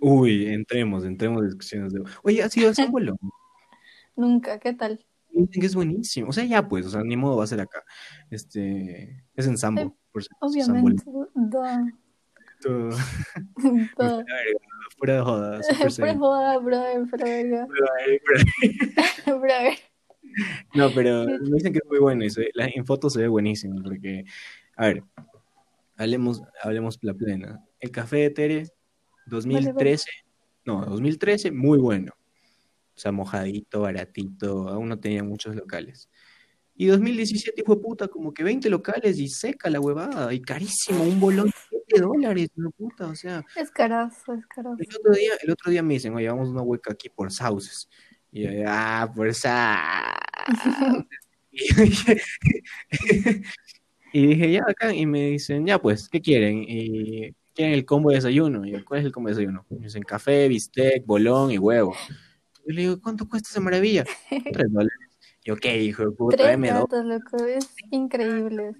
Uy, 0.00 0.46
entremos, 0.46 1.04
entremos 1.04 1.42
en 1.42 1.48
discusiones 1.48 1.92
de. 1.92 2.02
Oye, 2.24 2.42
¿has 2.42 2.56
ido 2.56 2.70
a 2.70 2.74
San 2.74 2.90
Bolón? 2.90 3.16
Nunca, 4.16 4.58
¿qué 4.58 4.72
tal? 4.72 5.04
Dicen 5.30 5.60
que 5.60 5.66
es 5.66 5.74
buenísimo. 5.74 6.30
O 6.30 6.32
sea, 6.32 6.44
ya 6.44 6.66
pues, 6.66 6.86
o 6.86 6.90
sea, 6.90 7.02
ni 7.04 7.16
modo 7.16 7.36
va 7.36 7.44
a 7.44 7.46
ser 7.46 7.60
acá. 7.60 7.84
Este, 8.30 9.24
es 9.36 9.46
en 9.46 9.56
Sambo, 9.56 9.96
por. 10.10 10.24
Obviamente. 10.40 11.04
Todo-. 12.62 12.90
Fuera 13.96 14.14
de 14.16 14.24
verga, 14.24 14.60
fuera 14.98 15.14
de 15.14 15.20
joda, 15.22 15.60
joda, 16.18 16.58
brother, 16.58 17.06
verga. 17.18 17.66
Brother, 17.66 18.20
Brother. 19.40 19.78
No, 20.74 20.90
pero 20.94 21.24
me 21.24 21.38
dicen 21.56 21.72
que 21.72 21.78
es 21.78 21.86
muy 21.88 21.98
bueno 21.98 22.28
se- 22.30 22.50
la- 22.54 22.66
en 22.72 22.84
fotos 22.86 23.14
se 23.14 23.20
ve 23.20 23.28
buenísimo 23.28 23.82
porque, 23.82 24.24
a 24.76 24.86
ver, 24.86 25.02
hablemos, 25.96 26.42
hablemos 26.62 26.98
la 27.02 27.14
plena. 27.14 27.64
El 27.80 27.90
café 27.90 28.18
de 28.18 28.30
Tere, 28.30 28.66
2013, 29.26 30.08
no, 30.66 30.84
2013, 30.84 31.50
muy 31.50 31.78
bueno. 31.78 32.12
O 32.94 32.98
sea, 33.00 33.12
mojadito, 33.12 33.80
baratito, 33.80 34.68
aún 34.68 34.88
no 34.90 34.98
tenía 35.00 35.24
muchos 35.24 35.56
locales. 35.56 36.10
Y 36.76 36.86
2017, 36.86 37.62
hijo 37.62 37.74
de 37.76 37.80
puta, 37.82 38.08
como 38.08 38.32
que 38.32 38.44
20 38.44 38.68
locales 38.70 39.18
y 39.18 39.28
seca 39.28 39.68
la 39.70 39.80
huevada, 39.80 40.32
y 40.32 40.40
carísimo, 40.40 41.02
un 41.04 41.18
bolón 41.18 41.50
de 41.94 41.98
7 41.98 42.00
dólares, 42.00 42.50
de 42.54 42.70
puta, 42.70 43.06
o 43.06 43.14
sea. 43.14 43.44
Es 43.56 43.70
carazo, 43.70 44.34
es 44.34 44.46
carazo. 44.46 44.76
El 44.78 44.96
otro 44.96 45.12
día, 45.12 45.32
el 45.42 45.50
otro 45.50 45.70
día 45.70 45.82
me 45.82 45.94
dicen, 45.94 46.14
oye, 46.14 46.28
vamos 46.28 46.48
a 46.48 46.52
una 46.52 46.62
hueca 46.62 46.92
aquí 46.92 47.08
por 47.08 47.30
Sauces. 47.30 47.88
Y 48.32 48.42
yo, 48.42 48.50
ah, 48.66 49.10
por 49.14 49.32
Sauces. 49.34 51.06
y, 54.12 54.26
dije, 54.26 54.52
ya, 54.52 54.64
acá. 54.66 54.94
Y 54.94 55.06
me 55.06 55.30
dicen, 55.30 55.66
ya, 55.66 55.80
pues, 55.80 56.08
¿qué 56.08 56.20
quieren? 56.20 56.64
Y 56.66 57.32
quieren 57.54 57.74
el 57.74 57.84
combo 57.84 58.10
de 58.10 58.16
desayuno. 58.16 58.64
Y 58.64 58.72
yo, 58.72 58.84
¿cuál 58.84 59.00
es 59.00 59.06
el 59.06 59.12
combo 59.12 59.28
de 59.28 59.34
desayuno? 59.34 59.66
Y 59.70 59.74
me 59.74 59.86
dicen, 59.86 60.02
café, 60.02 60.48
bistec, 60.48 61.04
bolón 61.04 61.50
y 61.50 61.58
huevo. 61.58 61.94
Y 62.66 62.72
le 62.72 62.82
digo, 62.82 63.00
¿cuánto 63.00 63.28
cuesta 63.28 63.48
esa 63.50 63.60
maravilla? 63.60 64.04
Tres 64.52 64.72
dólares. 64.72 64.98
Y 65.42 65.48
yo, 65.48 65.56
¿qué, 65.56 65.82
hijo 65.82 66.04
de 66.04 66.10
puta? 66.12 66.36
Tres 66.36 66.60
gatos, 66.60 67.04
loco, 67.04 67.44
es 67.44 67.74
increíble. 67.90 68.74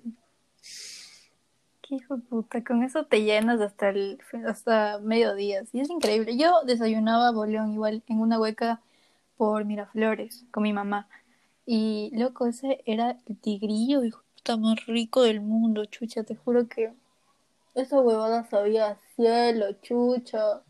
Qué 1.90 1.96
hijo 1.96 2.18
de 2.18 2.22
puta, 2.22 2.62
con 2.62 2.84
eso 2.84 3.04
te 3.04 3.24
llenas 3.24 3.60
hasta 3.60 3.88
el 3.88 4.20
hasta 4.46 5.00
mediodía, 5.02 5.64
sí, 5.66 5.80
es 5.80 5.90
increíble. 5.90 6.36
Yo 6.36 6.62
desayunaba 6.64 7.32
bolón 7.32 7.72
igual 7.72 8.04
en 8.06 8.20
una 8.20 8.38
hueca 8.38 8.80
por 9.36 9.64
Miraflores 9.64 10.44
con 10.52 10.62
mi 10.62 10.72
mamá. 10.72 11.08
Y 11.66 12.12
loco, 12.14 12.46
ese 12.46 12.80
era 12.86 13.18
el 13.26 13.36
tigrillo, 13.38 14.04
hijo 14.04 14.20
de 14.20 14.24
puta, 14.36 14.56
más 14.56 14.86
rico 14.86 15.22
del 15.22 15.40
mundo, 15.40 15.84
chucha, 15.84 16.22
te 16.22 16.36
juro 16.36 16.68
que 16.68 16.92
esa 17.74 18.00
huevada 18.00 18.48
sabía 18.48 18.90
a 18.90 18.98
cielo, 19.16 19.72
chucha. 19.82 20.62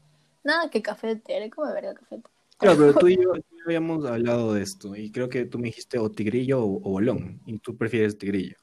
Nada 0.43 0.71
que 0.71 0.81
café 0.81 1.09
de 1.09 1.17
tere, 1.17 1.51
como 1.51 1.71
verga 1.71 1.93
café 1.93 2.17
de. 2.17 2.23
Claro, 2.57 2.79
pero 2.79 2.95
tú 2.95 3.09
y 3.09 3.17
yo, 3.17 3.33
tú 3.35 3.41
y 3.53 3.59
yo 3.59 3.65
habíamos 3.67 4.07
hablado 4.07 4.55
de 4.55 4.63
esto. 4.63 4.97
Y 4.97 5.13
creo 5.13 5.29
que 5.29 5.45
tú 5.45 5.59
me 5.59 5.69
dijiste 5.69 5.99
o 5.99 6.11
tigrillo 6.11 6.65
o, 6.65 6.77
o 6.77 6.93
bolón. 6.93 7.43
Y 7.45 7.59
tú 7.59 7.77
prefieres 7.77 8.17
tigrillo. 8.17 8.57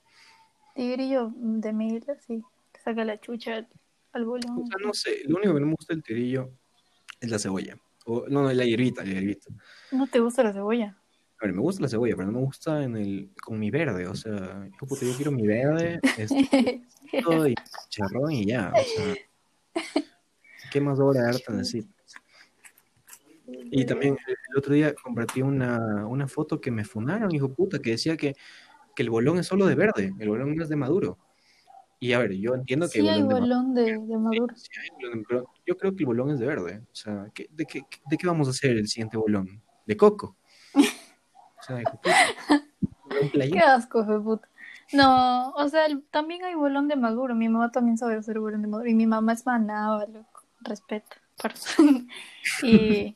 Tigrillo 0.77 1.33
de 1.35 1.73
mil, 1.73 2.05
sí, 2.19 2.43
que 2.71 2.81
saca 2.81 3.03
la 3.03 3.19
chucha 3.19 3.67
al 4.11 4.23
O 4.23 4.27
bolón. 4.27 4.67
sea, 4.67 4.77
no 4.85 4.93
sé, 4.93 5.23
lo 5.25 5.37
único 5.37 5.55
que 5.55 5.59
no 5.59 5.65
me 5.65 5.73
gusta 5.73 5.95
del 5.95 6.03
tigrillo 6.03 6.51
es 7.19 7.31
la 7.31 7.39
cebolla. 7.39 7.79
O, 8.05 8.27
no, 8.29 8.43
no, 8.43 8.53
la 8.53 8.63
hierbita, 8.63 9.03
la 9.03 9.13
hierbita. 9.13 9.47
¿No 9.91 10.05
te 10.05 10.19
gusta 10.19 10.43
la 10.43 10.53
cebolla? 10.53 10.95
A 11.39 11.45
ver, 11.45 11.55
me 11.55 11.61
gusta 11.61 11.81
la 11.81 11.89
cebolla, 11.89 12.15
pero 12.15 12.27
no 12.31 12.39
me 12.39 12.45
gusta 12.45 12.83
en 12.83 12.95
el, 12.95 13.31
con 13.41 13.57
mi 13.57 13.71
verde. 13.71 14.05
O 14.05 14.13
sea, 14.13 14.67
hijo 14.71 14.85
puta, 14.85 15.03
yo 15.03 15.15
quiero 15.15 15.31
mi 15.31 15.47
verde, 15.47 15.99
este, 16.17 16.83
y 17.11 17.55
charrón 17.89 18.31
y 18.33 18.45
ya. 18.45 18.71
O 18.71 18.83
sea, 18.83 19.83
¿qué 20.71 20.79
más 20.79 20.99
obra 20.99 21.23
de 21.23 21.29
arte 21.29 21.53
necesito? 21.53 21.91
Y 23.47 23.83
también 23.85 24.15
el, 24.27 24.35
el 24.51 24.57
otro 24.57 24.75
día 24.75 24.93
compartí 24.93 25.41
una, 25.41 26.05
una 26.05 26.27
foto 26.27 26.61
que 26.61 26.69
me 26.69 26.85
funaron, 26.85 27.33
hijo 27.33 27.51
puta, 27.51 27.79
que 27.79 27.91
decía 27.91 28.15
que, 28.15 28.35
que 28.97 29.03
el 29.03 29.11
bolón 29.11 29.37
es 29.37 29.45
solo 29.45 29.67
de 29.67 29.75
verde, 29.75 30.11
el 30.17 30.27
bolón 30.27 30.55
no 30.55 30.63
es 30.63 30.69
de 30.69 30.75
maduro. 30.75 31.19
Y 31.99 32.13
a 32.13 32.19
ver, 32.19 32.33
yo 32.33 32.55
entiendo 32.55 32.87
que 32.87 32.93
Sí 32.93 33.07
el 33.07 33.09
hay 33.09 33.21
bolón 33.21 33.75
de 33.75 33.83
de, 33.83 33.91
de 33.99 34.17
maduro. 34.17 34.55
Sí, 34.55 34.69
pero 35.27 35.45
yo 35.67 35.77
creo 35.77 35.95
que 35.95 35.99
el 35.99 36.05
bolón 36.07 36.31
es 36.31 36.39
de 36.39 36.47
verde. 36.47 36.81
O 36.91 36.95
sea, 36.95 37.27
¿qué- 37.31 37.47
de, 37.51 37.65
qué, 37.65 37.83
¿de 38.09 38.17
qué 38.17 38.25
vamos 38.25 38.47
a 38.47 38.51
hacer 38.51 38.71
el 38.71 38.87
siguiente 38.87 39.15
bolón? 39.15 39.61
¿De 39.85 39.95
coco? 39.95 40.35
O 40.73 41.63
sea, 41.63 41.79
puta. 41.83 42.11
Bolón 43.03 43.29
Qué 43.51 43.59
asco, 43.59 44.03
de 44.03 44.19
puta. 44.19 44.49
No, 44.93 45.51
o 45.51 45.69
sea, 45.69 45.85
el- 45.85 46.03
también 46.09 46.43
hay 46.43 46.55
bolón 46.55 46.87
de 46.87 46.95
maduro. 46.95 47.35
Mi 47.35 47.49
mamá 47.49 47.71
también 47.71 47.99
sabe 47.99 48.15
hacer 48.15 48.39
bolón 48.39 48.63
de 48.63 48.67
maduro. 48.67 48.89
Y 48.89 48.95
mi 48.95 49.05
mamá 49.05 49.33
es 49.33 49.45
manaba, 49.45 50.07
loco. 50.07 50.41
Respeta. 50.61 51.17
y... 52.63 53.15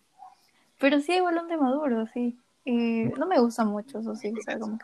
Pero 0.78 1.00
sí 1.00 1.14
hay 1.14 1.22
bolón 1.22 1.48
de 1.48 1.58
maduro, 1.58 2.06
sí. 2.14 2.38
Y 2.66 3.06
no 3.18 3.26
me 3.26 3.40
gusta 3.40 3.66
mucho, 3.66 3.98
eso 3.98 4.16
sí, 4.16 4.32
o 4.38 4.42
sea, 4.44 4.60
como 4.60 4.78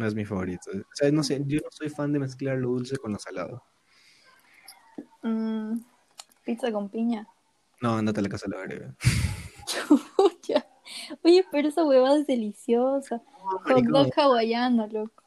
No 0.00 0.06
es 0.06 0.14
mi 0.14 0.24
favorito. 0.24 0.70
O 0.72 0.94
sea, 0.94 1.12
no 1.12 1.22
sé, 1.22 1.42
yo 1.46 1.60
no 1.62 1.70
soy 1.70 1.90
fan 1.90 2.10
de 2.10 2.18
mezclar 2.18 2.56
lo 2.56 2.70
dulce 2.70 2.96
con 2.96 3.12
lo 3.12 3.18
salado. 3.18 3.62
mm, 5.22 5.74
pizza 6.42 6.72
con 6.72 6.88
piña. 6.88 7.28
No, 7.82 7.96
andate 7.98 8.20
a 8.20 8.22
la 8.22 8.30
casa 8.30 8.46
de 8.48 8.56
la 8.56 8.62
verga. 8.62 8.94
Oye, 11.22 11.44
pero 11.52 11.68
esa 11.68 11.84
huevada 11.84 12.18
es 12.18 12.26
deliciosa. 12.26 13.20
Hot 13.26 13.68
marico. 13.68 13.92
dog 13.92 14.10
hawaiano, 14.16 14.86
loco. 14.86 15.22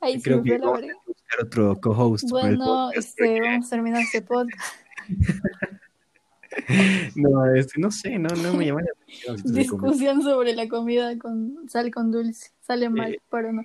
Ay, 0.00 0.18
se 0.20 0.24
Creo 0.24 0.42
me 0.42 0.50
que 0.50 0.58
vamos 0.58 0.80
verga. 0.82 0.94
a 0.94 1.02
buscar 1.06 1.40
otro 1.46 1.80
co-host 1.80 2.30
Bueno, 2.30 2.90
este, 2.92 3.40
vamos 3.40 3.66
a 3.66 3.70
terminar 3.70 4.02
este 4.02 4.20
podcast. 4.20 4.74
No, 7.16 7.54
este, 7.54 7.80
no 7.80 7.90
sé, 7.90 8.18
no, 8.18 8.28
no 8.28 8.54
me 8.54 8.66
llama 8.66 8.82
la 8.82 8.88
atención. 8.92 9.38
si 9.38 9.52
Discusión 9.52 10.22
sobre 10.22 10.54
la 10.54 10.68
comida 10.68 11.16
con 11.18 11.68
sal 11.68 11.90
con 11.90 12.10
dulce. 12.10 12.50
Sale 12.60 12.88
mal, 12.90 13.14
Eh, 13.14 13.20
pero 13.30 13.52
no. 13.52 13.62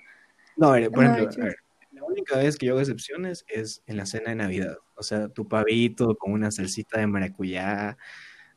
No, 0.58 0.68
a 0.68 0.74
ver, 0.74 0.92
por 0.92 1.04
ejemplo, 1.04 1.30
chuta. 1.30 1.42
a 1.42 1.46
ver, 1.46 1.56
la 1.92 2.04
única 2.04 2.38
vez 2.38 2.58
que 2.58 2.66
yo 2.68 2.74
hago 2.74 2.82
excepciones 2.82 3.46
es 3.48 3.82
en 3.88 3.98
la 3.98 4.06
cena 4.06 4.30
de 4.30 4.36
Navidad. 4.36 4.78
O 4.96 5.04
sea, 5.04 5.30
tu 5.30 5.48
pavito 5.48 6.16
con 6.16 6.32
una 6.34 6.52
salsita 6.52 7.00
de 7.00 7.08
maracuyá. 7.08 7.98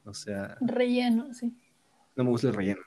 O 0.05 0.15
sea, 0.15 0.57
Relleno, 0.61 1.33
sí. 1.35 1.53
no 2.15 2.25
me 2.25 2.31
gusta 2.31 2.49
el 2.49 2.55
relleno. 2.55 2.83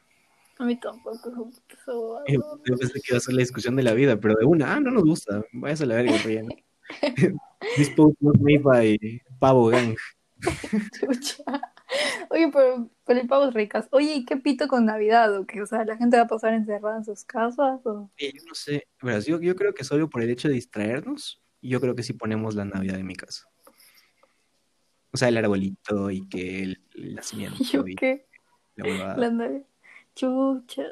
A 0.60 0.66
mí 0.66 0.80
tampoco. 0.80 1.52
Yo 1.88 2.24
yo 2.66 2.76
pensé 2.78 2.94
que 3.02 3.12
iba 3.14 3.18
a 3.18 3.22
ser 3.22 3.34
la 3.34 3.40
discusión 3.40 3.76
de 3.76 3.84
la 3.84 3.94
vida, 3.94 4.20
pero 4.20 4.36
de 4.36 4.46
una, 4.46 4.76
ah, 4.76 4.80
no 4.80 4.92
nos 4.92 5.04
gusta. 5.04 5.44
Vayas 5.54 5.82
a 5.82 5.86
la 5.86 5.96
verga 5.96 6.16
el 6.16 6.24
relleno. 6.24 6.50
This 7.76 7.90
post 7.92 8.18
was 8.22 8.40
made 8.40 8.62
by 8.64 8.98
Pavo 9.40 9.70
Gang. 9.70 9.96
Chucha. 11.00 11.44
Oye, 12.30 12.50
pero, 12.54 12.90
pero 13.06 13.20
el 13.20 13.28
pavo 13.28 13.46
es 13.46 13.54
ricas. 13.54 13.88
Oye, 13.92 14.16
¿y 14.16 14.26
qué 14.26 14.38
pito 14.38 14.68
con 14.68 14.86
Navidad? 14.86 15.36
¿O 15.38 15.46
qué? 15.46 15.62
O 15.62 15.66
sea, 15.66 15.84
¿la 15.86 15.98
gente 15.98 16.18
va 16.18 16.24
a 16.24 16.28
pasar 16.28 16.54
encerrada 16.54 16.98
en 16.98 17.06
sus 17.06 17.24
casas? 17.24 17.86
¿O? 17.86 18.10
Yo 18.18 18.44
no 18.48 18.56
sé, 18.56 18.88
verás, 19.02 19.26
yo, 19.26 19.40
yo 19.42 19.56
creo 19.56 19.74
que 19.74 19.84
solo 19.84 20.10
por 20.10 20.22
el 20.22 20.30
hecho 20.30 20.48
de 20.48 20.54
distraernos, 20.56 21.42
yo 21.62 21.82
creo 21.82 21.96
que 21.96 22.04
sí 22.04 22.14
ponemos 22.14 22.56
la 22.56 22.66
Navidad 22.66 23.00
en 23.00 23.08
mi 23.08 23.16
casa. 23.16 23.46
O 25.12 25.18
sea, 25.18 25.30
el 25.30 25.38
arbolito 25.38 26.12
y 26.12 26.28
que 26.30 26.64
el, 26.64 26.82
el 26.96 27.16
nacimiento 27.16 27.64
¿Yo 27.64 27.88
y 27.88 27.96
qué? 27.96 28.28
la 28.76 28.86
huevada. 28.86 29.18
La 29.18 29.32
Navidad. 29.32 29.66
Chucha. 30.16 30.84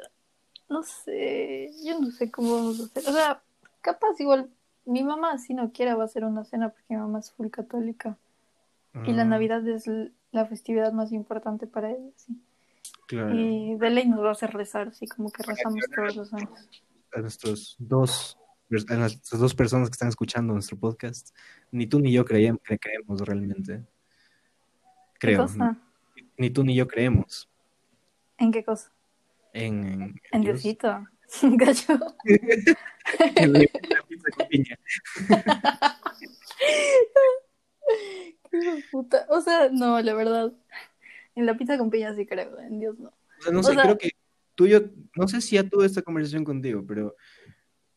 No 0.68 0.82
sé. 0.82 1.70
Yo 1.84 1.98
no 2.00 2.10
sé 2.10 2.30
cómo 2.30 2.54
vamos 2.54 2.80
a 2.80 2.84
hacer. 2.84 3.02
O 3.08 3.12
sea, 3.12 3.42
capaz 3.80 4.18
igual 4.18 4.50
mi 4.84 5.04
mamá, 5.04 5.38
si 5.38 5.54
no 5.54 5.72
quiera, 5.72 5.94
va 5.94 6.04
a 6.04 6.06
hacer 6.06 6.24
una 6.24 6.44
cena 6.44 6.70
porque 6.70 6.86
mi 6.88 6.96
mamá 6.96 7.20
es 7.20 7.30
full 7.32 7.48
católica. 7.48 8.16
Y 9.06 9.12
la 9.12 9.22
Ah, 9.22 9.26
Navidad 9.26 9.66
es 9.68 9.84
la 10.30 10.46
festividad 10.46 10.92
más 10.92 11.12
importante 11.12 11.66
para 11.66 11.90
ella, 11.90 12.10
sí. 12.16 12.40
Claro. 13.06 13.34
Y 13.34 13.74
de 13.76 13.90
ley 13.90 14.06
nos 14.08 14.22
va 14.22 14.28
a 14.28 14.32
hacer 14.32 14.50
rezar, 14.52 14.88
así 14.88 15.06
como 15.06 15.30
que 15.30 15.42
rezamos 15.42 15.80
todos 15.94 16.16
los 16.16 16.32
años. 16.34 16.68
A 17.14 17.20
nuestros 17.20 17.76
dos, 17.78 18.38
a 18.88 18.94
nuestras 18.96 19.40
dos 19.40 19.54
personas 19.54 19.88
que 19.88 19.94
están 19.94 20.08
escuchando 20.10 20.52
nuestro 20.52 20.78
podcast, 20.78 21.34
ni 21.70 21.86
tú 21.86 22.00
ni 22.00 22.12
yo 22.12 22.24
creíamos, 22.24 22.60
cre- 22.62 22.78
creemos 22.80 23.20
realmente. 23.22 23.78
¿Qué 25.14 25.18
Creo. 25.28 25.42
cosa? 25.42 25.76
Ni 26.36 26.50
tú 26.50 26.62
ni 26.64 26.74
yo 26.76 26.86
creemos 26.86 27.48
¿En 28.36 28.52
qué 28.52 28.62
cosa? 28.64 28.92
en, 29.54 29.84
en, 30.02 30.20
En 30.32 30.40
Dios. 30.42 30.62
Diosito. 30.62 31.06
Gallo. 31.42 31.98
Puta. 38.90 39.26
O 39.30 39.40
sea, 39.40 39.68
no, 39.70 40.00
la 40.00 40.14
verdad. 40.14 40.52
En 41.34 41.46
la 41.46 41.56
pizza 41.56 41.78
con 41.78 41.90
piña 41.90 42.14
sí 42.14 42.26
creo, 42.26 42.58
en 42.58 42.80
Dios 42.80 42.98
no. 42.98 43.08
O 43.10 43.42
sea, 43.42 43.52
no 43.52 43.60
O 43.60 43.62
sé, 43.62 43.74
sea- 43.74 43.82
creo 43.84 43.98
que 43.98 44.10
tú 44.54 44.66
y 44.66 44.70
yo, 44.70 44.80
no 45.14 45.28
sé 45.28 45.40
si 45.40 45.54
ya 45.56 45.68
tuve 45.68 45.86
esta 45.86 46.02
conversación 46.02 46.44
contigo, 46.44 46.84
pero 46.86 47.14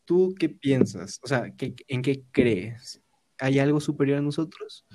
¿tú 0.04 0.34
qué 0.38 0.48
piensas? 0.48 1.18
O 1.22 1.26
sea, 1.26 1.52
¿qué- 1.56 1.74
¿en 1.88 2.02
qué 2.02 2.22
crees? 2.30 3.00
¿Hay 3.38 3.58
algo 3.58 3.80
superior 3.80 4.18
a 4.18 4.22
nosotros? 4.22 4.86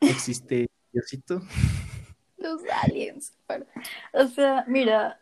¿Existe 0.00 0.68
Diosito? 0.92 1.42
Los 2.38 2.62
aliens. 2.82 3.32
pero- 3.46 3.66
O 4.12 4.26
sea, 4.26 4.64
mira. 4.66 5.20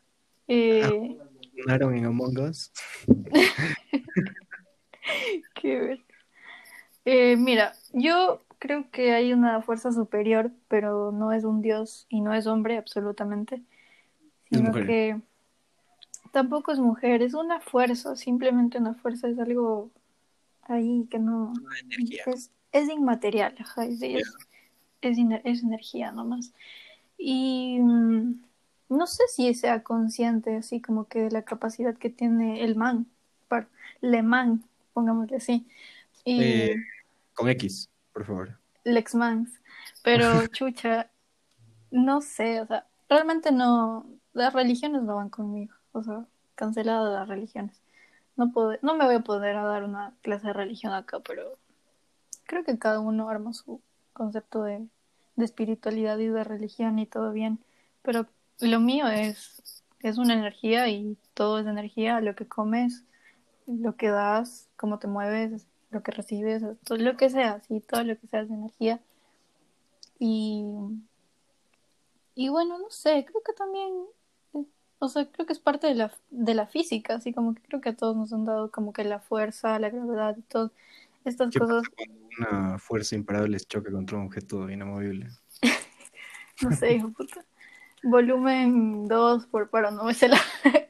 Eh, 0.48 1.18
¿Sonaron 1.62 1.94
en 1.94 2.06
Among 2.06 2.38
Us? 2.40 2.72
qué 5.54 5.80
ver. 5.80 6.04
Eh, 7.04 7.36
mira, 7.36 7.72
yo 7.92 8.42
creo 8.60 8.90
que 8.90 9.12
hay 9.12 9.32
una 9.32 9.60
fuerza 9.62 9.90
superior, 9.90 10.52
pero 10.68 11.10
no 11.10 11.32
es 11.32 11.44
un 11.44 11.62
dios 11.62 12.06
y 12.08 12.20
no 12.20 12.32
es 12.34 12.46
hombre 12.46 12.76
absolutamente, 12.76 13.62
sino 14.50 14.70
que 14.72 15.18
tampoco 16.30 16.70
es 16.70 16.78
mujer, 16.78 17.22
es 17.22 17.34
una 17.34 17.60
fuerza, 17.60 18.14
simplemente 18.14 18.78
una 18.78 18.94
fuerza, 18.94 19.28
es 19.28 19.38
algo 19.38 19.90
ahí 20.62 21.08
que 21.10 21.18
no 21.18 21.52
es, 22.26 22.52
es 22.70 22.88
inmaterial, 22.88 23.56
ajá, 23.58 23.86
es, 23.86 24.02
es, 24.02 24.28
es, 25.00 25.62
energía 25.62 26.12
nomás. 26.12 26.52
Y 27.16 27.78
mm, 27.80 28.42
no 28.90 29.06
sé 29.06 29.22
si 29.34 29.54
sea 29.54 29.82
consciente 29.82 30.56
así 30.56 30.80
como 30.80 31.08
que 31.08 31.22
de 31.22 31.30
la 31.30 31.42
capacidad 31.42 31.96
que 31.96 32.10
tiene 32.10 32.62
el 32.62 32.76
man, 32.76 33.06
le 34.02 34.22
man, 34.22 34.62
pongámosle 34.92 35.36
así. 35.36 35.66
Y 36.24 36.42
Eh, 36.42 36.76
Con 37.34 37.48
X, 37.48 37.89
por 38.12 38.26
favor. 38.26 38.58
Lex 38.84 39.14
Mans. 39.14 39.60
Pero, 40.02 40.46
chucha, 40.52 41.10
no 41.90 42.20
sé, 42.20 42.60
o 42.60 42.66
sea, 42.66 42.86
realmente 43.08 43.52
no, 43.52 44.06
las 44.32 44.52
religiones 44.52 45.02
no 45.02 45.16
van 45.16 45.30
conmigo, 45.30 45.74
o 45.92 46.02
sea, 46.02 46.26
canceladas 46.54 47.12
las 47.12 47.28
religiones. 47.28 47.80
No, 48.36 48.52
puedo, 48.52 48.76
no 48.82 48.94
me 48.94 49.04
voy 49.04 49.16
a 49.16 49.20
poder 49.20 49.56
a 49.56 49.64
dar 49.64 49.84
una 49.84 50.14
clase 50.22 50.48
de 50.48 50.52
religión 50.52 50.92
acá, 50.92 51.20
pero 51.20 51.58
creo 52.44 52.64
que 52.64 52.78
cada 52.78 53.00
uno 53.00 53.28
arma 53.28 53.52
su 53.52 53.82
concepto 54.12 54.62
de, 54.62 54.86
de 55.36 55.44
espiritualidad 55.44 56.18
y 56.18 56.28
de 56.28 56.44
religión 56.44 56.98
y 56.98 57.06
todo 57.06 57.32
bien. 57.32 57.58
Pero 58.02 58.26
lo 58.60 58.80
mío 58.80 59.08
es, 59.08 59.82
es 60.00 60.18
una 60.18 60.34
energía 60.34 60.88
y 60.88 61.18
todo 61.34 61.58
es 61.58 61.66
energía, 61.66 62.20
lo 62.20 62.34
que 62.34 62.46
comes, 62.46 63.04
lo 63.66 63.96
que 63.96 64.08
das, 64.08 64.68
cómo 64.76 64.98
te 64.98 65.06
mueves, 65.06 65.66
lo 65.90 66.02
que 66.02 66.12
recibes, 66.12 66.62
todo 66.84 66.98
lo 66.98 67.16
que 67.16 67.30
sea, 67.30 67.60
sí, 67.60 67.80
todo 67.80 68.04
lo 68.04 68.18
que 68.18 68.26
sea 68.26 68.42
es 68.42 68.50
energía. 68.50 69.00
Y, 70.18 70.64
y 72.34 72.48
bueno, 72.48 72.78
no 72.78 72.90
sé, 72.90 73.24
creo 73.24 73.42
que 73.44 73.52
también, 73.52 73.90
o 74.98 75.08
sea, 75.08 75.30
creo 75.30 75.46
que 75.46 75.52
es 75.52 75.58
parte 75.58 75.86
de 75.86 75.94
la, 75.94 76.12
de 76.30 76.54
la 76.54 76.66
física, 76.66 77.14
así 77.14 77.32
como 77.32 77.54
que 77.54 77.62
creo 77.62 77.80
que 77.80 77.90
a 77.90 77.96
todos 77.96 78.16
nos 78.16 78.32
han 78.32 78.44
dado 78.44 78.70
como 78.70 78.92
que 78.92 79.04
la 79.04 79.20
fuerza, 79.20 79.78
la 79.78 79.90
gravedad 79.90 80.36
y 80.36 80.42
todas 80.42 80.70
estas 81.24 81.50
¿Qué 81.50 81.58
cosas, 81.58 81.82
una 82.38 82.78
fuerza 82.78 83.14
imparable 83.14 83.58
choca 83.60 83.90
contra 83.90 84.16
un 84.18 84.26
objeto 84.26 84.70
inamovible? 84.70 85.28
no 86.62 86.72
sé, 86.72 86.94
hijo 86.94 87.08
de 87.08 87.12
puta. 87.14 87.44
Volumen 88.02 89.06
2 89.08 89.46
por 89.46 89.68
para 89.68 89.90
no 89.90 90.04
me 90.04 90.14
sé 90.14 90.28
la 90.28 90.40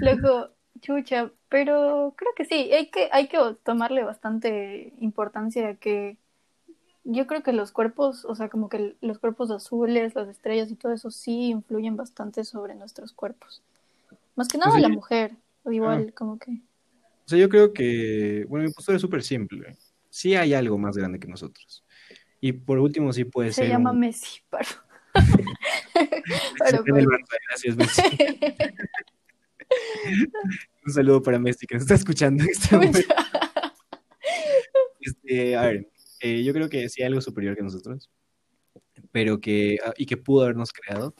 loco, 0.00 0.50
chucha, 0.80 1.30
pero 1.48 2.14
creo 2.16 2.30
que 2.36 2.44
sí, 2.44 2.72
hay 2.72 2.90
que, 2.90 3.08
hay 3.12 3.28
que 3.28 3.38
tomarle 3.64 4.02
bastante 4.04 4.92
importancia 5.00 5.68
a 5.68 5.74
que 5.74 6.16
yo 7.04 7.26
creo 7.26 7.42
que 7.42 7.52
los 7.52 7.72
cuerpos, 7.72 8.24
o 8.24 8.34
sea, 8.34 8.48
como 8.48 8.68
que 8.68 8.96
los 9.00 9.18
cuerpos 9.18 9.50
azules, 9.50 10.14
las 10.14 10.28
estrellas 10.28 10.70
y 10.70 10.76
todo 10.76 10.92
eso 10.92 11.10
sí 11.10 11.48
influyen 11.48 11.96
bastante 11.96 12.44
sobre 12.44 12.74
nuestros 12.74 13.12
cuerpos. 13.12 13.62
Más 14.36 14.48
que 14.48 14.58
nada 14.58 14.70
Pues 14.72 14.76
sí. 14.76 14.82
la 14.82 14.88
mujer, 14.88 15.32
o 15.64 15.72
igual 15.72 16.14
como 16.14 16.38
que 16.38 16.50
O 16.52 17.28
sea, 17.28 17.38
yo 17.38 17.48
creo 17.48 17.72
que, 17.72 18.44
bueno, 18.48 18.66
mi 18.66 18.72
postura 18.72 18.96
es 18.96 19.02
súper 19.02 19.22
simple. 19.22 19.76
Sí 20.10 20.34
hay 20.36 20.54
algo 20.54 20.78
más 20.78 20.96
grande 20.96 21.18
que 21.18 21.28
nosotros. 21.28 21.84
Y 22.40 22.52
por 22.52 22.78
último, 22.78 23.12
sí 23.12 23.24
puede 23.24 23.50
se 23.50 23.62
ser. 23.62 23.68
llama 23.70 23.90
un- 23.92 24.00
Messi, 24.00 24.40
paro. 24.50 24.68
se 25.94 26.58
Paro, 26.58 26.84
llama 26.84 26.98
el 27.00 27.06
paro. 27.06 27.18
Barça, 27.18 27.36
Gracias, 27.48 27.76
Messi. 27.76 28.02
Un 30.86 30.92
saludo 30.92 31.22
para 31.22 31.38
Messi 31.38 31.66
que 31.66 31.74
nos 31.74 31.82
está 31.82 31.94
escuchando 31.94 32.44
este. 32.44 32.68
Este, 35.00 35.56
a 35.56 35.62
ver, 35.62 35.88
eh, 36.20 36.44
yo 36.44 36.52
creo 36.52 36.68
que 36.68 36.88
sí 36.88 37.02
hay 37.02 37.08
algo 37.08 37.20
superior 37.20 37.56
que 37.56 37.62
nosotros, 37.62 38.08
pero 39.10 39.40
que, 39.40 39.78
ah, 39.84 39.92
y 39.96 40.06
que 40.06 40.16
pudo 40.16 40.44
habernos 40.44 40.72
creado, 40.72 41.14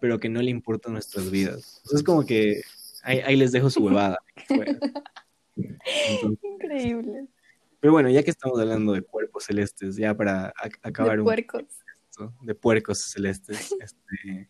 pero 0.00 0.20
que 0.20 0.28
no 0.28 0.40
le 0.40 0.50
importa 0.50 0.88
nuestras 0.90 1.28
vidas. 1.30 1.82
Sea, 1.84 1.96
es 1.98 2.04
como 2.04 2.24
que 2.24 2.62
ahí, 3.02 3.18
ahí 3.20 3.36
les 3.36 3.50
dejo 3.52 3.70
su 3.70 3.82
huevada. 3.84 4.18
Entonces, 5.56 6.38
Increíble. 6.44 7.26
pero 7.80 7.92
bueno, 7.92 8.08
ya 8.08 8.22
que 8.22 8.30
estamos 8.30 8.58
hablando 8.60 8.92
de 8.92 9.02
cuerpos 9.02 9.44
celestes, 9.44 9.96
ya 9.96 10.16
para 10.16 10.52
ac- 10.54 10.78
acabar 10.82 11.14
De 11.16 11.18
un 11.22 11.24
puercos. 11.24 11.64
de 12.42 12.54
puercos 12.54 12.98
celestes, 13.00 13.74
este, 13.80 14.48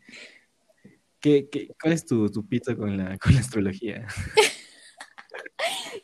¿qué, 1.21 1.49
qué, 1.51 1.75
cuál 1.81 1.93
es 1.93 2.05
tu, 2.05 2.31
tu 2.31 2.47
pito 2.47 2.77
con 2.77 2.97
la, 2.97 3.17
con 3.19 3.35
la 3.35 3.41
astrología? 3.41 4.07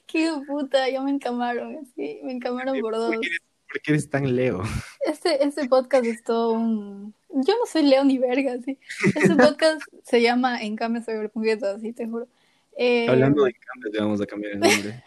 Qué 0.07 0.33
puta, 0.47 0.89
ya 0.89 1.01
me 1.01 1.11
encamaron, 1.11 1.77
así, 1.77 2.21
me 2.23 2.33
encamaron 2.33 2.79
por 2.81 2.95
dos. 2.95 3.11
¿Por 3.11 3.21
qué 3.21 3.27
eres, 3.27 3.41
por 3.69 3.81
qué 3.81 3.93
eres 3.93 4.11
tan 4.11 4.37
leo? 4.37 4.63
Este, 5.07 5.45
este 5.45 5.69
podcast 5.69 6.07
es 6.07 6.23
todo 6.23 6.53
un, 6.53 7.15
yo 7.29 7.55
no 7.59 7.67
soy 7.67 7.83
Leo 7.83 8.05
ni 8.05 8.17
verga, 8.19 8.57
sí. 8.65 8.79
Este 9.05 9.35
podcast 9.35 9.83
se 10.05 10.23
llama 10.23 10.63
En 10.63 10.77
cambio 10.77 11.03
Cyberpunk, 11.03 11.47
así 11.65 11.93
te 11.93 12.07
juro. 12.07 12.29
Eh, 12.77 13.09
Hablando 13.09 13.45
de 13.45 13.55
cambio, 13.55 13.91
te 13.91 14.01
vamos 14.01 14.21
a 14.21 14.27
cambiar 14.27 14.53
el 14.53 14.61
nombre. 14.61 15.05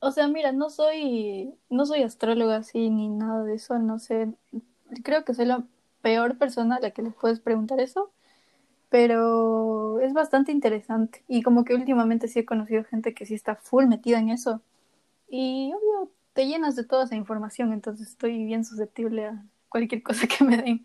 o 0.00 0.10
sea, 0.10 0.28
mira, 0.28 0.52
no 0.52 0.68
soy, 0.68 1.54
no 1.70 1.86
soy 1.86 2.02
astróloga 2.02 2.56
así 2.56 2.90
ni 2.90 3.08
nada 3.08 3.44
de 3.44 3.54
eso, 3.54 3.78
no 3.78 3.98
sé. 3.98 4.28
Creo 5.04 5.24
que 5.24 5.34
soy 5.34 5.46
la 5.46 5.64
peor 6.02 6.38
persona 6.38 6.76
a 6.76 6.80
la 6.80 6.90
que 6.90 7.02
le 7.02 7.10
puedes 7.10 7.40
preguntar 7.40 7.80
eso, 7.80 8.12
pero 8.88 10.00
es 10.00 10.12
bastante 10.12 10.52
interesante. 10.52 11.24
Y 11.28 11.42
como 11.42 11.64
que 11.64 11.74
últimamente 11.74 12.28
sí 12.28 12.40
he 12.40 12.44
conocido 12.46 12.84
gente 12.84 13.14
que 13.14 13.26
sí 13.26 13.34
está 13.34 13.56
full 13.56 13.86
metida 13.86 14.18
en 14.18 14.30
eso. 14.30 14.62
Y 15.28 15.72
obvio, 15.74 16.12
te 16.32 16.46
llenas 16.46 16.76
de 16.76 16.84
toda 16.84 17.04
esa 17.04 17.16
información, 17.16 17.72
entonces 17.72 18.08
estoy 18.08 18.44
bien 18.44 18.64
susceptible 18.64 19.26
a 19.26 19.44
cualquier 19.68 20.02
cosa 20.04 20.26
que 20.26 20.44
me 20.44 20.56
den. 20.58 20.84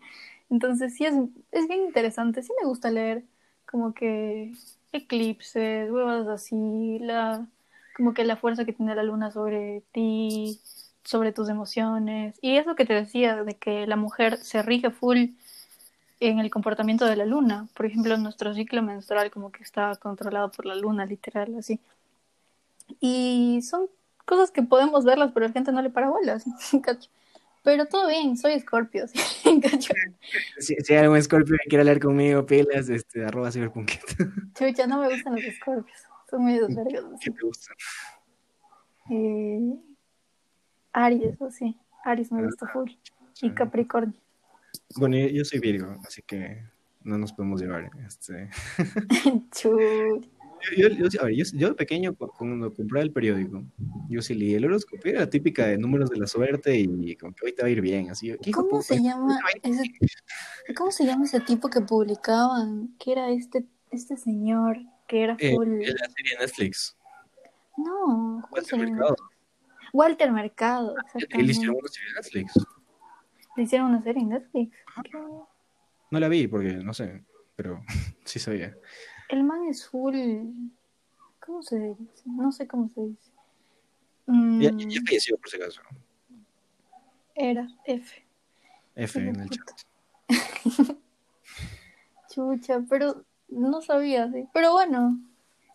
Entonces 0.50 0.94
sí 0.94 1.06
es, 1.06 1.14
es 1.52 1.68
bien 1.68 1.82
interesante, 1.82 2.42
sí 2.42 2.52
me 2.60 2.68
gusta 2.68 2.90
leer 2.90 3.24
como 3.66 3.94
que 3.94 4.52
eclipses, 4.92 5.90
huevas 5.90 6.28
así, 6.28 6.98
la, 7.00 7.46
como 7.96 8.14
que 8.14 8.24
la 8.24 8.36
fuerza 8.36 8.64
que 8.64 8.72
tiene 8.72 8.94
la 8.94 9.02
luna 9.02 9.30
sobre 9.30 9.82
ti, 9.92 10.60
sobre 11.04 11.32
tus 11.32 11.48
emociones. 11.48 12.38
Y 12.42 12.56
eso 12.56 12.74
que 12.74 12.86
te 12.86 12.94
decía, 12.94 13.44
de 13.44 13.54
que 13.56 13.86
la 13.86 13.96
mujer 13.96 14.38
se 14.38 14.62
rige 14.62 14.90
full 14.90 15.30
en 16.20 16.38
el 16.38 16.50
comportamiento 16.50 17.06
de 17.06 17.16
la 17.16 17.24
luna. 17.24 17.68
Por 17.74 17.86
ejemplo, 17.86 18.16
nuestro 18.16 18.54
ciclo 18.54 18.82
menstrual 18.82 19.30
como 19.30 19.50
que 19.50 19.62
está 19.62 19.94
controlado 19.96 20.50
por 20.50 20.66
la 20.66 20.74
luna, 20.74 21.06
literal, 21.06 21.54
así. 21.56 21.80
Y 23.00 23.60
son 23.62 23.88
cosas 24.24 24.50
que 24.50 24.62
podemos 24.62 25.04
verlas, 25.04 25.32
pero 25.32 25.46
la 25.46 25.52
gente 25.52 25.72
no 25.72 25.82
le 25.82 25.90
para 25.90 26.08
bolas. 26.08 26.44
Pero 27.64 27.86
todo 27.86 28.08
bien, 28.08 28.36
soy 28.36 28.60
Scorpio. 28.60 29.06
Si, 30.58 30.74
si, 30.76 30.92
hay 30.92 30.98
algún 30.98 31.22
Scorpio 31.22 31.56
que 31.62 31.68
quiere 31.68 31.80
hablar 31.80 31.98
conmigo, 31.98 32.44
pilas, 32.44 32.90
este, 32.90 33.24
arroba 33.24 33.50
ciberpunket. 33.50 34.02
Chucha, 34.54 34.86
no 34.86 35.00
me 35.00 35.08
gustan 35.08 35.34
los 35.34 35.42
Scorpios. 35.56 35.98
Son 36.28 36.42
muy 36.42 36.58
desvergados. 36.58 37.18
¿Qué 37.20 37.30
te 37.30 37.40
gustan? 37.40 37.76
Eh, 39.10 39.78
Aries, 40.92 41.40
o 41.40 41.50
sí. 41.50 41.78
Aries 42.04 42.30
me 42.32 42.44
gusta 42.44 42.66
full. 42.68 42.90
Y 43.40 43.50
Capricornio. 43.50 44.14
Bueno, 44.96 45.16
yo, 45.16 45.26
yo, 45.28 45.44
soy 45.44 45.58
Virgo, 45.58 45.96
así 46.06 46.22
que 46.22 46.62
no 47.02 47.18
nos 47.18 47.32
podemos 47.32 47.60
llevar. 47.60 47.90
Este... 48.06 48.50
Yo, 50.76 50.88
yo, 50.88 51.20
a 51.20 51.24
ver, 51.24 51.34
yo, 51.34 51.44
yo, 51.52 51.68
de 51.68 51.74
pequeño, 51.74 52.14
cuando 52.14 52.72
compraba 52.72 53.02
el 53.02 53.12
periódico, 53.12 53.62
yo 54.08 54.22
sí 54.22 54.34
leí 54.34 54.54
el 54.54 54.64
horóscopo, 54.64 55.02
era 55.04 55.28
típica 55.28 55.66
de 55.66 55.78
números 55.78 56.10
de 56.10 56.16
la 56.16 56.26
suerte 56.26 56.78
y 56.78 57.16
como 57.16 57.34
que 57.34 57.46
hoy 57.46 57.52
te 57.52 57.62
va 57.62 57.68
a 57.68 57.70
ir 57.70 57.80
bien. 57.80 58.10
Así, 58.10 58.34
¿Cómo 58.52 58.80
se 58.82 59.02
llama 59.02 59.38
ese, 59.62 59.82
¿Cómo 60.74 60.90
se 60.90 61.04
llama 61.04 61.24
ese 61.24 61.40
tipo 61.40 61.68
que 61.68 61.80
publicaban? 61.80 62.94
Que 62.98 63.12
era 63.12 63.30
este, 63.30 63.66
este 63.90 64.16
señor 64.16 64.78
que 65.06 65.22
era 65.22 65.36
full. 65.36 65.82
Eh, 65.82 65.94
la 65.98 66.08
serie 66.08 66.38
Netflix. 66.40 66.96
No, 67.76 68.42
Walter 68.50 68.78
Mercado. 68.78 69.16
Walter 69.92 70.32
Mercado. 70.32 70.94
Él 71.30 71.50
hicieron 71.50 71.76
una 71.76 71.88
serie 71.88 72.08
de 72.08 72.14
Netflix. 72.14 72.66
¿Le 73.56 73.62
hicieron 73.62 73.88
una 73.88 74.02
serie 74.02 74.22
en 74.22 74.30
Netflix? 74.30 74.76
No 76.10 76.20
la 76.20 76.28
vi 76.28 76.46
porque 76.48 76.74
no 76.74 76.94
sé, 76.94 77.24
pero 77.56 77.82
sí 78.24 78.38
sabía. 78.38 78.76
El 79.28 79.44
man 79.44 79.64
es 79.68 79.88
full. 79.88 80.16
¿Cómo 81.40 81.62
se 81.62 81.78
dice? 81.78 82.22
No 82.24 82.52
sé 82.52 82.66
cómo 82.66 82.88
se 82.88 83.00
dice. 83.00 83.30
Mm, 84.26 84.60
ya, 84.60 84.70
ya 84.70 85.00
falleció 85.06 85.36
por 85.36 85.50
si 85.50 85.56
acaso. 85.56 85.82
Era 87.34 87.68
F. 87.84 88.24
F 88.94 89.18
en 89.18 89.40
el 89.40 89.50
chat. 89.50 89.70
Chucha, 92.30 92.82
pero 92.88 93.24
no 93.48 93.82
sabía, 93.82 94.30
sí. 94.30 94.48
Pero 94.52 94.72
bueno, 94.72 95.20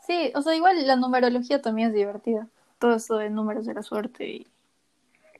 sí, 0.05 0.31
o 0.35 0.41
sea, 0.41 0.55
igual 0.55 0.85
la 0.87 0.95
numerología 0.95 1.61
también 1.61 1.89
es 1.89 1.93
divertida. 1.93 2.47
Todo 2.79 2.95
eso 2.95 3.17
de 3.17 3.29
números 3.29 3.65
de 3.65 3.73
la 3.73 3.83
suerte 3.83 4.27
y. 4.27 4.47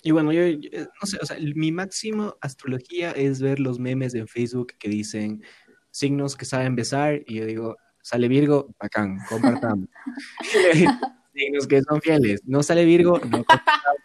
Y 0.02 0.12
bueno, 0.12 0.32
yo, 0.32 0.48
yo 0.48 0.70
no 1.02 1.08
sé, 1.08 1.18
o 1.22 1.26
sea, 1.26 1.38
mi 1.56 1.72
máximo 1.72 2.36
astrología 2.42 3.12
es 3.12 3.42
ver 3.42 3.60
los 3.60 3.80
memes 3.80 4.16
en 4.16 4.28
Facebook 4.28 4.74
que 4.80 4.90
dicen 4.90 5.44
signos 5.92 6.36
que 6.36 6.46
saben 6.46 6.76
besar 6.76 7.22
y 7.28 7.36
yo 7.36 7.46
digo, 7.46 7.76
Sale 8.02 8.28
Virgo, 8.28 8.74
bacán, 8.80 9.18
compartamos. 9.28 9.88
Signos 11.34 11.68
que 11.68 11.82
son 11.84 12.02
fieles. 12.02 12.42
No 12.46 12.64
sale 12.64 12.86
Virgo, 12.86 13.20
no 13.20 13.44
compartamos. 13.46 14.00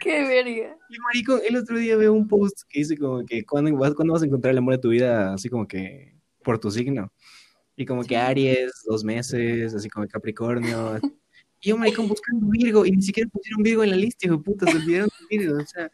Qué 0.00 0.22
verga. 0.26 0.76
Y 0.88 0.98
marico, 0.98 1.38
el 1.38 1.56
otro 1.56 1.78
día 1.78 1.96
veo 1.96 2.12
un 2.12 2.26
post 2.26 2.62
que 2.68 2.80
dice 2.80 2.96
como 2.96 3.24
que 3.24 3.44
¿cuándo 3.44 3.76
vas, 3.76 3.94
vas 3.94 4.22
a 4.22 4.26
encontrar 4.26 4.52
el 4.52 4.58
amor 4.58 4.74
de 4.74 4.80
tu 4.80 4.88
vida? 4.88 5.34
Así 5.34 5.48
como 5.48 5.68
que 5.68 6.14
por 6.42 6.58
tu 6.58 6.70
signo. 6.70 7.12
Y 7.76 7.86
como 7.86 8.04
que 8.04 8.16
Aries, 8.16 8.72
dos 8.86 9.04
meses, 9.04 9.74
así 9.74 9.88
como 9.88 10.06
Capricornio. 10.06 11.00
Y 11.64 11.70
yo, 11.70 11.78
marico, 11.78 12.02
buscando 12.02 12.46
Virgo, 12.48 12.84
y 12.84 12.90
ni 12.90 13.00
siquiera 13.00 13.30
pusieron 13.30 13.62
Virgo 13.62 13.84
en 13.84 13.90
la 13.90 13.96
lista, 13.96 14.26
hijo 14.26 14.36
de 14.36 14.42
puta, 14.42 14.70
se 14.70 14.76
olvidaron 14.76 15.08
de 15.08 15.36
Virgo. 15.38 15.56
O 15.56 15.66
sea, 15.66 15.90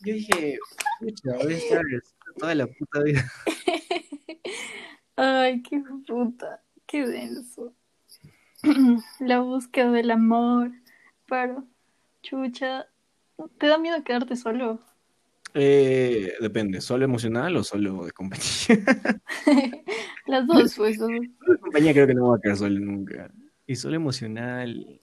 yo 0.00 0.12
dije, 0.12 0.58
pucha, 1.00 1.36
voy 1.42 1.54
a 1.54 1.56
estar 1.56 1.82
toda 2.36 2.54
la 2.54 2.66
puta 2.66 3.02
vida. 3.02 3.32
Ay, 5.16 5.62
qué 5.62 5.82
puta, 6.06 6.62
qué 6.86 7.06
denso. 7.06 7.72
La 9.20 9.40
búsqueda 9.40 9.92
del 9.92 10.10
amor, 10.10 10.72
pero, 11.26 11.64
chucha, 12.22 12.86
¿te 13.58 13.66
da 13.66 13.78
miedo 13.78 14.04
quedarte 14.04 14.36
solo? 14.36 14.78
Eh, 15.54 16.34
depende, 16.38 16.82
¿solo 16.82 17.06
emocional 17.06 17.56
o 17.56 17.64
solo 17.64 18.04
de 18.04 18.12
compañía? 18.12 18.44
Las 20.26 20.46
dos, 20.46 20.74
pues. 20.76 20.98
De 20.98 21.30
compañía 21.62 21.94
creo 21.94 22.06
que 22.06 22.14
no 22.14 22.24
me 22.24 22.28
voy 22.28 22.38
a 22.38 22.42
quedar 22.42 22.58
solo 22.58 22.78
nunca. 22.78 23.32
Y 23.66 23.76
solo 23.76 23.96
emocional, 23.96 25.00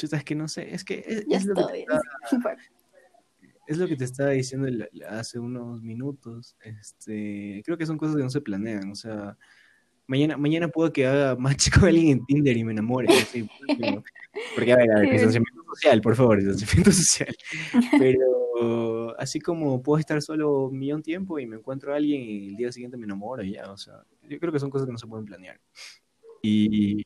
chuta, 0.00 0.16
es 0.16 0.24
que 0.24 0.34
no 0.34 0.48
sé, 0.48 0.74
es 0.74 0.84
que 0.84 1.04
es, 1.06 1.26
ya 1.26 1.36
es 1.36 1.46
lo 1.46 1.54
que 1.54 1.64
te 1.72 1.80
estaba, 2.32 2.56
es 3.66 3.78
lo 3.78 3.86
que 3.86 3.96
te 3.96 4.04
estaba 4.04 4.30
diciendo 4.30 4.68
hace 5.08 5.38
unos 5.38 5.82
minutos. 5.82 6.56
Este, 6.62 7.62
creo 7.64 7.78
que 7.78 7.86
son 7.86 7.98
cosas 7.98 8.16
que 8.16 8.22
no 8.22 8.30
se 8.30 8.40
planean, 8.40 8.90
o 8.90 8.94
sea, 8.94 9.36
mañana, 10.06 10.36
mañana 10.36 10.68
puedo 10.68 10.92
que 10.92 11.06
haga 11.06 11.36
match 11.36 11.70
con 11.70 11.84
alguien 11.88 12.18
en 12.18 12.26
Tinder 12.26 12.56
y 12.56 12.64
me 12.64 12.72
enamore. 12.72 13.08
Porque, 14.54 14.72
a 14.72 14.76
ver, 14.76 14.90
a 14.90 15.00
ver, 15.00 15.10
distanciamiento 15.12 15.62
social, 15.74 16.00
por 16.00 16.16
favor, 16.16 16.38
distanciamiento 16.38 16.92
social. 16.92 17.36
Pero 17.98 19.16
así 19.18 19.38
como 19.38 19.82
puedo 19.82 19.98
estar 20.00 20.20
solo 20.20 20.66
un 20.66 20.78
millón 20.78 21.02
tiempo 21.02 21.38
y 21.38 21.46
me 21.46 21.56
encuentro 21.56 21.92
a 21.92 21.96
alguien 21.96 22.22
y 22.22 22.48
el 22.48 22.56
día 22.56 22.72
siguiente 22.72 22.96
me 22.96 23.04
enamoro 23.04 23.42
y 23.42 23.52
ya, 23.52 23.70
o 23.70 23.76
sea, 23.76 24.02
yo 24.28 24.38
creo 24.38 24.52
que 24.52 24.58
son 24.58 24.70
cosas 24.70 24.86
que 24.86 24.92
no 24.92 24.98
se 24.98 25.06
pueden 25.06 25.26
planear. 25.26 25.60
Y 26.42 27.04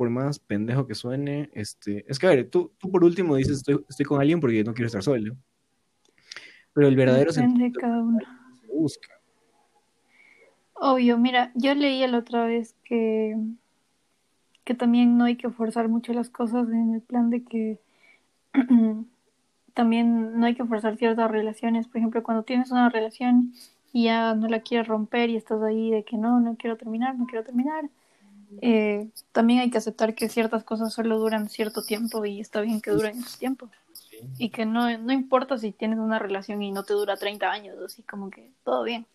por 0.00 0.08
más 0.08 0.38
pendejo 0.38 0.86
que 0.86 0.94
suene, 0.94 1.50
este, 1.52 2.10
es 2.10 2.18
que 2.18 2.26
a 2.26 2.30
ver, 2.30 2.48
tú, 2.48 2.72
tú 2.78 2.90
por 2.90 3.04
último 3.04 3.36
dices 3.36 3.58
estoy, 3.58 3.84
estoy 3.86 4.06
con 4.06 4.18
alguien 4.18 4.40
porque 4.40 4.64
no 4.64 4.72
quiero 4.72 4.86
estar 4.86 5.02
solo. 5.02 5.36
Pero 6.72 6.88
el 6.88 6.96
verdadero 6.96 7.30
Depende 7.30 7.64
de 7.64 7.72
cada 7.72 8.00
uno. 8.00 8.18
se 8.58 8.66
busca. 8.68 9.10
Obvio, 10.72 11.18
mira, 11.18 11.52
yo 11.54 11.74
leí 11.74 12.06
la 12.06 12.16
otra 12.16 12.46
vez 12.46 12.74
que, 12.82 13.36
que 14.64 14.74
también 14.74 15.18
no 15.18 15.24
hay 15.24 15.36
que 15.36 15.50
forzar 15.50 15.90
mucho 15.90 16.14
las 16.14 16.30
cosas 16.30 16.70
en 16.70 16.94
el 16.94 17.02
plan 17.02 17.28
de 17.28 17.44
que 17.44 17.78
también 19.74 20.40
no 20.40 20.46
hay 20.46 20.54
que 20.54 20.64
forzar 20.64 20.96
ciertas 20.96 21.30
relaciones. 21.30 21.88
Por 21.88 21.98
ejemplo, 21.98 22.22
cuando 22.22 22.44
tienes 22.44 22.70
una 22.70 22.88
relación 22.88 23.52
y 23.92 24.04
ya 24.04 24.34
no 24.34 24.48
la 24.48 24.60
quieres 24.60 24.88
romper 24.88 25.28
y 25.28 25.36
estás 25.36 25.60
ahí 25.60 25.90
de 25.90 26.04
que 26.04 26.16
no, 26.16 26.40
no 26.40 26.56
quiero 26.56 26.78
terminar, 26.78 27.18
no 27.18 27.26
quiero 27.26 27.44
terminar. 27.44 27.90
Eh, 28.62 29.08
también 29.32 29.60
hay 29.60 29.70
que 29.70 29.78
aceptar 29.78 30.14
que 30.14 30.28
ciertas 30.28 30.64
cosas 30.64 30.92
solo 30.92 31.18
duran 31.18 31.48
cierto 31.48 31.82
tiempo 31.82 32.24
y 32.24 32.40
está 32.40 32.60
bien 32.60 32.80
que 32.80 32.90
duren 32.90 33.18
ese 33.18 33.38
tiempo. 33.38 33.70
Sí. 33.92 34.18
Y 34.38 34.50
que 34.50 34.66
no, 34.66 34.96
no 34.98 35.12
importa 35.12 35.58
si 35.58 35.72
tienes 35.72 35.98
una 35.98 36.18
relación 36.18 36.62
y 36.62 36.72
no 36.72 36.84
te 36.84 36.94
dura 36.94 37.16
30 37.16 37.50
años, 37.50 37.76
así 37.84 38.02
como 38.02 38.30
que 38.30 38.50
todo 38.64 38.82
bien. 38.82 39.06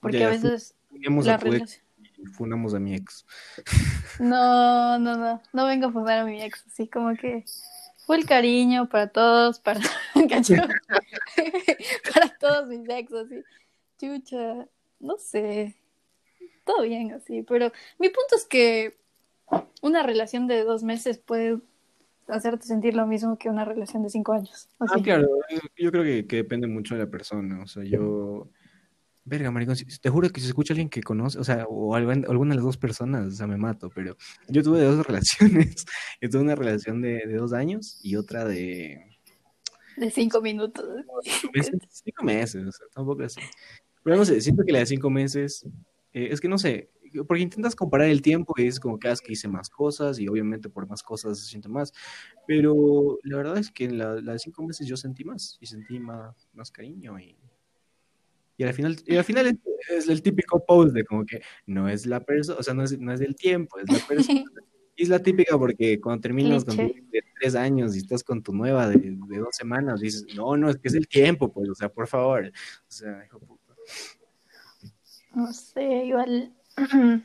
Porque 0.00 0.18
Ya, 0.18 0.26
a 0.26 0.30
veces 0.30 0.74
la 0.92 1.34
a 1.34 1.36
relación... 1.36 1.80
y 2.18 2.26
funamos 2.26 2.74
a 2.74 2.80
mi 2.80 2.94
ex. 2.94 3.26
No, 4.18 4.98
no, 4.98 5.16
no, 5.16 5.40
no 5.52 5.66
vengo 5.66 5.86
a 5.86 5.92
fundar 5.92 6.18
a 6.18 6.24
mi 6.24 6.42
ex, 6.42 6.66
así 6.66 6.86
como 6.88 7.14
que 7.14 7.44
fue 8.06 8.18
el 8.18 8.26
cariño 8.26 8.88
para 8.88 9.06
todos, 9.06 9.60
para, 9.60 9.80
para 12.14 12.38
todos 12.38 12.68
mis 12.68 12.88
ex, 12.88 13.12
así. 13.12 13.42
Chucha, 13.98 14.66
no 14.98 15.16
sé, 15.16 15.76
todo 16.70 16.82
bien 16.82 17.12
así, 17.12 17.42
pero 17.42 17.72
mi 17.98 18.08
punto 18.08 18.36
es 18.36 18.44
que 18.44 18.96
una 19.82 20.02
relación 20.02 20.46
de 20.46 20.62
dos 20.62 20.82
meses 20.82 21.18
puede 21.18 21.60
hacerte 22.28 22.66
sentir 22.66 22.94
lo 22.94 23.06
mismo 23.06 23.38
que 23.38 23.48
una 23.48 23.64
relación 23.64 24.02
de 24.02 24.10
cinco 24.10 24.32
años. 24.32 24.68
Ah, 24.78 25.00
claro, 25.02 25.28
yo 25.76 25.90
creo 25.90 26.04
que, 26.04 26.26
que 26.26 26.36
depende 26.36 26.66
mucho 26.66 26.94
de 26.94 27.04
la 27.04 27.10
persona. 27.10 27.62
O 27.62 27.66
sea, 27.66 27.82
yo. 27.84 28.48
Verga, 29.24 29.50
maricón, 29.50 29.76
te 30.00 30.08
juro 30.08 30.30
que 30.30 30.40
si 30.40 30.46
escucho 30.46 30.72
a 30.72 30.74
alguien 30.74 30.88
que 30.88 31.02
conoce, 31.02 31.38
o 31.38 31.44
sea, 31.44 31.66
o 31.68 31.94
alguna 31.94 32.50
de 32.50 32.56
las 32.56 32.64
dos 32.64 32.78
personas, 32.78 33.26
o 33.26 33.30
sea, 33.30 33.46
me 33.46 33.58
mato, 33.58 33.90
pero 33.94 34.16
yo 34.48 34.62
tuve 34.62 34.82
dos 34.82 35.06
relaciones. 35.06 35.84
Yo 36.20 36.30
tuve 36.30 36.42
una 36.42 36.54
relación 36.54 37.02
de, 37.02 37.26
de 37.26 37.34
dos 37.34 37.52
años 37.52 38.00
y 38.02 38.16
otra 38.16 38.44
de. 38.44 39.06
De 39.96 40.10
cinco 40.10 40.40
minutos. 40.40 40.84
Cinco 41.22 41.52
meses, 41.52 42.02
cinco 42.04 42.24
meses, 42.24 42.66
o 42.66 42.72
sea, 42.72 42.86
tampoco 42.94 43.24
así. 43.24 43.40
Pero 44.02 44.16
no 44.16 44.24
sé, 44.24 44.40
siento 44.40 44.64
que 44.64 44.72
la 44.72 44.78
de 44.78 44.86
cinco 44.86 45.10
meses, 45.10 45.66
eh, 46.12 46.28
es 46.30 46.40
que 46.40 46.48
no 46.48 46.58
sé, 46.58 46.90
porque 47.26 47.42
intentas 47.42 47.74
comparar 47.74 48.08
el 48.08 48.22
tiempo 48.22 48.54
y 48.56 48.66
es 48.66 48.80
como 48.80 48.98
que, 48.98 49.08
ah, 49.08 49.14
que 49.22 49.32
hice 49.32 49.48
más 49.48 49.68
cosas 49.68 50.18
y 50.18 50.28
obviamente 50.28 50.68
por 50.68 50.88
más 50.88 51.02
cosas 51.02 51.38
se 51.38 51.46
siente 51.46 51.68
más, 51.68 51.92
pero 52.46 53.18
la 53.22 53.36
verdad 53.36 53.58
es 53.58 53.70
que 53.70 53.84
en 53.84 53.98
la, 53.98 54.20
la 54.20 54.32
de 54.32 54.38
cinco 54.38 54.62
meses 54.62 54.86
yo 54.86 54.96
sentí 54.96 55.24
más 55.24 55.58
y 55.60 55.66
sentí 55.66 55.98
más, 55.98 56.48
más 56.52 56.70
cariño 56.70 57.18
y, 57.18 57.36
y 58.56 58.64
al 58.64 58.74
final, 58.74 58.96
y 59.06 59.16
al 59.16 59.24
final 59.24 59.46
es, 59.46 59.56
es 59.88 60.08
el 60.08 60.22
típico 60.22 60.64
post 60.64 60.92
de 60.92 61.04
como 61.04 61.24
que 61.24 61.42
no 61.66 61.88
es 61.88 62.06
la 62.06 62.20
persona, 62.20 62.58
o 62.58 62.62
sea, 62.62 62.74
no 62.74 62.84
es, 62.84 62.98
no 62.98 63.12
es 63.12 63.20
el 63.20 63.34
tiempo, 63.34 63.78
es 63.78 63.90
la 63.90 63.98
persona. 64.08 64.44
Y 64.96 65.04
es 65.04 65.08
la 65.08 65.18
típica 65.18 65.56
porque 65.56 65.98
cuando 65.98 66.20
terminas 66.20 66.62
con 66.62 66.76
de 66.76 67.22
tres 67.40 67.54
años 67.54 67.94
y 67.94 68.00
estás 68.00 68.22
con 68.22 68.42
tu 68.42 68.52
nueva 68.52 68.86
de, 68.86 68.98
de 68.98 69.38
dos 69.38 69.56
semanas, 69.56 70.00
dices, 70.00 70.26
no, 70.36 70.58
no, 70.58 70.68
es 70.68 70.76
que 70.76 70.88
es 70.88 70.94
el 70.94 71.08
tiempo, 71.08 71.50
pues, 71.50 71.70
o 71.70 71.74
sea, 71.74 71.88
por 71.88 72.06
favor. 72.06 72.48
O 72.48 72.90
sea, 72.90 73.24
hijo 73.24 73.40
puta. 73.40 73.74
No 75.34 75.52
sé, 75.52 76.04
igual. 76.04 76.52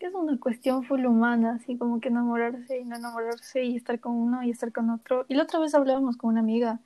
es 0.00 0.14
una 0.14 0.38
cuestión 0.38 0.84
full 0.84 1.04
humana, 1.04 1.58
así 1.60 1.76
como 1.76 2.00
que 2.00 2.08
enamorarse 2.08 2.78
y 2.78 2.84
no 2.84 2.96
enamorarse 2.96 3.64
y 3.64 3.76
estar 3.76 3.98
con 4.00 4.12
uno 4.12 4.42
y 4.42 4.50
estar 4.50 4.72
con 4.72 4.90
otro. 4.90 5.24
Y 5.28 5.34
la 5.34 5.44
otra 5.44 5.58
vez 5.60 5.74
hablábamos 5.74 6.16
con 6.16 6.30
una 6.30 6.40
amiga 6.40 6.80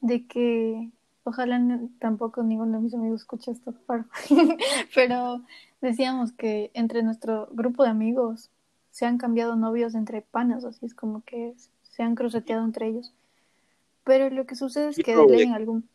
de 0.00 0.26
que 0.26 0.90
ojalá 1.24 1.60
tampoco 1.98 2.42
ninguno 2.42 2.78
de 2.78 2.84
mis 2.84 2.94
amigos 2.94 3.22
escuche 3.22 3.52
esto, 3.52 3.74
pero, 4.94 5.42
decíamos 5.80 6.32
que 6.32 6.70
entre 6.74 7.02
nuestro 7.02 7.48
grupo 7.52 7.84
de 7.84 7.90
amigos 7.90 8.50
se 8.90 9.06
han 9.06 9.18
cambiado 9.18 9.56
novios 9.56 9.94
entre 9.94 10.22
panas, 10.22 10.64
así 10.64 10.86
es 10.86 10.94
como 10.94 11.22
que 11.24 11.54
se 11.82 12.02
han 12.02 12.14
cruceteado 12.14 12.64
entre 12.64 12.88
ellos. 12.88 13.12
Pero 14.04 14.30
lo 14.30 14.46
que 14.46 14.56
sucede 14.56 14.88
es 14.88 14.96
que 14.96 15.16
de 15.16 15.26
ley 15.26 15.42
en 15.42 15.52
algún 15.52 15.88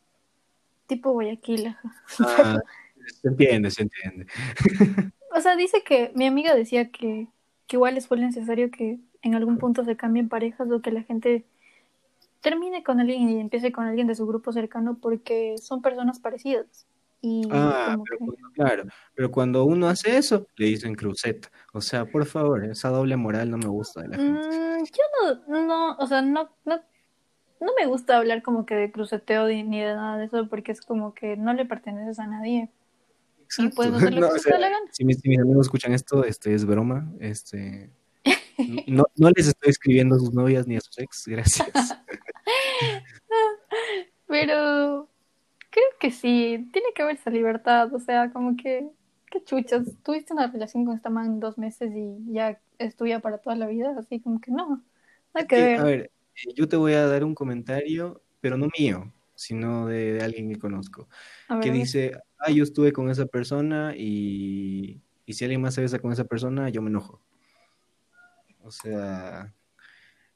tipo 0.88 1.12
Guayaquil. 1.12 1.76
Ah, 2.20 2.60
se 3.22 3.28
entiende, 3.28 3.72
se 3.72 3.84
entiende. 3.84 4.28
O 5.36 5.42
sea, 5.42 5.56
dice 5.56 5.84
que 5.84 6.12
mi 6.16 6.26
amiga 6.26 6.56
decía 6.56 6.90
que, 6.90 7.28
que 7.68 7.76
igual 7.76 7.96
es 7.98 8.10
necesario 8.10 8.72
que 8.72 8.98
en 9.22 9.36
algún 9.36 9.58
punto 9.60 9.84
se 9.84 9.96
cambien 9.98 10.30
parejas 10.30 10.72
o 10.72 10.82
que 10.82 10.90
la 10.90 11.04
gente 11.04 11.46
termine 12.42 12.82
con 12.84 13.00
alguien 13.00 13.30
y 13.30 13.40
empiece 13.40 13.72
con 13.72 13.86
alguien 13.86 14.08
de 14.08 14.16
su 14.16 14.26
grupo 14.26 14.52
cercano 14.52 14.98
porque 15.00 15.56
son 15.62 15.82
personas 15.82 16.20
parecidas. 16.20 16.88
Y 17.22 17.42
Ah, 17.52 17.92
como 17.92 18.04
pero 18.06 18.18
que 18.18 18.26
cuando- 18.26 18.52
claro, 18.54 18.84
pero 19.16 19.32
cuando 19.32 19.66
uno 19.66 19.88
hace 19.90 20.18
eso, 20.18 20.48
le 20.56 20.68
dicen 20.68 20.96
cruceta. 20.96 21.50
O 21.74 21.82
sea, 21.82 22.06
por 22.06 22.26
favor, 22.26 22.64
esa 22.66 22.90
doble 22.90 23.16
moral 23.18 23.52
no 23.52 23.58
me 23.58 23.68
gusta 23.68 24.02
de 24.04 24.08
la 24.08 24.18
gente. 24.18 24.48
Mm, 24.48 24.84
yo 24.86 25.04
no, 25.50 25.66
no, 25.68 25.96
o 25.98 26.08
sea, 26.08 26.22
no, 26.22 26.50
no, 26.66 26.80
no 27.60 27.72
me 27.80 27.86
gusta 27.88 28.18
hablar 28.18 28.42
como 28.44 28.66
que 28.66 28.76
de 28.76 28.92
cruceteo 28.92 29.48
ni 29.48 29.80
de 29.82 29.96
nada 29.96 30.18
de 30.18 30.26
eso 30.26 30.48
porque 30.50 30.72
es 30.72 30.82
como 30.82 31.14
que 31.14 31.38
no 31.38 31.54
le 31.54 31.66
perteneces 31.66 32.20
a 32.20 32.28
nadie. 32.28 32.70
Y 33.58 33.70
puedes 33.70 33.94
hacer 33.94 34.14
lo 34.14 34.22
No, 34.22 34.28
que 34.30 34.36
o 34.36 34.40
se 34.40 34.44
te 34.46 34.50
sea, 34.50 34.56
dé 34.56 34.60
la 34.60 34.70
gana. 34.70 34.86
si 34.92 35.06
mis, 35.06 35.20
si 35.20 35.30
mis 35.30 35.40
amigos 35.40 35.66
escuchan 35.68 35.94
esto, 35.94 36.24
este 36.24 36.54
es 36.54 36.66
broma. 36.66 37.12
Este, 37.20 37.90
no, 38.88 39.06
no 39.16 39.30
les 39.32 39.48
estoy 39.48 39.70
escribiendo 39.72 40.16
a 40.16 40.20
sus 40.20 40.34
novias 40.34 40.68
ni 40.68 40.76
a 40.78 40.82
sus 40.82 40.98
ex, 41.00 41.28
gracias. 41.28 41.68
Pero 44.28 45.08
creo 45.70 45.86
que 46.00 46.12
sí, 46.12 46.70
tiene 46.74 46.88
que 46.96 47.02
haber 47.04 47.16
esa 47.16 47.30
libertad, 47.30 47.94
o 47.94 48.00
sea, 48.00 48.32
como 48.32 48.56
que, 48.58 48.88
qué 49.32 49.44
chuchas, 49.44 49.86
tuviste 50.04 50.34
una 50.34 50.48
relación 50.48 50.86
con 50.86 50.96
esta 50.96 51.10
man 51.10 51.40
dos 51.40 51.58
meses 51.58 51.92
y 51.96 52.34
ya 52.34 52.60
es 52.78 52.96
tuya 52.96 53.20
para 53.20 53.38
toda 53.40 53.56
la 53.56 53.68
vida, 53.68 53.96
así 53.98 54.20
como 54.20 54.42
que 54.42 54.52
no, 54.52 54.84
nada 55.34 55.48
que 55.48 55.56
Sí, 55.56 55.62
ver. 55.62 55.80
a 55.80 55.84
ver, 55.84 56.12
yo 56.56 56.68
te 56.68 56.76
voy 56.76 56.94
a 56.94 57.08
dar 57.08 57.24
un 57.24 57.36
comentario, 57.36 58.22
pero 58.42 58.58
no 58.58 58.68
mío, 58.78 59.12
sino 59.36 59.88
de, 59.88 60.14
de 60.14 60.24
alguien 60.24 60.50
que 60.50 60.60
conozco, 60.60 61.08
ver, 61.50 61.60
que 61.60 61.72
dice, 61.72 62.12
ah, 62.40 62.52
yo 62.52 62.64
estuve 62.64 62.92
con 62.92 63.10
esa 63.10 63.26
persona 63.26 63.94
y, 63.96 65.02
y 65.26 65.34
si 65.34 65.44
alguien 65.46 65.62
más 65.62 65.74
se 65.74 65.82
besa 65.82 66.00
con 66.00 66.12
esa 66.12 66.26
persona, 66.26 66.70
yo 66.70 66.82
me 66.82 66.90
enojo. 66.90 67.22
O 68.64 68.72
sea, 68.72 69.54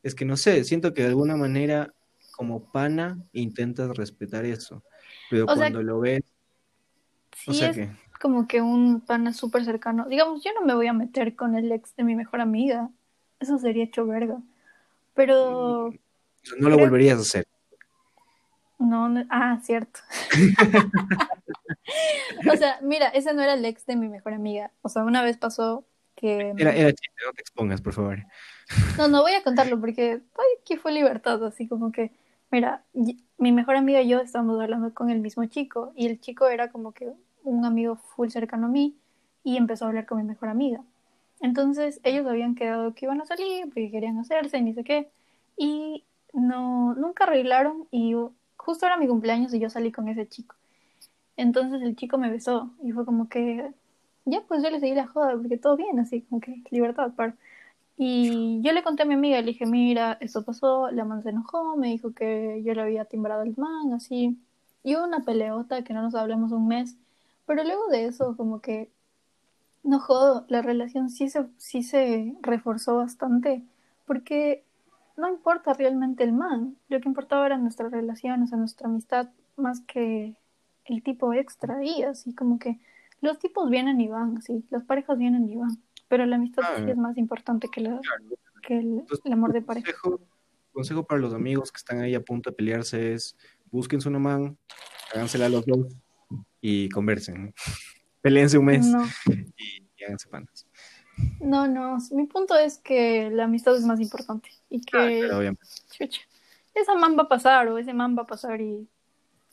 es 0.04 0.16
que 0.16 0.26
no 0.26 0.38
sé, 0.38 0.64
siento 0.64 0.94
que 0.94 1.02
de 1.02 1.10
alguna 1.10 1.36
manera, 1.36 1.94
como 2.36 2.72
pana, 2.72 3.22
intentas 3.34 3.96
respetar 3.96 4.46
eso, 4.46 4.84
pero 5.30 5.46
O 5.46 5.48
sea, 5.48 5.58
cuando 5.58 5.84
lo 5.84 6.00
ves, 6.00 6.24
o 7.48 7.54
sea 7.54 7.70
es 7.70 7.78
que, 7.78 7.90
como 8.22 8.48
que 8.48 8.62
un 8.62 9.02
pana 9.02 9.34
súper 9.34 9.66
cercano. 9.66 10.08
Digamos, 10.08 10.44
yo 10.44 10.52
no 10.54 10.66
me 10.66 10.76
voy 10.76 10.88
a 10.88 10.94
meter 10.94 11.36
con 11.36 11.56
el 11.56 11.72
ex 11.72 11.96
de 11.96 12.04
mi 12.04 12.16
mejor 12.16 12.40
amiga, 12.40 12.90
eso 13.40 13.58
sería 13.58 13.84
hecho 13.84 14.06
verga. 14.06 14.42
Pero 15.14 15.92
no 16.60 16.70
lo 16.70 16.76
creo, 16.76 16.80
volverías 16.80 17.18
a 17.18 17.22
hacer. 17.22 17.46
no, 18.80 19.10
no- 19.10 19.26
ah, 19.30 19.60
cierto. 19.64 20.00
O 22.52 22.58
sea, 22.58 22.80
mira, 22.82 23.08
ese 23.10 23.34
no 23.34 23.42
era 23.42 23.54
el 23.54 23.66
ex 23.66 23.86
de 23.86 23.96
mi 23.96 24.08
mejor 24.08 24.34
amiga. 24.34 24.72
O 24.82 24.90
sea, 24.90 25.04
una 25.04 25.24
vez 25.24 25.38
pasó 25.38 25.86
que 26.16 26.54
Era, 26.58 26.74
era 26.74 26.90
chiste, 26.90 27.24
no 27.26 27.34
te 27.34 27.42
expongas, 27.42 27.82
por 27.82 27.94
favor. 27.94 28.20
No, 28.98 29.08
no 29.08 29.22
voy 29.22 29.34
a 29.34 29.44
contarlo 29.44 29.80
porque 29.80 30.22
ay, 30.38 30.46
aquí 30.62 30.78
fue 30.78 30.92
libertad, 30.92 31.44
así 31.46 31.68
como 31.68 31.92
que, 31.92 32.12
mira, 32.52 32.84
mi 33.38 33.52
mejor 33.52 33.76
amiga 33.76 34.02
y 34.02 34.10
yo 34.10 34.20
estábamos 34.20 34.62
hablando 34.62 34.94
con 34.94 35.10
el 35.10 35.20
mismo 35.20 35.46
chico 35.46 35.94
y 35.96 36.08
el 36.08 36.20
chico 36.20 36.48
era 36.48 36.72
como 36.72 36.94
que 36.94 37.12
un 37.44 37.66
amigo 37.66 37.96
full 37.96 38.30
cercano 38.30 38.68
a 38.68 38.70
mí 38.70 38.98
y 39.44 39.58
empezó 39.58 39.86
a 39.86 39.88
hablar 39.90 40.06
con 40.06 40.18
mi 40.20 40.24
mejor 40.24 40.50
amiga. 40.50 40.82
Entonces 41.42 42.00
ellos 42.04 42.28
habían 42.28 42.56
quedado 42.56 42.94
que 42.94 43.06
iban 43.06 43.22
a 43.22 43.26
salir 43.26 43.66
porque 43.66 43.92
querían 43.92 44.20
hacerse 44.20 44.58
y 44.58 44.62
ni 44.62 44.74
sé 44.74 44.84
qué 44.84 45.10
y 45.58 46.04
no, 46.34 46.96
nunca 46.96 47.26
arreglaron 47.26 47.88
y 47.92 48.16
justo 48.58 48.86
era 48.86 48.98
mi 48.98 49.08
cumpleaños 49.08 49.54
y 49.54 49.60
yo 49.60 49.70
salí 49.70 49.92
con 49.92 50.08
ese 50.08 50.28
chico. 50.28 50.56
Entonces 51.38 51.82
el 51.82 51.96
chico 51.96 52.18
me 52.18 52.30
besó 52.30 52.72
y 52.84 52.92
fue 52.92 53.06
como 53.06 53.30
que, 53.30 53.72
ya 54.26 54.42
pues 54.48 54.64
yo 54.64 54.70
le 54.70 54.80
seguí 54.80 54.96
la 54.96 55.08
joda 55.08 55.34
porque 55.34 55.58
todo 55.58 55.78
bien, 55.78 56.00
así 56.00 56.22
como 56.24 56.42
que 56.42 56.62
libertad, 56.72 57.14
para. 57.16 57.36
Y 57.98 58.62
yo 58.64 58.74
le 58.74 58.84
conté 58.84 59.04
a 59.04 59.06
mi 59.06 59.14
amiga, 59.16 59.40
le 59.42 59.48
dije, 59.48 59.66
mira, 59.68 60.18
esto 60.22 60.44
pasó, 60.44 60.90
la 60.92 61.06
man 61.06 61.24
se 61.24 61.30
enojó, 61.30 61.78
me 61.78 61.90
dijo 61.90 62.14
que 62.14 62.62
yo 62.64 62.74
le 62.74 62.82
había 62.82 63.06
timbrado 63.06 63.44
el 63.44 63.56
man, 63.58 63.94
así. 63.94 64.40
Y 64.84 64.96
hubo 64.96 65.06
una 65.06 65.24
peleota 65.24 65.84
que 65.84 65.94
no 65.94 66.02
nos 66.02 66.16
hablamos 66.16 66.52
un 66.52 66.68
mes, 66.68 66.98
pero 67.46 67.64
luego 67.64 67.88
de 67.90 68.06
eso, 68.06 68.36
como 68.38 68.62
que, 68.62 68.90
no 69.84 70.00
jodo, 70.00 70.46
la 70.48 70.62
relación 70.62 71.10
sí 71.10 71.30
se, 71.30 71.46
sí 71.58 71.84
se 71.84 72.36
reforzó 72.42 72.98
bastante, 72.98 73.64
porque 74.06 74.64
no 75.18 75.30
importa 75.30 75.74
realmente 75.74 76.24
el 76.24 76.34
man, 76.34 76.78
lo 76.90 77.00
que 77.00 77.10
importaba 77.10 77.46
era 77.46 77.58
nuestra 77.58 77.90
relación, 77.90 78.44
o 78.44 78.48
sea, 78.48 78.58
nuestra 78.58 78.88
amistad, 78.88 79.30
más 79.58 79.82
que 79.82 80.36
el 80.86 81.04
tipo 81.04 81.34
extra 81.34 81.78
ahí, 81.78 82.04
así 82.04 82.34
como 82.34 82.60
que 82.60 82.80
los 83.22 83.38
tipos 83.40 83.70
vienen 83.70 84.02
y 84.02 84.08
van, 84.08 84.38
así, 84.38 84.66
las 84.70 84.84
parejas 84.84 85.18
vienen 85.18 85.48
y 85.50 85.56
van, 85.56 85.82
pero 86.08 86.26
la 86.26 86.38
amistad 86.38 86.64
Ah, 86.66 86.76
sí 86.78 86.90
es 86.90 86.98
más 86.98 87.18
importante 87.18 87.68
que, 87.70 87.82
la, 87.82 88.00
claro. 88.00 88.26
que 88.62 88.80
el, 88.80 89.00
Entonces, 89.00 89.26
el 89.26 89.34
amor 89.34 89.54
de 89.54 89.62
pareja. 89.62 89.92
consejo, 90.02 90.22
consejo 90.74 91.04
para 91.04 91.22
los 91.22 91.34
amigos 91.34 91.72
que 91.72 91.78
están 91.78 92.00
ahí 92.00 92.16
a 92.16 92.22
punto 92.22 92.50
de 92.50 92.56
pelearse 92.56 93.14
es 93.14 93.36
búsquense 93.72 94.10
una 94.10 94.20
man, 94.20 94.58
hágansela 95.14 95.46
a 95.46 95.50
los 95.50 95.66
dos 95.66 95.88
y 96.60 96.90
conversen. 96.90 97.54
Peleense 98.22 98.58
un 98.58 98.66
mes 98.66 98.86
No, 98.86 99.06
y, 99.58 99.84
y 99.98 100.04
háganse 100.04 100.30
panas. 100.30 100.66
no, 101.40 101.68
no, 101.68 101.98
mi 102.12 102.26
punto 102.26 102.58
es 102.58 102.78
que 102.78 103.30
la 103.32 103.46
amistad 103.46 103.76
es 103.76 103.84
más 103.84 104.00
importante 104.00 104.50
y 104.70 104.78
Ah, 104.78 104.84
que, 104.86 105.20
claro, 105.20 105.38
obviamente. 105.40 105.64
chucha, 105.92 106.22
esa 106.74 106.96
man 106.96 107.18
va 107.18 107.24
a 107.24 107.28
pasar 107.30 107.68
o 107.68 107.78
ese 107.78 107.94
man 107.94 108.16
va 108.18 108.24
a 108.24 108.28
pasar 108.28 108.62
y, 108.62 108.88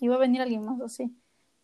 y 0.01 0.09
va 0.09 0.17
a 0.17 0.19
venir 0.19 0.41
alguien 0.43 0.65
más 0.65 0.81
así. 0.81 1.13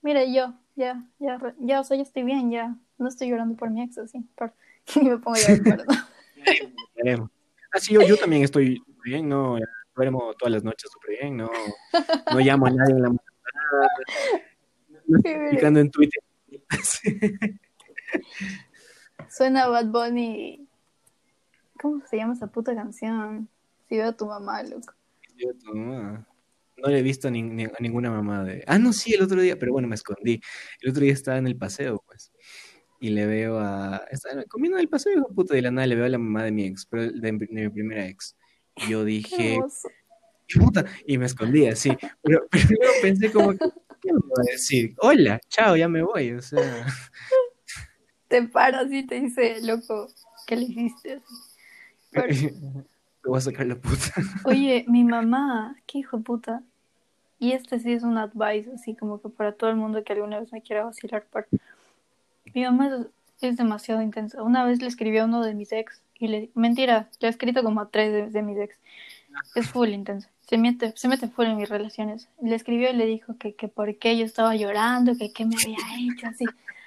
Mira, 0.03 0.25
yo, 0.25 0.55
ya, 0.77 1.05
ya, 1.19 1.39
ya, 1.59 1.81
o 1.81 1.85
sea, 1.85 1.97
ya 1.97 2.03
estoy 2.03 2.25
bien, 2.25 2.51
ya, 2.51 2.77
no 2.99 3.09
estoy 3.09 3.29
llorando 3.29 3.57
por 3.57 3.71
mi 3.71 3.83
ex 3.83 3.99
así, 3.99 4.21
por, 4.35 4.53
y 4.97 5.01
me 5.05 5.19
pongo 5.19 5.37
a 5.37 5.41
llorar, 5.41 5.63
perdón. 5.63 5.97
Veremos. 6.97 7.31
Ah, 7.73 7.81
sí, 7.81 7.95
yo, 7.95 8.03
yo 8.03 8.17
también 8.17 8.43
estoy 8.43 8.83
bien, 9.05 9.29
no 9.29 9.59
duermo 9.95 10.33
todas 10.35 10.53
las 10.53 10.65
noches 10.65 10.91
súper 10.93 11.19
bien, 11.21 11.37
no, 11.37 11.51
no 12.33 12.39
llamo 12.41 12.67
a 12.67 12.71
nadie 12.71 12.93
en 12.95 13.03
la 13.03 13.09
madrugada, 13.11 13.89
no 15.07 15.19
estoy 15.19 15.81
en 15.81 15.91
Twitter. 15.91 16.23
Sí. 16.83 17.19
Suena 19.31 19.69
Bad 19.69 19.87
Bunny. 19.87 20.67
¿Cómo 21.81 22.03
se 22.07 22.17
llama 22.17 22.35
esa 22.35 22.47
puta 22.47 22.75
canción? 22.75 23.49
Si 23.89 23.97
veo 23.97 24.09
a 24.09 24.17
tu 24.17 24.27
mamá, 24.27 24.63
loco. 24.63 24.95
Yo, 25.37 25.49
no, 25.75 26.13
no 26.77 26.89
le 26.89 26.99
he 26.99 27.03
visto 27.03 27.31
ni- 27.31 27.43
ni- 27.43 27.65
a 27.65 27.77
ninguna 27.81 28.11
mamá 28.11 28.45
de... 28.45 28.63
Ah, 28.67 28.79
no, 28.79 28.93
sí, 28.93 29.13
el 29.15 29.23
otro 29.23 29.41
día, 29.41 29.59
pero 29.59 29.73
bueno, 29.73 29.89
me 29.89 29.95
escondí. 29.97 30.41
El 30.81 30.91
otro 30.91 31.03
día 31.03 31.13
estaba 31.13 31.39
en 31.39 31.47
el 31.47 31.57
paseo, 31.57 32.03
pues, 32.07 32.33
y 33.01 33.11
le 33.11 33.27
veo 33.27 33.59
a... 33.59 34.03
Estaba 34.11 34.45
comiendo 34.45 34.79
en 34.79 34.83
el 34.83 34.89
paseo, 34.89 35.13
hijo 35.13 35.29
puta, 35.35 35.55
de 35.55 35.63
la 35.63 35.71
nada 35.71 35.87
le 35.87 35.97
veo 35.97 36.05
a 36.05 36.09
la 36.09 36.19
mamá 36.19 36.45
de 36.45 36.53
mi 36.53 36.65
ex, 36.65 36.87
pero 36.87 37.03
de, 37.11 37.21
de 37.21 37.33
mi 37.33 37.69
primera 37.69 38.07
ex. 38.07 38.37
Y 38.77 38.91
yo 38.91 39.01
Qué 39.01 39.07
dije, 39.07 39.55
hermoso. 39.57 39.89
puta, 40.59 40.85
y 41.07 41.19
me 41.19 41.27
escondí 41.27 41.67
así. 41.67 41.91
Pero, 42.23 42.47
luego 42.81 42.95
pensé 43.03 43.33
como, 43.33 43.53
que, 43.53 43.59
¿qué 44.05 44.13
me 44.13 44.19
va 44.19 44.43
a 44.43 44.53
decir? 44.53 44.95
Hola, 44.99 45.41
chao, 45.49 45.77
ya 45.77 45.89
me 45.89 46.03
voy, 46.03 46.33
o 46.33 46.43
sea... 46.43 46.61
Te 48.29 48.43
paras 48.43 48.91
y 48.91 49.07
te 49.07 49.21
dice, 49.21 49.61
loco, 49.63 50.09
¿qué 50.47 50.57
le 50.57 50.65
hiciste? 50.65 51.23
Te 52.13 53.29
voy 53.29 53.39
a 53.39 53.41
sacar 53.41 53.67
la 53.67 53.77
puta. 53.77 54.13
Oye, 54.45 54.85
mi 54.89 55.05
mamá, 55.05 55.77
qué 55.87 55.99
hijo 55.99 56.19
de 56.19 56.25
puta. 56.25 56.63
Y 57.39 57.53
este 57.53 57.79
sí 57.79 57.93
es 57.93 58.03
un 58.03 58.19
advice, 58.19 58.71
así 58.75 58.95
como 58.95 59.21
que 59.21 59.29
para 59.29 59.53
todo 59.53 59.71
el 59.71 59.77
mundo 59.77 60.03
que 60.05 60.13
alguna 60.13 60.41
vez 60.41 60.53
me 60.53 60.63
quiera 60.63 60.85
vacilar. 60.85 61.25
Por... 61.27 61.47
Mi 62.55 62.65
mamá 62.65 62.89
es, 62.89 63.07
es 63.51 63.57
demasiado 63.57 64.03
intensa. 64.03 64.43
Una 64.43 64.65
vez 64.65 64.81
le 64.81 64.89
escribí 64.89 65.19
a 65.19 65.25
uno 65.27 65.43
de 65.43 65.55
mis 65.55 65.73
ex 65.73 66.03
y 66.19 66.29
le... 66.29 66.51
Mentira, 66.55 67.09
le 67.21 67.29
he 67.29 67.31
escrito 67.31 67.63
como 67.63 67.81
a 67.81 67.89
tres 67.89 68.13
de, 68.13 68.31
de 68.31 68.43
mis 68.43 68.59
ex. 68.59 68.77
Es 69.55 69.69
full 69.69 69.89
intenso. 69.91 70.29
Se 70.47 70.59
mete, 70.59 70.93
se 70.97 71.09
mete 71.09 71.29
full 71.29 71.47
en 71.47 71.57
mis 71.57 71.69
relaciones. 71.69 72.29
Le 72.43 72.55
escribió 72.55 72.91
y 72.91 72.97
le 72.97 73.07
dijo 73.07 73.37
que, 73.39 73.55
que 73.55 73.69
por 73.69 73.97
qué 73.99 74.17
yo 74.17 74.25
estaba 74.25 74.55
llorando, 74.55 75.17
que 75.17 75.33
qué 75.33 75.45
me 75.45 75.57
había 75.57 75.79
hecho, 75.99 76.27
así. 76.27 76.45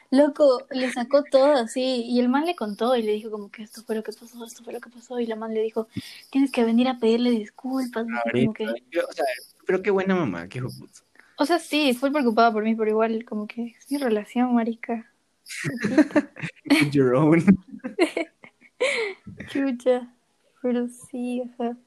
Loco, 0.09 0.65
le 0.71 0.91
sacó 0.91 1.23
todo 1.23 1.53
así. 1.53 2.03
Y 2.05 2.19
el 2.19 2.29
man 2.29 2.45
le 2.45 2.55
contó 2.55 2.95
y 2.95 3.01
le 3.01 3.13
dijo 3.13 3.29
como 3.31 3.49
que 3.49 3.63
esto 3.63 3.81
fue 3.83 3.95
lo 3.95 4.03
que 4.03 4.13
pasó, 4.13 4.45
esto 4.45 4.63
fue 4.63 4.73
lo 4.73 4.79
que 4.79 4.89
pasó. 4.89 5.19
Y 5.19 5.25
la 5.25 5.35
man 5.35 5.53
le 5.53 5.61
dijo, 5.61 5.87
tienes 6.29 6.51
que 6.51 6.63
venir 6.63 6.87
a 6.87 6.99
pedirle 6.99 7.31
disculpas. 7.31 8.05
como 8.31 8.53
que... 8.53 8.67
o 8.67 9.11
sea, 9.13 9.25
pero 9.65 9.81
qué 9.81 9.91
buena 9.91 10.15
mamá, 10.15 10.47
qué 10.47 10.61
puta. 10.61 11.01
O 11.39 11.45
sea, 11.45 11.59
sí, 11.59 11.93
fue 11.93 12.11
preocupada 12.11 12.51
por 12.51 12.63
mí, 12.63 12.73
pero 12.75 12.89
igual 12.89 13.23
como 13.25 13.47
que 13.47 13.75
es 13.77 13.91
mi 13.91 13.97
relación, 13.97 14.55
marica. 14.55 15.11
Your 16.91 17.15
own. 17.15 17.43
Chucha. 19.49 20.13
Pero 20.61 20.87
sí, 20.87 21.43
ajá. 21.53 21.77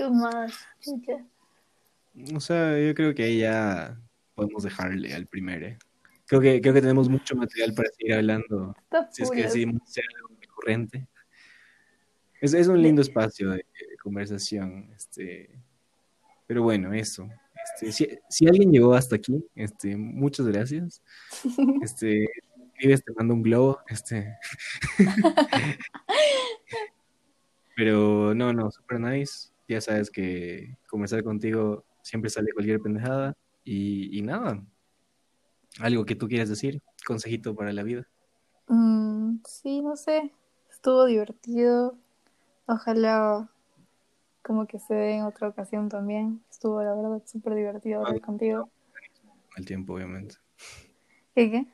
¿Qué 0.00 0.08
más? 0.08 0.66
O 2.34 2.40
sea, 2.40 2.80
yo 2.80 2.94
creo 2.94 3.14
que 3.14 3.22
ahí 3.22 3.40
ya 3.40 4.00
podemos 4.34 4.62
dejarle 4.62 5.12
al 5.12 5.26
primer, 5.26 5.62
¿eh? 5.62 5.78
Creo 6.24 6.40
que, 6.40 6.58
creo 6.62 6.72
que 6.72 6.80
tenemos 6.80 7.10
mucho 7.10 7.36
material 7.36 7.74
para 7.74 7.90
seguir 7.90 8.14
hablando, 8.14 8.74
Está 8.84 9.12
si 9.12 9.24
es 9.24 9.30
que 9.30 9.42
decidimos 9.42 9.82
hacer 9.82 10.04
algo 10.16 10.40
recurrente. 10.40 11.06
Es, 12.40 12.54
es 12.54 12.68
un 12.68 12.80
lindo 12.80 13.02
espacio 13.02 13.50
de, 13.50 13.56
de 13.56 13.96
conversación, 14.02 14.90
este, 14.96 15.50
pero 16.46 16.62
bueno, 16.62 16.94
eso. 16.94 17.28
Este, 17.74 17.92
si, 17.92 18.18
si 18.30 18.48
alguien 18.48 18.72
llegó 18.72 18.94
hasta 18.94 19.16
aquí, 19.16 19.44
este, 19.54 19.98
muchas 19.98 20.46
gracias. 20.46 21.02
Este, 21.82 22.26
Vives 22.78 23.04
te 23.04 23.12
mando 23.12 23.34
un 23.34 23.42
globo, 23.42 23.80
este. 23.86 24.38
Pero 27.76 28.34
no, 28.34 28.54
no, 28.54 28.70
super 28.70 28.98
nice. 28.98 29.50
Ya 29.70 29.80
sabes 29.80 30.10
que 30.10 30.76
conversar 30.88 31.22
contigo 31.22 31.84
siempre 32.02 32.28
sale 32.28 32.52
cualquier 32.52 32.80
pendejada. 32.80 33.36
Y, 33.62 34.18
y 34.18 34.20
nada, 34.22 34.60
algo 35.78 36.04
que 36.04 36.16
tú 36.16 36.26
quieras 36.26 36.48
decir, 36.48 36.82
consejito 37.06 37.54
para 37.54 37.72
la 37.72 37.84
vida. 37.84 38.08
Mm, 38.66 39.36
sí, 39.46 39.80
no 39.80 39.94
sé. 39.94 40.32
Estuvo 40.68 41.04
divertido. 41.04 41.96
Ojalá 42.66 43.48
como 44.42 44.66
que 44.66 44.80
se 44.80 44.92
dé 44.92 45.18
en 45.18 45.22
otra 45.22 45.46
ocasión 45.46 45.88
también. 45.88 46.42
Estuvo, 46.50 46.82
la 46.82 46.92
verdad, 46.92 47.22
súper 47.24 47.54
divertido 47.54 48.00
hablar 48.00 48.20
contigo. 48.22 48.68
Con 49.22 49.58
el 49.58 49.66
tiempo, 49.66 49.94
obviamente. 49.94 50.34
¿Qué 51.36 51.48
qué? 51.48 51.66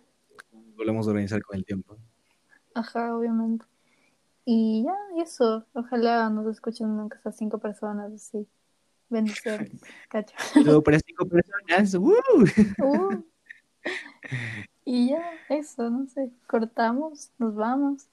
Volvemos 0.77 1.07
a 1.07 1.11
organizar 1.13 1.41
con 1.41 1.57
el 1.57 1.65
tiempo. 1.65 1.97
Ajá, 2.75 3.17
obviamente. 3.17 3.65
Y 4.49 4.85
ya, 4.85 4.95
eso. 5.23 5.67
Ojalá 5.75 6.31
nos 6.31 6.47
escuchen 6.47 6.87
aunque 6.99 7.19
sea 7.19 7.33
cinco 7.33 7.59
personas, 7.59 8.13
así. 8.13 8.47
Bendiciones, 9.09 9.73
cacho. 10.09 10.35
Todo 10.65 10.83
para 10.83 11.01
cinco 11.01 11.27
personas. 11.27 11.95
¡woo! 11.97 12.15
Uh. 12.79 13.25
Y 14.85 15.11
ya, 15.11 15.33
eso, 15.49 15.91
no 15.91 16.07
sé. 16.07 16.31
Cortamos, 16.47 17.31
nos 17.39 17.57
vamos. 17.57 18.07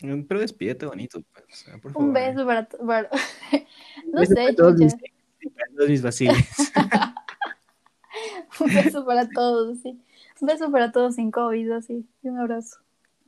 Pero 0.00 0.40
despídete 0.40 0.86
bonito, 0.86 1.20
pues, 1.32 1.44
o 1.44 1.54
sea, 1.54 1.78
por 1.78 1.96
Un 1.96 2.12
beso 2.12 2.46
para... 2.46 2.68
para- 2.68 3.10
No 4.06 4.20
Beso 4.20 4.34
sé, 4.34 4.34
para 4.34 4.54
todos 4.54 4.76
mis, 4.76 4.94
para 4.94 5.66
todos 5.76 5.90
mis 5.90 6.02
vaciles. 6.02 6.72
Un 8.60 8.66
beso 8.74 9.04
para 9.04 9.28
todos, 9.28 9.78
sí. 9.78 10.00
Un 10.40 10.46
beso 10.46 10.70
para 10.70 10.92
todos 10.92 11.14
sin 11.16 11.30
COVID, 11.30 11.70
así. 11.72 12.06
Y 12.22 12.28
un 12.28 12.38
abrazo. 12.38 12.78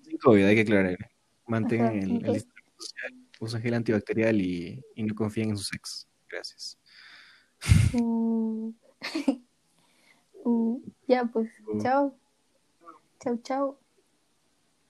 Sin 0.02 0.18
COVID, 0.18 0.44
hay 0.44 0.54
que 0.54 0.60
aclarar. 0.62 1.10
Mantengan 1.47 1.88
Ajá, 1.88 1.99
el, 1.99 2.24
el 2.26 2.40
social, 2.78 3.14
usen 3.40 3.62
gel 3.62 3.74
antibacterial 3.74 4.40
y, 4.40 4.82
y 4.95 5.03
no 5.03 5.14
confíen 5.14 5.51
en 5.51 5.57
sus 5.57 5.72
ex. 5.74 6.09
Gracias. 6.28 6.78
Uh. 7.92 8.72
Uh, 10.47 10.78
Ya, 11.09 11.24
pues, 11.24 11.49
Uh. 11.66 11.80
chao. 11.80 12.18
Chao, 13.22 13.38
chao. 13.42 13.80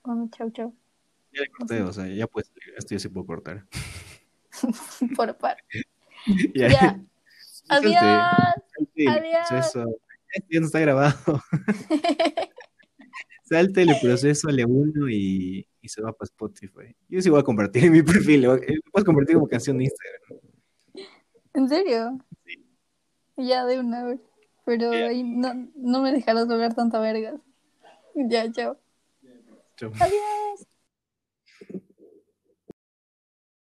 Bueno, 0.03 0.29
chao, 0.37 0.51
chao. 0.51 0.75
Ya 1.33 1.43
le 1.43 1.49
corté, 1.51 1.83
o 1.83 1.93
sea, 1.93 2.09
ya 2.09 2.27
salir. 2.27 2.75
Esto 2.77 2.95
ya 2.95 2.99
se 2.99 3.09
puede 3.11 3.27
cortar. 3.27 3.67
Por 5.17 5.37
par. 5.39 5.57
Ya. 6.55 6.99
Adiós. 7.69 8.03
Adiós. 9.07 9.77
Esto 10.33 10.49
ya 10.51 10.61
no 10.61 10.67
está 10.67 10.81
grabado. 10.81 11.41
Salte 13.45 13.83
el 13.83 13.95
proceso, 14.01 14.49
le 14.49 14.65
uno 14.65 15.09
y, 15.09 15.69
y 15.83 15.89
se 15.89 16.01
va 16.01 16.13
para 16.13 16.25
Spotify. 16.27 16.97
Yo 17.09 17.21
sí 17.21 17.29
voy 17.29 17.41
a 17.41 17.45
compartir 17.45 17.85
en 17.85 17.93
mi 17.93 18.03
perfil. 18.03 18.43
Lo 18.43 18.57
lo 18.57 18.63
puedes 18.91 19.05
compartir 19.05 19.35
como 19.35 19.47
canción 19.47 19.79
de 19.79 19.85
Instagram. 19.85 20.41
¿En 21.53 21.69
serio? 21.69 22.19
Sí. 22.47 22.65
Ya, 23.37 23.65
de 23.67 23.81
una 23.81 24.05
vez. 24.05 24.21
Pero 24.65 24.91
ahí 24.91 25.23
no, 25.23 25.69
no 25.77 26.01
me 26.01 26.11
dejarás 26.11 26.49
hablar 26.49 26.75
tanta 26.75 26.99
verga. 26.99 27.39
Ya, 28.15 28.51
chao. 28.51 28.79
Chau. 29.77 29.93
Adiós. 30.01 30.67